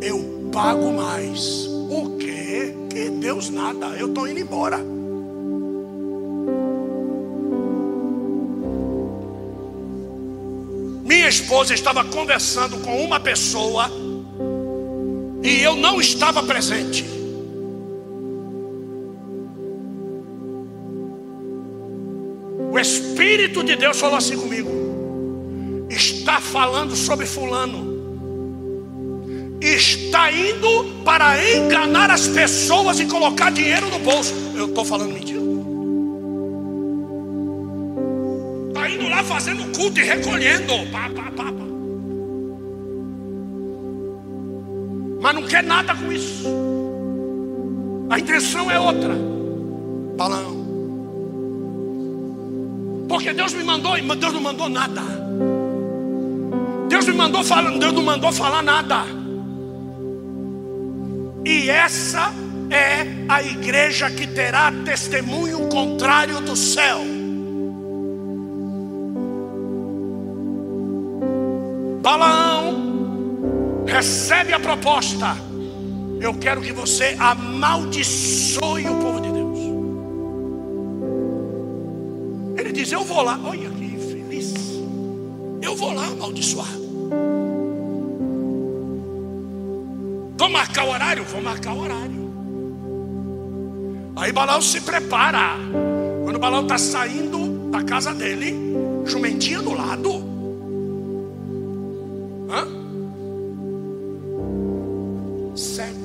Eu 0.00 0.50
pago 0.52 0.92
mais. 0.92 1.66
O 1.90 2.16
quê? 2.18 2.74
Que 2.88 3.10
Deus 3.10 3.50
nada. 3.50 3.86
Eu 3.98 4.08
estou 4.08 4.28
indo 4.28 4.40
embora. 4.40 4.78
Minha 11.04 11.28
esposa 11.28 11.74
estava 11.74 12.04
conversando 12.04 12.78
com 12.78 13.04
uma 13.04 13.18
pessoa 13.18 13.90
e 15.42 15.60
eu 15.62 15.76
não 15.76 16.00
estava 16.00 16.42
presente. 16.42 17.23
Espírito 23.24 23.64
de 23.64 23.74
Deus 23.74 23.98
falou 23.98 24.18
assim 24.18 24.36
comigo: 24.36 24.70
está 25.88 26.42
falando 26.42 26.94
sobre 26.94 27.24
Fulano, 27.24 27.96
está 29.62 30.30
indo 30.30 31.02
para 31.02 31.34
enganar 31.56 32.10
as 32.10 32.28
pessoas 32.28 33.00
e 33.00 33.06
colocar 33.06 33.50
dinheiro 33.50 33.88
no 33.88 33.98
bolso. 33.98 34.34
Eu 34.54 34.66
estou 34.66 34.84
falando 34.84 35.14
mentira. 35.14 35.40
Está 38.68 38.90
indo 38.90 39.08
lá 39.08 39.24
fazendo 39.24 39.74
culto 39.74 39.98
e 39.98 40.04
recolhendo. 40.04 40.74
Pá, 40.92 41.08
pá, 41.08 41.30
pá, 41.34 41.44
pá. 41.44 41.64
Mas 45.22 45.34
não 45.34 45.42
quer 45.44 45.62
nada 45.62 45.94
com 45.94 46.12
isso. 46.12 46.46
A 48.10 48.18
intenção 48.18 48.70
é 48.70 48.78
outra. 48.78 49.14
Balão. 50.14 50.63
Porque 53.14 53.32
Deus 53.32 53.54
me 53.54 53.62
mandou, 53.62 53.94
Deus 54.16 54.32
não 54.32 54.40
mandou 54.40 54.68
nada. 54.68 55.00
Deus 56.88 57.06
me 57.06 57.12
mandou 57.12 57.44
falar, 57.44 57.70
Deus 57.78 57.92
não 57.92 58.02
mandou 58.02 58.32
falar 58.32 58.60
nada. 58.60 59.04
E 61.44 61.70
essa 61.70 62.34
é 62.68 63.06
a 63.28 63.40
igreja 63.40 64.10
que 64.10 64.26
terá 64.26 64.72
testemunho 64.84 65.68
contrário 65.68 66.40
do 66.40 66.56
céu. 66.56 67.02
Balaão 72.02 73.84
recebe 73.86 74.52
a 74.52 74.58
proposta. 74.58 75.36
Eu 76.20 76.34
quero 76.34 76.60
que 76.60 76.72
você 76.72 77.14
amaldiçoe 77.20 78.88
o 78.88 78.96
povo 78.96 79.20
de 79.20 79.33
diz: 82.74 82.92
Eu 82.92 83.04
vou 83.04 83.22
lá. 83.22 83.40
Olha 83.42 83.70
que 83.70 83.96
feliz. 83.98 84.52
Eu 85.62 85.74
vou 85.74 85.94
lá 85.94 86.06
amaldiçoar. 86.06 86.68
Vou 90.36 90.50
marcar 90.50 90.84
o 90.84 90.90
horário? 90.90 91.24
Vou 91.24 91.40
marcar 91.40 91.72
o 91.72 91.80
horário. 91.80 92.24
Aí 94.16 94.32
Balaão 94.32 94.60
se 94.60 94.80
prepara. 94.80 95.56
Quando 96.24 96.38
Balaão 96.38 96.62
está 96.62 96.76
saindo 96.76 97.70
da 97.70 97.82
casa 97.82 98.12
dele, 98.12 98.54
jumentinha 99.04 99.62
do 99.62 99.72
lado. 99.72 100.10
Hã? 102.50 102.66
Cego. 105.56 106.04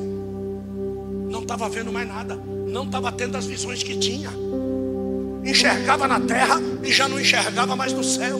Não 1.29 1.41
estava 1.41 1.67
vendo 1.69 1.91
mais 1.91 2.07
nada. 2.07 2.35
Não 2.35 2.85
estava 2.85 3.11
tendo 3.11 3.35
as 3.35 3.45
visões 3.45 3.83
que 3.83 3.97
tinha. 3.97 4.29
Enxergava 5.43 6.07
na 6.07 6.19
terra 6.19 6.61
e 6.83 6.91
já 6.91 7.07
não 7.07 7.19
enxergava 7.19 7.75
mais 7.75 7.93
no 7.93 8.03
céu. 8.03 8.39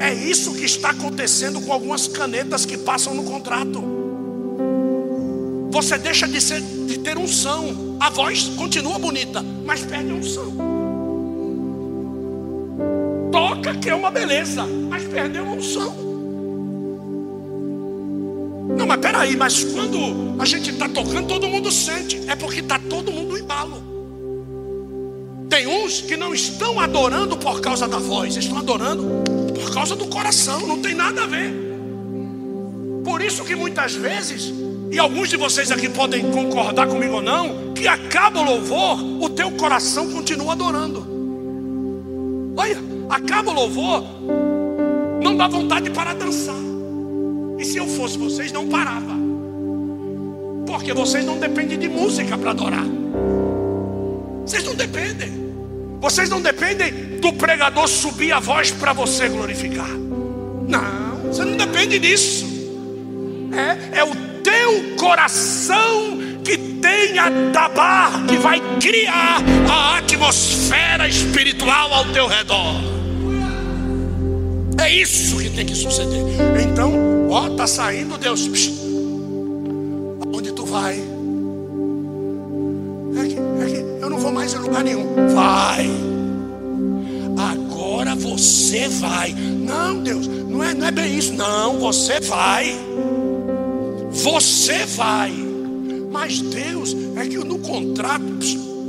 É 0.00 0.12
isso 0.12 0.54
que 0.54 0.64
está 0.64 0.90
acontecendo 0.90 1.60
com 1.60 1.72
algumas 1.72 2.06
canetas 2.06 2.64
que 2.64 2.78
passam 2.78 3.14
no 3.14 3.24
contrato. 3.24 3.82
Você 5.70 5.98
deixa 5.98 6.26
de, 6.26 6.40
ser, 6.40 6.60
de 6.60 6.98
ter 6.98 7.18
unção. 7.18 7.96
A 8.00 8.08
voz 8.08 8.44
continua 8.56 8.98
bonita, 8.98 9.44
mas 9.64 9.84
perde 9.84 10.10
a 10.10 10.14
unção. 10.14 10.52
Toca 13.30 13.74
que 13.74 13.90
é 13.90 13.94
uma 13.94 14.10
beleza, 14.10 14.64
mas 14.88 15.04
perdeu 15.04 15.46
a 15.46 15.52
unção. 15.52 15.94
Não, 18.76 18.86
mas 18.86 19.00
peraí, 19.00 19.36
mas 19.36 19.64
quando 19.64 20.40
a 20.40 20.44
gente 20.44 20.70
está 20.70 20.88
tocando, 20.88 21.26
todo 21.26 21.48
mundo 21.48 21.70
sente. 21.72 22.22
É 22.28 22.36
porque 22.36 22.60
está 22.60 22.78
todo 22.78 23.10
mundo 23.10 23.30
no 23.30 23.38
embalo. 23.38 23.97
Tem 25.58 25.66
uns 25.66 26.00
que 26.00 26.16
não 26.16 26.32
estão 26.32 26.78
adorando 26.78 27.36
por 27.36 27.60
causa 27.60 27.88
da 27.88 27.98
voz, 27.98 28.36
estão 28.36 28.58
adorando 28.58 29.24
por 29.52 29.74
causa 29.74 29.96
do 29.96 30.06
coração, 30.06 30.64
não 30.64 30.80
tem 30.80 30.94
nada 30.94 31.24
a 31.24 31.26
ver. 31.26 31.52
Por 33.02 33.20
isso 33.20 33.44
que 33.44 33.56
muitas 33.56 33.92
vezes, 33.92 34.54
e 34.88 35.00
alguns 35.00 35.28
de 35.28 35.36
vocês 35.36 35.72
aqui 35.72 35.88
podem 35.88 36.30
concordar 36.30 36.86
comigo 36.86 37.14
ou 37.14 37.22
não, 37.22 37.74
que 37.74 37.88
acaba 37.88 38.38
o 38.38 38.44
louvor, 38.44 39.02
o 39.20 39.28
teu 39.28 39.50
coração 39.50 40.12
continua 40.12 40.52
adorando. 40.52 41.04
Olha, 42.56 42.78
acaba 43.10 43.50
o 43.50 43.54
louvor, 43.54 44.04
não 45.20 45.36
dá 45.36 45.48
vontade 45.48 45.90
para 45.90 46.14
dançar. 46.14 46.54
E 47.58 47.64
se 47.64 47.78
eu 47.78 47.88
fosse 47.88 48.16
vocês, 48.16 48.52
não 48.52 48.68
parava. 48.68 49.12
Porque 50.68 50.92
vocês 50.92 51.24
não 51.24 51.36
dependem 51.36 51.76
de 51.76 51.88
música 51.88 52.38
para 52.38 52.52
adorar. 52.52 52.86
Vocês 54.46 54.62
não 54.62 54.76
dependem. 54.76 55.47
Vocês 56.00 56.28
não 56.30 56.40
dependem 56.40 57.18
do 57.20 57.32
pregador 57.32 57.88
subir 57.88 58.32
a 58.32 58.38
voz 58.38 58.70
para 58.70 58.92
você 58.92 59.28
glorificar. 59.28 59.88
Não, 59.88 61.16
você 61.26 61.44
não 61.44 61.56
depende 61.56 61.98
disso. 61.98 62.46
É, 63.52 63.98
é 63.98 64.04
o 64.04 64.14
teu 64.42 64.96
coração 64.96 66.18
que 66.44 66.56
tem 66.56 67.18
a 67.18 67.30
tabar 67.52 68.26
que 68.26 68.36
vai 68.36 68.60
criar 68.78 69.38
a 69.68 69.98
atmosfera 69.98 71.08
espiritual 71.08 71.92
ao 71.92 72.04
teu 72.12 72.26
redor. 72.26 72.98
É 74.80 74.90
isso 74.90 75.36
que 75.38 75.50
tem 75.50 75.66
que 75.66 75.74
suceder. 75.74 76.22
Então, 76.70 77.28
ó, 77.28 77.50
tá 77.50 77.66
saindo 77.66 78.16
Deus. 78.16 78.46
Psh, 78.46 78.70
aonde 80.24 80.52
tu 80.52 80.64
vai? 80.64 81.07
Vou 84.28 84.34
mais 84.34 84.52
em 84.52 84.58
lugar 84.58 84.84
nenhum. 84.84 85.06
Vai. 85.34 85.86
Agora 87.50 88.14
você 88.14 88.88
vai. 88.88 89.32
Não, 89.32 90.02
Deus, 90.02 90.26
não 90.26 90.62
é, 90.62 90.74
não 90.74 90.86
é 90.86 90.90
bem 90.90 91.18
isso. 91.18 91.32
Não, 91.32 91.78
você 91.78 92.20
vai. 92.20 92.76
Você 94.10 94.84
vai. 94.84 95.32
Mas 96.10 96.40
Deus, 96.40 96.94
é 97.16 97.26
que 97.26 97.38
no 97.38 97.58
contrato, 97.58 98.22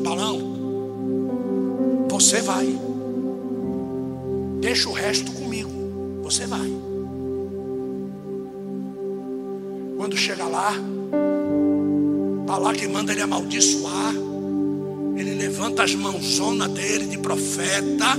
balão, 0.04 2.08
você 2.10 2.42
vai. 2.42 2.68
Deixa 4.60 4.90
o 4.90 4.94
resto 4.94 5.32
você 6.22 6.46
vai. 6.46 6.70
Quando 9.98 10.16
chega 10.16 10.46
lá, 10.46 10.74
está 12.42 12.58
lá 12.58 12.74
que 12.74 12.88
manda 12.88 13.12
ele 13.12 13.22
amaldiçoar. 13.22 14.29
Levanta 15.60 15.84
as 15.84 15.94
mãozonas 15.94 16.70
dele 16.70 17.06
de 17.06 17.18
profeta. 17.18 18.18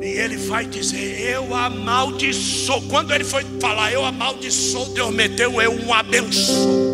E 0.00 0.06
ele 0.06 0.38
vai 0.38 0.64
dizer: 0.64 1.20
Eu 1.20 1.54
amaldiçoo. 1.54 2.80
Quando 2.88 3.12
ele 3.12 3.22
foi 3.22 3.44
falar, 3.60 3.92
Eu 3.92 4.02
amaldiçoo, 4.02 4.86
Deus 4.94 5.14
meteu 5.14 5.60
eu 5.60 5.72
um 5.72 5.92
abençoo. 5.92 6.90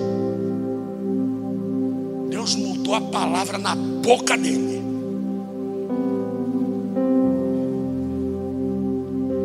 Deus 2.29 2.57
mudou 2.57 2.97
a 2.97 3.01
palavra 3.01 3.59
na 3.59 3.77
boca 3.77 4.37
dele. 4.37 4.83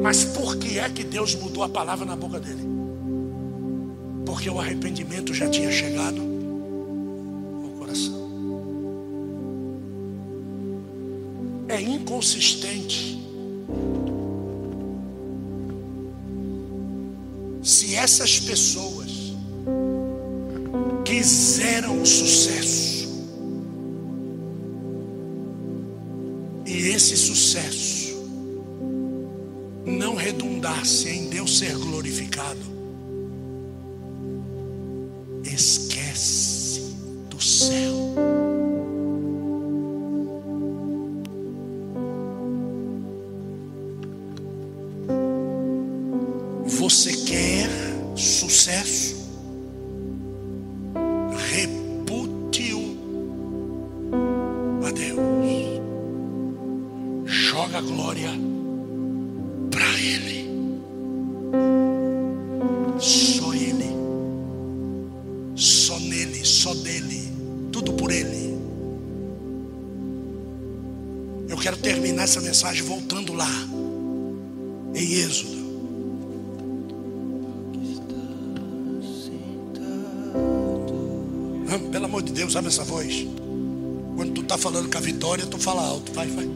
Mas 0.01 0.23
por 0.23 0.57
que 0.57 0.79
é 0.79 0.89
que 0.89 1.03
Deus 1.03 1.35
mudou 1.35 1.61
a 1.61 1.69
palavra 1.69 2.03
na 2.03 2.15
boca 2.15 2.39
dele? 2.39 2.67
Porque 4.25 4.49
o 4.49 4.59
arrependimento 4.59 5.35
já 5.35 5.47
tinha 5.47 5.71
chegado 5.71 6.30
Inconsistente. 11.81 13.19
Se 17.63 17.95
essas 17.95 18.39
pessoas 18.39 19.09
quiseram 21.03 21.99
o 21.99 22.05
sucesso, 22.05 23.09
e 26.67 26.89
esse 26.89 27.17
sucesso 27.17 28.15
não 29.85 30.15
redundasse 30.15 31.09
em 31.09 31.29
Deus 31.29 31.57
ser 31.57 31.75
glorificado, 31.77 32.70
mensagem 72.71 72.83
voltando 72.83 73.33
lá, 73.33 73.49
em 74.95 75.13
Êxodo. 75.13 75.61
Pelo 81.91 82.05
amor 82.05 82.21
de 82.21 82.31
Deus, 82.31 82.55
abre 82.55 82.69
essa 82.69 82.83
voz. 82.83 83.27
Quando 84.15 84.33
tu 84.33 84.41
está 84.41 84.57
falando 84.57 84.89
com 84.89 84.97
a 84.97 85.01
vitória, 85.01 85.45
tu 85.45 85.57
fala 85.57 85.85
alto. 85.85 86.11
Vai, 86.13 86.27
vai. 86.27 86.49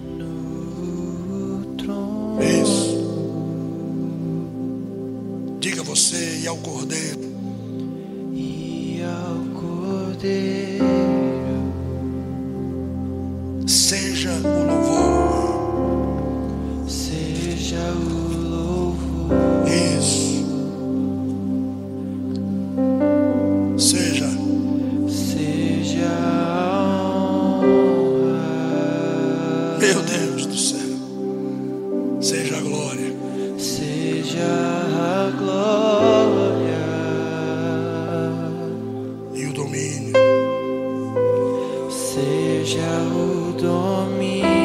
Seja 42.16 42.80
o 43.12 43.52
domínio 43.52 44.65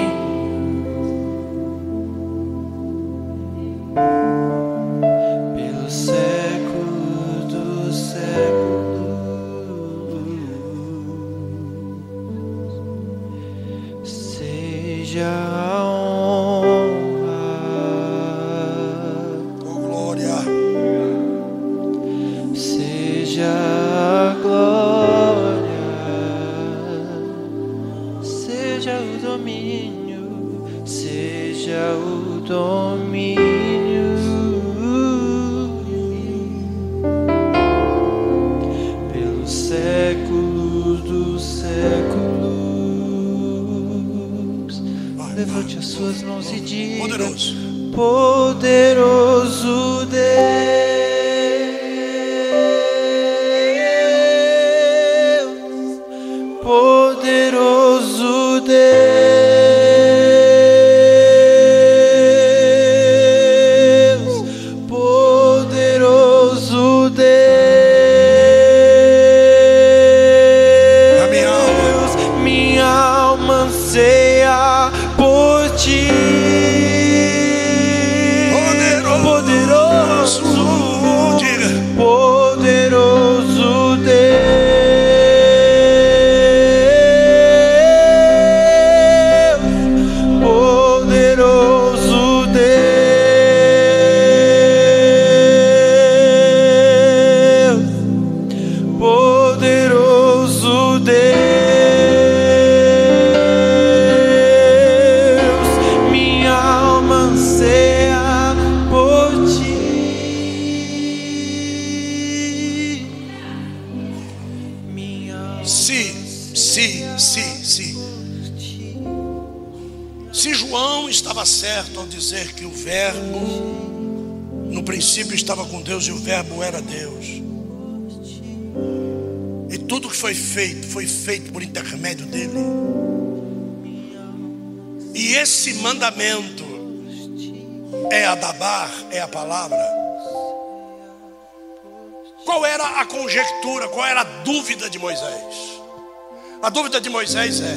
A 146.71 146.73
dúvida 146.73 147.01
de 147.01 147.11
Moisés 147.11 147.61
é: 147.61 147.77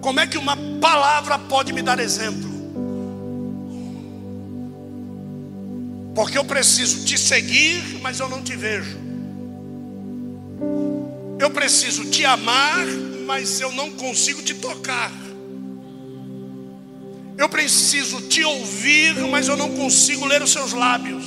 como 0.00 0.20
é 0.20 0.26
que 0.28 0.38
uma 0.38 0.56
palavra 0.80 1.36
pode 1.36 1.72
me 1.72 1.82
dar 1.82 1.98
exemplo? 1.98 2.48
Porque 6.14 6.38
eu 6.38 6.44
preciso 6.44 7.04
te 7.04 7.18
seguir, 7.18 7.98
mas 8.00 8.20
eu 8.20 8.28
não 8.28 8.40
te 8.40 8.54
vejo. 8.54 8.96
Eu 11.40 11.50
preciso 11.50 12.04
te 12.04 12.24
amar, 12.24 12.86
mas 13.26 13.60
eu 13.60 13.72
não 13.72 13.90
consigo 13.90 14.42
te 14.42 14.54
tocar. 14.54 15.10
Eu 17.36 17.48
preciso 17.48 18.20
te 18.28 18.44
ouvir, 18.44 19.16
mas 19.28 19.48
eu 19.48 19.56
não 19.56 19.70
consigo 19.74 20.24
ler 20.24 20.40
os 20.40 20.52
seus 20.52 20.72
lábios. 20.72 21.26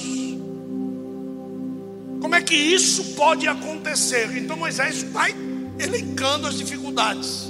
Como 2.22 2.34
é 2.34 2.41
que 2.41 2.56
isso 2.56 3.14
pode 3.15 3.45
acontecer? 3.45 4.38
Então 4.38 4.56
Moisés 4.56 5.03
vai 5.03 5.51
elencando 5.81 6.47
as 6.47 6.57
dificuldades. 6.57 7.49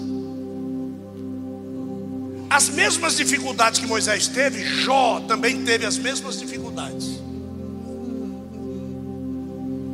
As 2.49 2.69
mesmas 2.69 3.15
dificuldades 3.15 3.79
que 3.79 3.87
Moisés 3.87 4.27
teve, 4.27 4.63
Jó 4.63 5.21
também 5.21 5.63
teve 5.63 5.85
as 5.85 5.97
mesmas 5.97 6.37
dificuldades. 6.37 7.21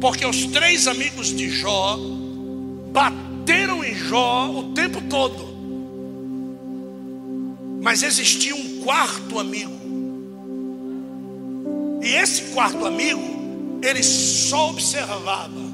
Porque 0.02 0.26
os 0.26 0.46
três 0.46 0.88
amigos 0.88 1.28
de 1.28 1.50
Jó 1.50 1.98
bateram 2.92 3.84
em 3.84 3.94
Jó 3.94 4.50
o 4.50 4.74
tempo 4.74 5.02
todo. 5.04 5.48
Mas 7.82 8.04
existia 8.04 8.56
um 8.56 8.82
quarto 8.82 9.40
amigo. 9.40 9.78
E 12.02 12.08
esse 12.08 12.54
quarto 12.54 12.86
amigo, 12.86 13.80
ele 13.84 14.02
só 14.02 14.70
observava. 14.70 15.67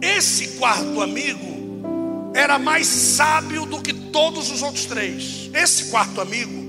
Esse 0.00 0.58
quarto 0.58 1.00
amigo 1.02 2.30
era 2.34 2.58
mais 2.58 2.86
sábio 2.86 3.66
do 3.66 3.80
que 3.80 3.92
todos 3.92 4.50
os 4.50 4.62
outros 4.62 4.86
três. 4.86 5.50
Esse 5.52 5.90
quarto 5.90 6.20
amigo 6.20 6.60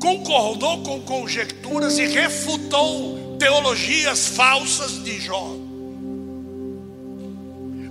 concordou 0.00 0.82
com 0.82 1.00
conjecturas 1.00 1.96
e 1.98 2.06
refutou 2.06 3.36
teologias 3.38 4.28
falsas 4.28 5.02
de 5.02 5.20
Jó. 5.20 5.56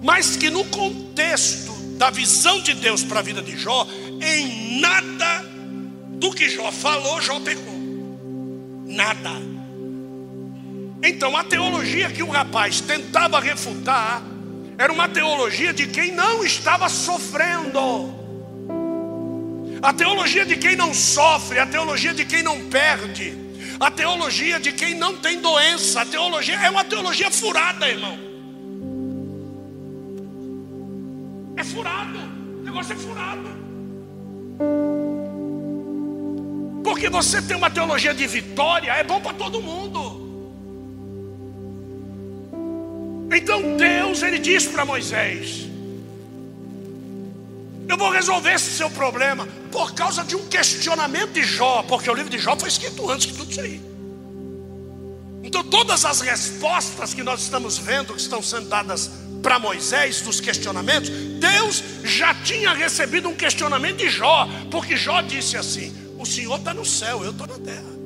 Mas 0.03 0.35
que 0.35 0.49
no 0.49 0.65
contexto 0.65 1.71
da 1.97 2.09
visão 2.09 2.59
de 2.61 2.73
Deus 2.73 3.03
para 3.03 3.19
a 3.19 3.23
vida 3.23 3.41
de 3.41 3.57
Jó, 3.57 3.87
em 4.21 4.79
nada 4.79 5.45
do 6.19 6.31
que 6.31 6.49
Jó 6.49 6.71
falou, 6.71 7.21
Jó 7.21 7.39
pecou. 7.39 7.79
Nada. 8.85 9.60
Então 11.03 11.35
a 11.35 11.43
teologia 11.43 12.09
que 12.11 12.21
o 12.21 12.29
rapaz 12.29 12.79
tentava 12.79 13.39
refutar 13.39 14.21
era 14.77 14.91
uma 14.91 15.07
teologia 15.07 15.73
de 15.73 15.87
quem 15.87 16.11
não 16.11 16.43
estava 16.43 16.89
sofrendo. 16.89 18.19
A 19.81 19.91
teologia 19.91 20.45
de 20.45 20.55
quem 20.55 20.75
não 20.75 20.93
sofre, 20.93 21.57
a 21.57 21.65
teologia 21.65 22.13
de 22.13 22.23
quem 22.23 22.43
não 22.43 22.69
perde, 22.69 23.35
a 23.79 23.89
teologia 23.89 24.59
de 24.59 24.71
quem 24.71 24.93
não 24.93 25.17
tem 25.17 25.41
doença, 25.41 26.01
a 26.01 26.05
teologia 26.05 26.55
é 26.55 26.69
uma 26.69 26.83
teologia 26.83 27.31
furada, 27.31 27.89
irmão. 27.89 28.17
É 31.57 31.63
furado, 31.63 32.19
o 32.59 32.63
negócio 32.63 32.93
é 32.93 32.95
furado. 32.95 33.49
Porque 36.83 37.09
você 37.09 37.41
tem 37.41 37.57
uma 37.57 37.69
teologia 37.71 38.13
de 38.13 38.27
vitória, 38.27 38.91
é 38.91 39.03
bom 39.03 39.19
para 39.19 39.33
todo 39.33 39.61
mundo. 39.61 40.10
Então 43.31 43.77
Deus 43.77 44.21
ele 44.23 44.39
diz 44.39 44.65
para 44.65 44.85
Moisés: 44.85 45.67
Eu 47.87 47.97
vou 47.97 48.11
resolver 48.11 48.53
esse 48.53 48.71
seu 48.71 48.89
problema 48.89 49.47
por 49.71 49.93
causa 49.93 50.23
de 50.23 50.35
um 50.35 50.47
questionamento 50.47 51.31
de 51.31 51.43
Jó, 51.43 51.83
porque 51.83 52.09
o 52.09 52.13
livro 52.13 52.29
de 52.29 52.37
Jó 52.37 52.57
foi 52.57 52.69
escrito 52.69 53.09
antes 53.09 53.27
de 53.27 53.33
tudo 53.33 53.51
isso 53.51 53.61
aí. 53.61 53.81
Então 55.43 55.63
todas 55.63 56.05
as 56.05 56.21
respostas 56.21 57.13
que 57.13 57.23
nós 57.23 57.41
estamos 57.41 57.77
vendo 57.77 58.13
que 58.13 58.21
estão 58.21 58.43
sendo 58.43 58.67
dadas 58.67 59.09
para 59.41 59.57
Moisés 59.57 60.21
dos 60.21 60.39
questionamentos, 60.39 61.09
Deus 61.09 61.83
já 62.03 62.33
tinha 62.35 62.73
recebido 62.73 63.27
um 63.27 63.33
questionamento 63.33 63.97
de 63.97 64.09
Jó, 64.09 64.47
porque 64.69 64.97
Jó 64.97 65.21
disse 65.21 65.55
assim: 65.55 65.93
O 66.19 66.25
Senhor 66.25 66.57
está 66.57 66.73
no 66.73 66.85
céu, 66.85 67.23
eu 67.23 67.31
estou 67.31 67.47
na 67.47 67.57
terra. 67.57 68.00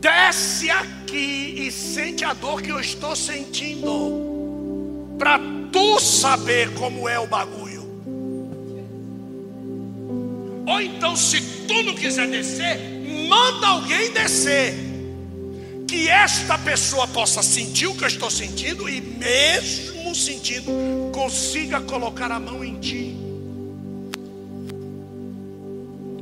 Desce 0.00 0.70
aqui 0.70 1.56
e 1.58 1.70
sente 1.70 2.24
a 2.24 2.32
dor 2.32 2.62
que 2.62 2.70
eu 2.70 2.80
estou 2.80 3.14
sentindo, 3.14 5.14
para 5.18 5.38
tu 5.70 6.00
saber 6.00 6.72
como 6.72 7.06
é 7.06 7.18
o 7.18 7.26
bagulho. 7.26 7.82
Ou 10.66 10.80
então, 10.80 11.14
se 11.14 11.42
tu 11.66 11.82
não 11.82 11.94
quiser 11.94 12.28
descer, 12.28 12.80
manda 13.28 13.66
alguém 13.66 14.10
descer, 14.12 14.72
que 15.86 16.08
esta 16.08 16.56
pessoa 16.56 17.06
possa 17.06 17.42
sentir 17.42 17.86
o 17.86 17.94
que 17.94 18.04
eu 18.04 18.08
estou 18.08 18.30
sentindo 18.30 18.88
e, 18.88 19.02
mesmo 19.02 20.14
sentindo, 20.14 20.72
consiga 21.12 21.78
colocar 21.82 22.32
a 22.32 22.40
mão 22.40 22.64
em 22.64 22.80
ti. 22.80 23.16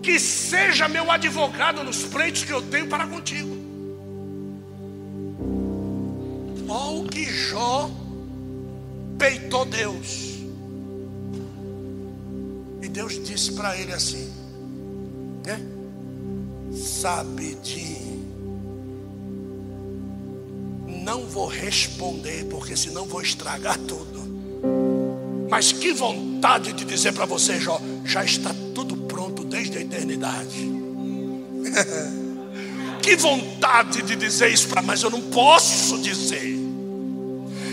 Que 0.02 0.18
seja 0.18 0.88
meu 0.88 1.12
advogado 1.12 1.84
nos 1.84 2.02
pleitos 2.02 2.42
que 2.42 2.52
eu 2.52 2.62
tenho 2.62 2.88
para 2.88 3.06
contigo. 3.06 3.57
Olha 6.68 7.00
o 7.00 7.08
que 7.08 7.24
Jó 7.24 7.90
peitou 9.18 9.64
Deus. 9.64 10.38
E 12.82 12.88
Deus 12.88 13.22
disse 13.24 13.52
para 13.52 13.76
ele 13.76 13.92
assim, 13.92 14.30
né? 15.44 15.60
Sabe 16.72 17.54
de 17.56 18.08
não 21.08 21.24
vou 21.26 21.46
responder, 21.46 22.44
porque 22.50 22.76
senão 22.76 23.06
vou 23.06 23.22
estragar 23.22 23.78
tudo. 23.78 24.28
Mas 25.48 25.72
que 25.72 25.90
vontade 25.94 26.74
de 26.74 26.84
dizer 26.84 27.14
para 27.14 27.24
você, 27.24 27.58
Jó, 27.58 27.80
já 28.04 28.22
está 28.22 28.54
tudo 28.74 28.94
pronto 28.94 29.42
desde 29.42 29.78
a 29.78 29.80
eternidade. 29.80 30.70
que 33.02 33.16
vontade 33.16 34.02
de 34.02 34.16
dizer 34.16 34.52
isso 34.52 34.68
para, 34.68 34.82
mas 34.82 35.02
eu 35.02 35.08
não 35.08 35.22
posso 35.22 35.98
dizer. 36.02 36.57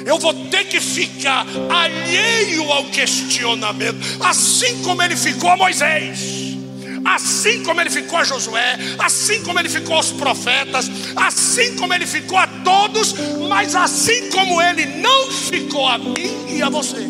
Eu 0.06 0.20
vou 0.20 0.34
ter 0.50 0.66
que 0.66 0.80
ficar 0.80 1.46
alheio 1.68 2.72
ao 2.72 2.86
questionamento, 2.86 3.98
assim 4.24 4.84
como 4.84 5.02
ele 5.02 5.16
ficou 5.16 5.50
a 5.50 5.58
Moisés, 5.58 6.56
assim 7.04 7.64
como 7.64 7.82
ele 7.82 7.90
ficou 7.90 8.20
a 8.20 8.24
Josué, 8.24 8.78
assim 9.00 9.44
como 9.44 9.60
ele 9.60 9.68
ficou 9.68 9.96
aos 9.96 10.12
profetas, 10.12 10.92
assim 11.16 11.76
como 11.76 11.92
ele 11.92 12.06
ficou 12.06 12.38
a 12.38 12.46
todos, 12.46 13.16
mas 13.50 13.76
assim 13.76 14.30
como 14.30 14.62
ele 14.62 14.86
não 14.86 15.32
ficou 15.32 15.88
a 15.88 15.98
mim 15.98 16.46
e 16.50 16.62
a 16.62 16.70
você. 16.70 17.04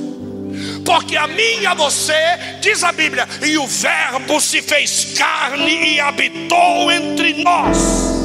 Porque 0.85 1.17
a 1.17 1.27
mim 1.27 1.59
e 1.61 1.65
a 1.65 1.73
você, 1.73 2.13
diz 2.61 2.81
a 2.81 2.93
Bíblia, 2.93 3.27
e 3.45 3.57
o 3.57 3.67
Verbo 3.67 4.39
se 4.39 4.61
fez 4.61 5.13
carne 5.17 5.95
e 5.95 5.99
habitou 5.99 6.89
entre 6.89 7.43
nós. 7.43 8.24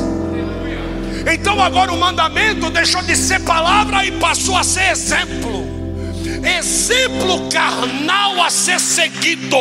Então 1.26 1.62
agora 1.62 1.92
o 1.92 1.98
mandamento 1.98 2.70
deixou 2.70 3.02
de 3.02 3.16
ser 3.16 3.40
palavra 3.40 4.04
e 4.04 4.12
passou 4.12 4.56
a 4.56 4.64
ser 4.64 4.90
exemplo. 4.90 5.64
Exemplo 6.42 7.48
carnal 7.50 8.42
a 8.42 8.50
ser 8.50 8.80
seguido. 8.80 9.56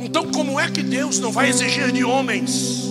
Então, 0.00 0.30
como 0.30 0.60
é 0.60 0.70
que 0.70 0.82
Deus 0.82 1.18
não 1.18 1.32
vai 1.32 1.48
exigir 1.48 1.90
de 1.90 2.04
homens 2.04 2.84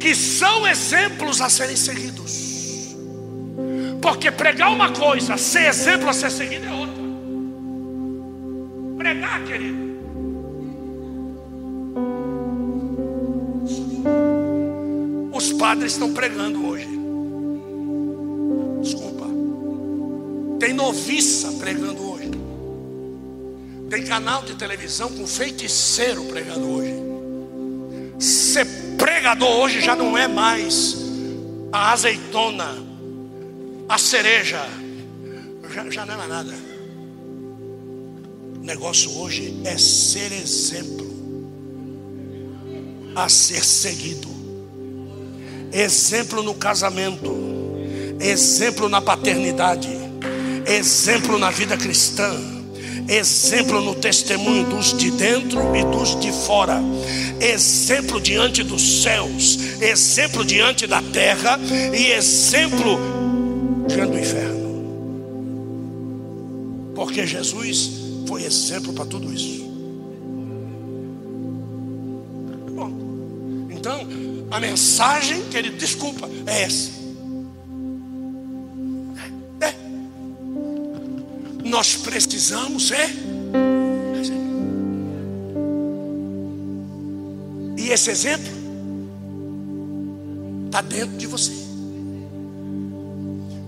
que 0.00 0.14
são 0.14 0.66
exemplos 0.66 1.40
a 1.40 1.50
serem 1.50 1.76
seguidos? 1.76 2.96
Porque 4.00 4.30
pregar 4.30 4.72
uma 4.72 4.90
coisa, 4.90 5.36
ser 5.36 5.68
exemplo 5.68 6.08
a 6.08 6.12
ser 6.12 6.30
seguido 6.30 6.66
é 6.66 6.72
outra. 6.72 7.02
Pregar, 8.96 9.44
querido. 9.44 9.81
Os 15.42 15.52
padres 15.54 15.94
estão 15.94 16.14
pregando 16.14 16.64
hoje. 16.64 16.86
Desculpa. 18.80 19.26
Tem 20.60 20.72
noviça 20.72 21.50
pregando 21.58 22.00
hoje. 22.00 22.30
Tem 23.90 24.04
canal 24.04 24.44
de 24.44 24.54
televisão 24.54 25.10
com 25.10 25.26
feiticeiro 25.26 26.22
pregando 26.26 26.64
hoje. 26.70 26.94
Ser 28.20 28.64
pregador 28.96 29.50
hoje 29.50 29.80
já 29.80 29.96
não 29.96 30.16
é 30.16 30.28
mais 30.28 30.96
a 31.72 31.90
azeitona, 31.90 32.78
a 33.88 33.98
cereja. 33.98 34.64
Já, 35.74 35.90
já 35.90 36.06
não 36.06 36.14
é 36.14 36.16
mais 36.18 36.30
nada. 36.30 36.54
O 38.58 38.64
negócio 38.64 39.18
hoje 39.18 39.60
é 39.64 39.76
ser 39.76 40.30
exemplo 40.30 41.10
a 43.16 43.28
ser 43.28 43.64
seguido. 43.64 44.31
Exemplo 45.72 46.42
no 46.42 46.54
casamento, 46.54 47.34
exemplo 48.20 48.88
na 48.88 49.00
paternidade, 49.00 49.88
exemplo 50.66 51.38
na 51.38 51.50
vida 51.50 51.76
cristã, 51.76 52.30
exemplo 53.08 53.80
no 53.80 53.94
testemunho 53.94 54.64
dos 54.66 54.96
de 54.96 55.10
dentro 55.10 55.74
e 55.74 55.82
dos 55.84 56.20
de 56.20 56.30
fora, 56.30 56.78
exemplo 57.40 58.20
diante 58.20 58.62
dos 58.62 59.02
céus, 59.02 59.58
exemplo 59.80 60.44
diante 60.44 60.86
da 60.86 61.02
terra. 61.02 61.58
E 61.94 62.12
exemplo 62.12 62.98
diante 63.88 64.10
do 64.10 64.18
inferno. 64.18 64.62
Porque 66.94 67.26
Jesus 67.26 67.90
foi 68.28 68.44
exemplo 68.44 68.92
para 68.92 69.06
tudo 69.06 69.32
isso. 69.32 69.71
A 74.52 74.60
mensagem, 74.60 75.48
querido, 75.48 75.78
desculpa, 75.78 76.28
é 76.46 76.64
essa. 76.64 76.90
É. 79.62 79.74
Nós 81.64 81.96
precisamos 81.96 82.90
é. 82.90 83.08
E 87.78 87.88
esse 87.88 88.10
exemplo 88.10 88.52
está 90.66 90.82
dentro 90.82 91.16
de 91.16 91.26
você. 91.26 91.52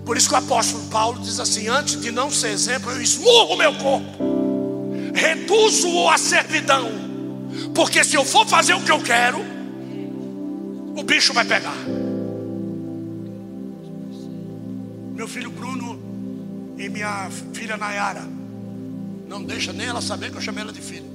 Por 0.05 0.15
isso 0.15 0.29
que 0.29 0.35
o 0.35 0.37
apóstolo 0.37 0.83
Paulo 0.91 1.19
diz 1.19 1.39
assim: 1.39 1.67
antes 1.67 1.99
de 1.99 2.11
não 2.11 2.29
ser 2.29 2.49
exemplo, 2.49 2.91
eu 2.91 3.01
esmurro 3.01 3.57
meu 3.57 3.73
corpo, 3.73 4.23
reduzo-o 5.15 6.07
à 6.11 6.17
servidão, 6.19 6.91
porque 7.73 8.03
se 8.03 8.15
eu 8.15 8.23
for 8.23 8.45
fazer 8.45 8.75
o 8.75 8.81
que 8.81 8.91
eu 8.91 9.01
quero, 9.01 9.54
o 10.95 11.03
bicho 11.03 11.33
vai 11.33 11.45
pegar. 11.45 11.75
Meu 15.13 15.27
filho 15.27 15.51
Bruno 15.51 16.75
e 16.77 16.89
minha 16.89 17.29
filha 17.53 17.77
Nayara, 17.77 18.23
não 19.27 19.43
deixa 19.43 19.73
nem 19.73 19.87
ela 19.87 20.01
saber 20.01 20.31
que 20.31 20.37
eu 20.37 20.41
chamei 20.41 20.63
ela 20.63 20.73
de 20.73 20.81
filha. 20.81 21.09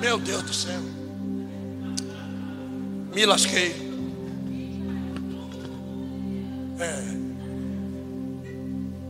Meu 0.00 0.18
Deus 0.18 0.42
do 0.42 0.54
céu, 0.54 0.80
me 3.14 3.26
lasquei. 3.26 3.90
É. 6.78 7.20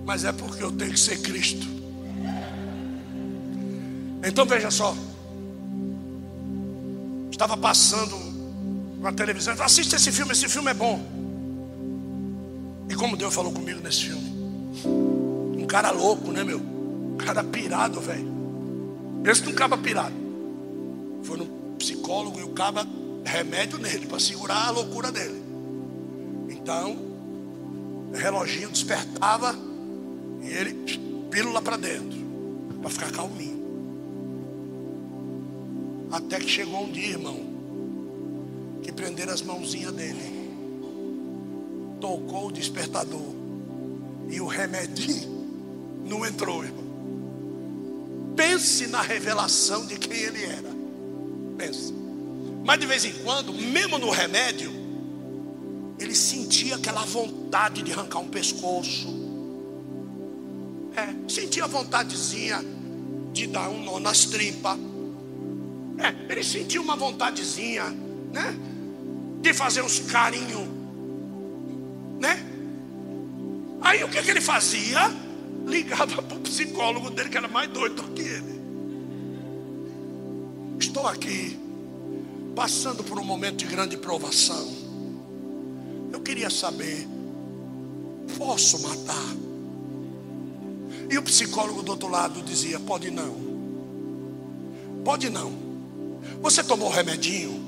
Mas 0.05 0.25
é 0.25 0.33
porque 0.33 0.63
eu 0.63 0.73
tenho 0.73 0.93
que 0.93 0.99
ser 0.99 1.21
Cristo. 1.23 1.67
Então 4.25 4.45
veja 4.45 4.71
só. 4.71 4.97
Estava 7.41 7.57
passando 7.57 8.19
na 9.01 9.11
televisão. 9.13 9.55
Assista 9.61 9.97
esse 9.97 10.13
filme, 10.13 10.33
esse 10.33 10.47
filme 10.47 10.73
é 10.73 10.75
bom. 10.75 11.01
E 12.87 12.95
como 12.95 13.17
Deus 13.17 13.35
falou 13.35 13.51
comigo 13.51 13.81
nesse 13.81 14.11
filme. 14.11 14.31
Um 15.57 15.65
cara 15.67 15.91
louco, 15.91 16.31
né, 16.33 16.45
meu? 16.45 16.59
Um 16.59 17.17
cara 17.17 17.43
pirado, 17.43 17.99
velho. 17.99 18.29
Esse 19.25 19.43
não 19.43 19.55
caba 19.55 19.79
pirado. 19.79 20.15
Foi 21.23 21.39
no 21.39 21.47
psicólogo 21.79 22.39
e 22.39 22.43
o 22.43 22.51
caba 22.51 22.87
remédio 23.25 23.79
nele 23.79 24.05
para 24.05 24.21
segurar 24.21 24.67
a 24.67 24.71
loucura 24.73 25.11
dele. 25.11 25.43
Então, 26.51 26.95
o 28.13 28.17
reloginho 28.19 28.69
despertava 28.69 29.57
e 30.43 30.47
ele 30.47 30.75
pílula 31.31 31.63
para 31.63 31.79
dentro, 31.79 32.19
para 32.83 32.91
ficar 32.91 33.11
calminho. 33.11 33.50
Até 36.11 36.41
que 36.41 36.49
chegou 36.49 36.85
um 36.85 36.91
dia, 36.91 37.11
irmão, 37.11 37.39
que 38.83 38.91
prenderam 38.91 39.33
as 39.33 39.43
mãozinhas 39.43 39.93
dele. 39.93 40.41
Tocou 42.01 42.49
o 42.49 42.53
despertador. 42.53 43.35
E 44.29 44.41
o 44.41 44.47
remedinho 44.47 45.47
não 46.05 46.27
entrou, 46.27 46.65
irmão. 46.65 46.91
Pense 48.35 48.87
na 48.87 49.03
revelação 49.03 49.87
de 49.87 49.99
quem 49.99 50.17
ele 50.17 50.45
era. 50.45 50.71
Pense. 51.57 51.93
Mas 52.65 52.81
de 52.81 52.87
vez 52.87 53.05
em 53.05 53.13
quando, 53.23 53.53
mesmo 53.53 53.99
no 53.99 54.11
remédio, 54.11 54.71
ele 55.99 56.15
sentia 56.15 56.77
aquela 56.77 57.05
vontade 57.05 57.83
de 57.83 57.93
arrancar 57.93 58.21
um 58.21 58.29
pescoço. 58.29 59.09
É, 60.97 61.31
sentia 61.31 61.65
a 61.65 61.67
vontadezinha 61.67 62.65
de 63.33 63.47
dar 63.47 63.69
um 63.69 63.85
nó 63.85 64.01
nas 64.01 64.25
tripas. 64.25 64.79
É, 66.01 66.33
ele 66.33 66.43
sentia 66.43 66.81
uma 66.81 66.97
vontadezinha, 66.97 67.85
né? 68.33 68.57
De 69.43 69.53
fazer 69.53 69.83
uns 69.83 69.99
carinhos, 70.01 70.67
né? 72.19 72.43
Aí 73.83 74.03
o 74.03 74.09
que, 74.09 74.23
que 74.23 74.31
ele 74.31 74.41
fazia? 74.41 75.11
Ligava 75.67 76.23
para 76.23 76.37
o 76.37 76.41
psicólogo 76.41 77.11
dele, 77.11 77.29
que 77.29 77.37
era 77.37 77.49
mais 77.49 77.71
doido 77.71 78.03
do 78.03 78.13
que 78.13 78.23
ele. 78.23 78.61
Estou 80.79 81.07
aqui, 81.07 81.59
passando 82.57 83.05
por 83.05 83.19
um 83.19 83.25
momento 83.25 83.57
de 83.57 83.67
grande 83.67 83.97
provação. 83.97 84.69
Eu 86.11 86.21
queria 86.21 86.49
saber, 86.49 87.07
posso 88.39 88.81
matar? 88.83 89.37
E 91.11 91.19
o 91.19 91.23
psicólogo 91.23 91.83
do 91.83 91.91
outro 91.91 92.09
lado 92.09 92.41
dizia: 92.43 92.81
pode 92.81 93.11
não. 93.11 93.37
Pode 95.05 95.29
não. 95.29 95.60
Você 96.41 96.63
tomou 96.63 96.89
o 96.89 96.93
remedinho? 96.93 97.61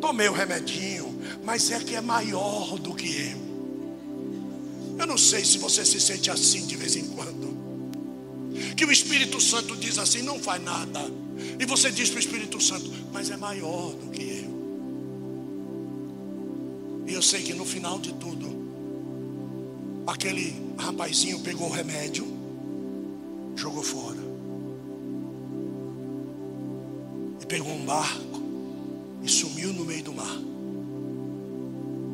Tomei 0.00 0.28
o 0.28 0.32
remedinho, 0.32 1.18
mas 1.44 1.70
é 1.70 1.78
que 1.78 1.94
é 1.94 2.00
maior 2.00 2.78
do 2.78 2.94
que 2.94 3.06
eu. 3.06 3.46
Eu 4.98 5.06
não 5.06 5.18
sei 5.18 5.44
se 5.44 5.58
você 5.58 5.84
se 5.84 6.00
sente 6.00 6.30
assim 6.30 6.66
de 6.66 6.76
vez 6.76 6.96
em 6.96 7.06
quando. 7.08 7.46
Que 8.76 8.84
o 8.84 8.92
Espírito 8.92 9.40
Santo 9.40 9.76
diz 9.76 9.98
assim: 9.98 10.22
não 10.22 10.38
faz 10.38 10.62
nada. 10.62 11.00
E 11.58 11.66
você 11.66 11.90
diz 11.90 12.08
para 12.08 12.16
o 12.16 12.20
Espírito 12.20 12.60
Santo: 12.60 12.90
mas 13.12 13.30
é 13.30 13.36
maior 13.36 13.92
do 13.92 14.10
que 14.10 14.22
eu. 14.22 14.56
E 17.06 17.14
eu 17.14 17.22
sei 17.22 17.42
que 17.42 17.54
no 17.54 17.64
final 17.64 17.98
de 17.98 18.12
tudo, 18.14 18.48
aquele 20.06 20.54
rapazinho 20.76 21.38
pegou 21.40 21.68
o 21.68 21.72
remédio, 21.72 22.26
jogou 23.54 23.82
fora. 23.82 24.25
Pegou 27.48 27.72
um 27.72 27.84
barco 27.84 28.42
e 29.22 29.28
sumiu 29.28 29.72
no 29.72 29.84
meio 29.84 30.02
do 30.02 30.12
mar. 30.12 30.36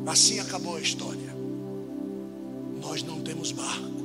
Assim 0.05 0.39
acabou 0.39 0.75
a 0.75 0.81
história. 0.81 1.33
Nós 2.81 3.01
não 3.03 3.21
temos 3.21 3.51
barco. 3.51 4.03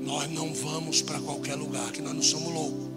Nós 0.00 0.30
não 0.30 0.52
vamos 0.52 1.00
para 1.02 1.20
qualquer 1.20 1.54
lugar, 1.54 1.92
que 1.92 2.02
nós 2.02 2.14
não 2.14 2.22
somos 2.22 2.52
loucos. 2.52 2.92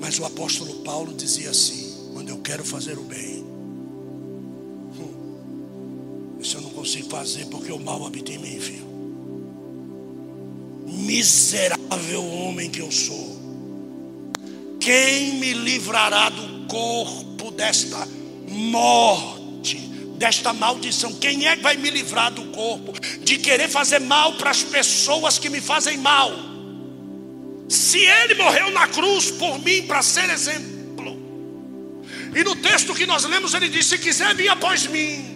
Mas 0.00 0.18
o 0.18 0.24
apóstolo 0.24 0.74
Paulo 0.82 1.14
dizia 1.14 1.50
assim: 1.50 2.10
quando 2.12 2.28
eu 2.30 2.38
quero 2.38 2.64
fazer 2.64 2.98
o 2.98 3.02
bem, 3.02 3.44
hum, 4.98 6.38
isso 6.40 6.56
eu 6.56 6.60
não 6.62 6.70
consigo 6.70 7.08
fazer 7.08 7.46
porque 7.46 7.70
o 7.70 7.78
mal 7.78 8.04
habita 8.04 8.32
em 8.32 8.38
mim, 8.38 8.58
filho. 8.58 8.91
Miserável 11.12 12.24
homem 12.24 12.70
que 12.70 12.80
eu 12.80 12.90
sou. 12.90 13.38
Quem 14.80 15.34
me 15.34 15.52
livrará 15.52 16.30
do 16.30 16.66
corpo 16.66 17.50
desta 17.50 18.08
morte, 18.48 19.76
desta 20.16 20.54
maldição? 20.54 21.12
Quem 21.16 21.46
é 21.46 21.54
que 21.54 21.62
vai 21.62 21.76
me 21.76 21.90
livrar 21.90 22.32
do 22.32 22.44
corpo 22.44 22.94
de 23.20 23.36
querer 23.36 23.68
fazer 23.68 23.98
mal 23.98 24.32
para 24.36 24.48
as 24.48 24.62
pessoas 24.62 25.38
que 25.38 25.50
me 25.50 25.60
fazem 25.60 25.98
mal? 25.98 26.32
Se 27.68 27.98
ele 27.98 28.34
morreu 28.36 28.70
na 28.70 28.88
cruz 28.88 29.30
por 29.32 29.58
mim 29.58 29.82
para 29.82 30.00
ser 30.00 30.30
exemplo. 30.30 31.14
E 32.34 32.42
no 32.42 32.56
texto 32.56 32.94
que 32.94 33.04
nós 33.04 33.24
lemos 33.24 33.52
ele 33.52 33.68
diz: 33.68 33.84
se 33.84 33.98
quiser 33.98 34.34
vir 34.34 34.48
após 34.48 34.86
mim, 34.86 35.26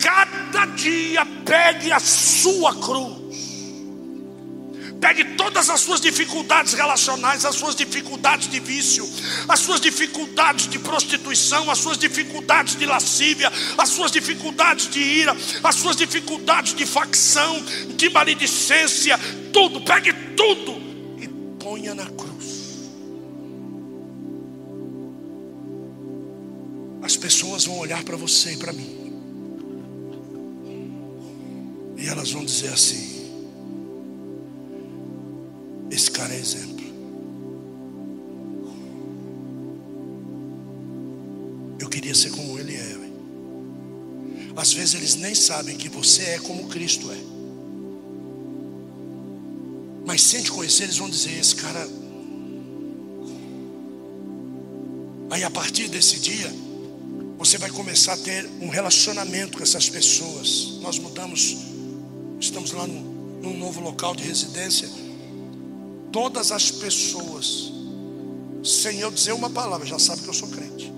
cada 0.00 0.66
dia 0.66 1.24
pegue 1.44 1.92
a 1.92 2.00
sua 2.00 2.74
cruz. 2.74 3.23
Pegue 5.04 5.36
todas 5.36 5.68
as 5.68 5.82
suas 5.82 6.00
dificuldades 6.00 6.72
relacionais, 6.72 7.44
as 7.44 7.56
suas 7.56 7.76
dificuldades 7.76 8.48
de 8.48 8.58
vício, 8.58 9.06
as 9.46 9.60
suas 9.60 9.78
dificuldades 9.78 10.66
de 10.66 10.78
prostituição, 10.78 11.70
as 11.70 11.76
suas 11.76 11.98
dificuldades 11.98 12.74
de 12.74 12.86
lascívia, 12.86 13.52
as 13.76 13.90
suas 13.90 14.10
dificuldades 14.10 14.88
de 14.88 15.00
ira, 15.00 15.36
as 15.62 15.74
suas 15.74 15.94
dificuldades 15.94 16.72
de 16.72 16.86
facção, 16.86 17.62
de 17.94 18.08
maledicência, 18.08 19.18
tudo, 19.52 19.82
pegue 19.82 20.10
tudo 20.34 20.72
e 21.20 21.28
ponha 21.62 21.94
na 21.94 22.06
cruz. 22.06 22.88
As 27.02 27.14
pessoas 27.14 27.66
vão 27.66 27.76
olhar 27.76 28.02
para 28.04 28.16
você 28.16 28.54
e 28.54 28.56
para 28.56 28.72
mim, 28.72 29.12
e 31.98 32.08
elas 32.08 32.32
vão 32.32 32.42
dizer 32.42 32.72
assim: 32.72 33.13
esse 35.94 36.10
cara 36.10 36.34
é 36.34 36.38
exemplo. 36.38 36.84
Eu 41.78 41.88
queria 41.88 42.14
ser 42.14 42.30
como 42.30 42.58
ele 42.58 42.74
é. 42.74 42.94
Às 44.56 44.72
vezes 44.72 44.94
eles 44.94 45.14
nem 45.16 45.34
sabem 45.34 45.76
que 45.76 45.88
você 45.88 46.22
é 46.22 46.38
como 46.38 46.68
Cristo 46.68 47.10
é. 47.10 47.18
Mas 50.04 50.22
sem 50.22 50.42
te 50.42 50.50
conhecer, 50.50 50.84
eles 50.84 50.96
vão 50.96 51.08
dizer: 51.08 51.38
esse 51.38 51.54
cara. 51.56 51.88
Aí 55.30 55.42
a 55.42 55.50
partir 55.50 55.88
desse 55.88 56.18
dia, 56.20 56.52
você 57.38 57.58
vai 57.58 57.70
começar 57.70 58.14
a 58.14 58.16
ter 58.16 58.48
um 58.60 58.68
relacionamento 58.68 59.56
com 59.56 59.62
essas 59.62 59.88
pessoas. 59.88 60.78
Nós 60.80 60.98
mudamos, 60.98 61.56
estamos 62.40 62.70
lá 62.72 62.86
num, 62.86 63.40
num 63.42 63.58
novo 63.58 63.80
local 63.80 64.14
de 64.14 64.22
residência 64.24 64.88
todas 66.14 66.52
as 66.52 66.70
pessoas, 66.70 67.72
sem 68.62 69.00
eu 69.00 69.10
dizer 69.10 69.32
uma 69.32 69.50
palavra, 69.50 69.84
já 69.84 69.98
sabe 69.98 70.22
que 70.22 70.28
eu 70.28 70.32
sou 70.32 70.48
crente. 70.48 70.92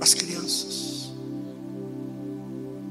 As 0.00 0.14
crianças. 0.14 1.10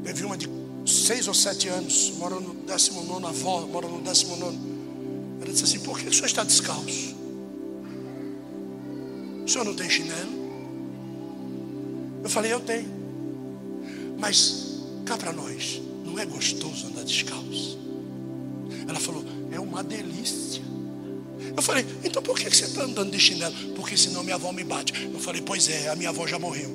Teve 0.03 0.25
uma 0.25 0.35
de 0.35 0.49
seis 0.85 1.25
ou 1.25 1.33
sete 1.33 1.69
anos, 1.69 2.11
mora 2.17 2.37
no 2.37 2.53
décimo 2.65 3.01
nono, 3.05 3.27
a 3.27 3.29
avó 3.29 3.65
mora 3.65 3.87
no 3.87 4.01
décimo 4.01 4.35
nono. 4.35 4.59
Ela 5.41 5.53
disse 5.53 5.63
assim: 5.63 5.79
por 5.79 5.97
que 5.97 6.09
o 6.09 6.13
senhor 6.13 6.25
está 6.25 6.43
descalço? 6.43 7.18
O 9.49 9.51
senhor 9.51 9.65
não 9.65 9.73
tem 9.73 9.89
chinelo? 9.89 10.29
Eu 12.23 12.29
falei, 12.29 12.53
eu 12.53 12.59
tenho. 12.59 12.87
Mas 14.19 14.83
cá 15.03 15.17
para 15.17 15.33
nós, 15.33 15.81
não 16.05 16.19
é 16.19 16.25
gostoso 16.27 16.85
andar 16.85 17.03
descalço. 17.03 17.79
Ela 18.87 18.99
falou, 18.99 19.25
é 19.51 19.59
uma 19.59 19.83
delícia. 19.83 20.61
Eu 21.57 21.63
falei, 21.63 21.83
então 22.03 22.21
por 22.21 22.37
que 22.37 22.47
você 22.47 22.65
está 22.65 22.83
andando 22.83 23.09
de 23.09 23.19
chinelo? 23.19 23.55
Porque 23.75 23.97
senão 23.97 24.21
minha 24.21 24.35
avó 24.35 24.51
me 24.51 24.63
bate. 24.63 25.09
Eu 25.11 25.19
falei, 25.19 25.41
pois 25.41 25.67
é, 25.67 25.89
a 25.89 25.95
minha 25.95 26.09
avó 26.09 26.27
já 26.27 26.37
morreu. 26.37 26.69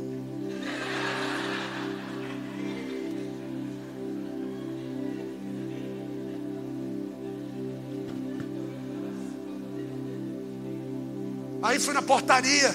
Aí 11.75 11.81
fui 11.81 11.93
na 11.93 12.03
portaria, 12.03 12.73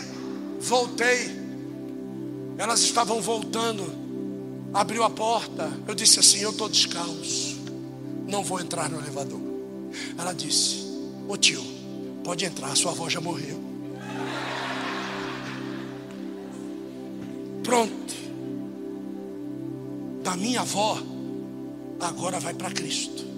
voltei. 0.60 1.32
Elas 2.58 2.82
estavam 2.82 3.22
voltando. 3.22 3.90
Abriu 4.74 5.06
a 5.06 5.10
porta. 5.10 5.72
Eu 5.88 5.96
disse 5.96 6.20
assim: 6.20 6.40
Eu 6.40 6.50
estou 6.50 6.68
descalço. 6.68 7.58
Não 8.28 8.44
vou 8.44 8.60
entrar 8.60 8.90
no 8.90 9.00
elevador. 9.00 9.40
Ela 10.18 10.34
disse: 10.34 10.86
Ô 11.30 11.38
tio, 11.38 11.64
pode 12.26 12.44
entrar, 12.44 12.76
sua 12.76 12.92
avó 12.92 13.08
já 13.08 13.22
morreu. 13.22 13.58
Pronto. 17.64 18.14
Da 20.22 20.36
minha 20.36 20.60
avó, 20.60 21.02
agora 22.02 22.38
vai 22.38 22.54
para 22.54 22.70
Cristo. 22.72 23.29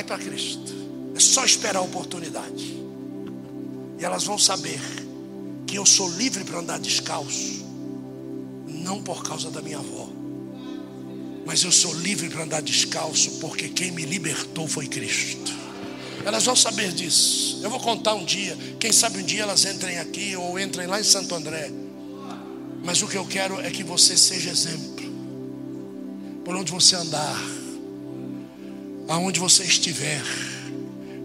Vai 0.00 0.04
para 0.04 0.18
Cristo. 0.18 0.72
É 1.14 1.20
só 1.20 1.44
esperar 1.44 1.76
a 1.76 1.82
oportunidade. 1.82 2.74
E 3.98 4.02
elas 4.02 4.24
vão 4.24 4.38
saber 4.38 4.80
que 5.66 5.76
eu 5.76 5.84
sou 5.84 6.10
livre 6.12 6.42
para 6.42 6.58
andar 6.58 6.78
descalço, 6.78 7.66
não 8.66 9.02
por 9.02 9.22
causa 9.22 9.50
da 9.50 9.60
minha 9.60 9.76
avó, 9.76 10.08
mas 11.44 11.62
eu 11.64 11.70
sou 11.70 11.92
livre 11.96 12.30
para 12.30 12.44
andar 12.44 12.62
descalço 12.62 13.32
porque 13.40 13.68
quem 13.68 13.90
me 13.90 14.06
libertou 14.06 14.66
foi 14.66 14.86
Cristo. 14.86 15.52
Elas 16.24 16.46
vão 16.46 16.56
saber 16.56 16.92
disso. 16.92 17.60
Eu 17.62 17.68
vou 17.68 17.78
contar 17.78 18.14
um 18.14 18.24
dia. 18.24 18.56
Quem 18.78 18.92
sabe 18.92 19.18
um 19.18 19.22
dia 19.22 19.42
elas 19.42 19.66
entrem 19.66 19.98
aqui 19.98 20.34
ou 20.34 20.58
entrem 20.58 20.86
lá 20.86 20.98
em 20.98 21.04
Santo 21.04 21.34
André. 21.34 21.70
Mas 22.82 23.02
o 23.02 23.06
que 23.06 23.18
eu 23.18 23.26
quero 23.26 23.60
é 23.60 23.70
que 23.70 23.84
você 23.84 24.16
seja 24.16 24.48
exemplo. 24.48 25.04
Por 26.42 26.56
onde 26.56 26.72
você 26.72 26.96
andar, 26.96 27.59
aonde 29.10 29.40
você 29.40 29.64
estiver, 29.64 30.22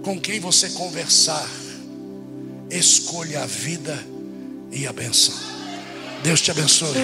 com 0.03 0.19
quem 0.19 0.39
você 0.39 0.69
conversar, 0.71 1.47
escolha 2.69 3.43
a 3.43 3.45
vida 3.45 4.03
e 4.71 4.87
a 4.87 4.91
benção. 4.91 5.35
Deus 6.23 6.41
te 6.41 6.49
abençoe. 6.49 6.95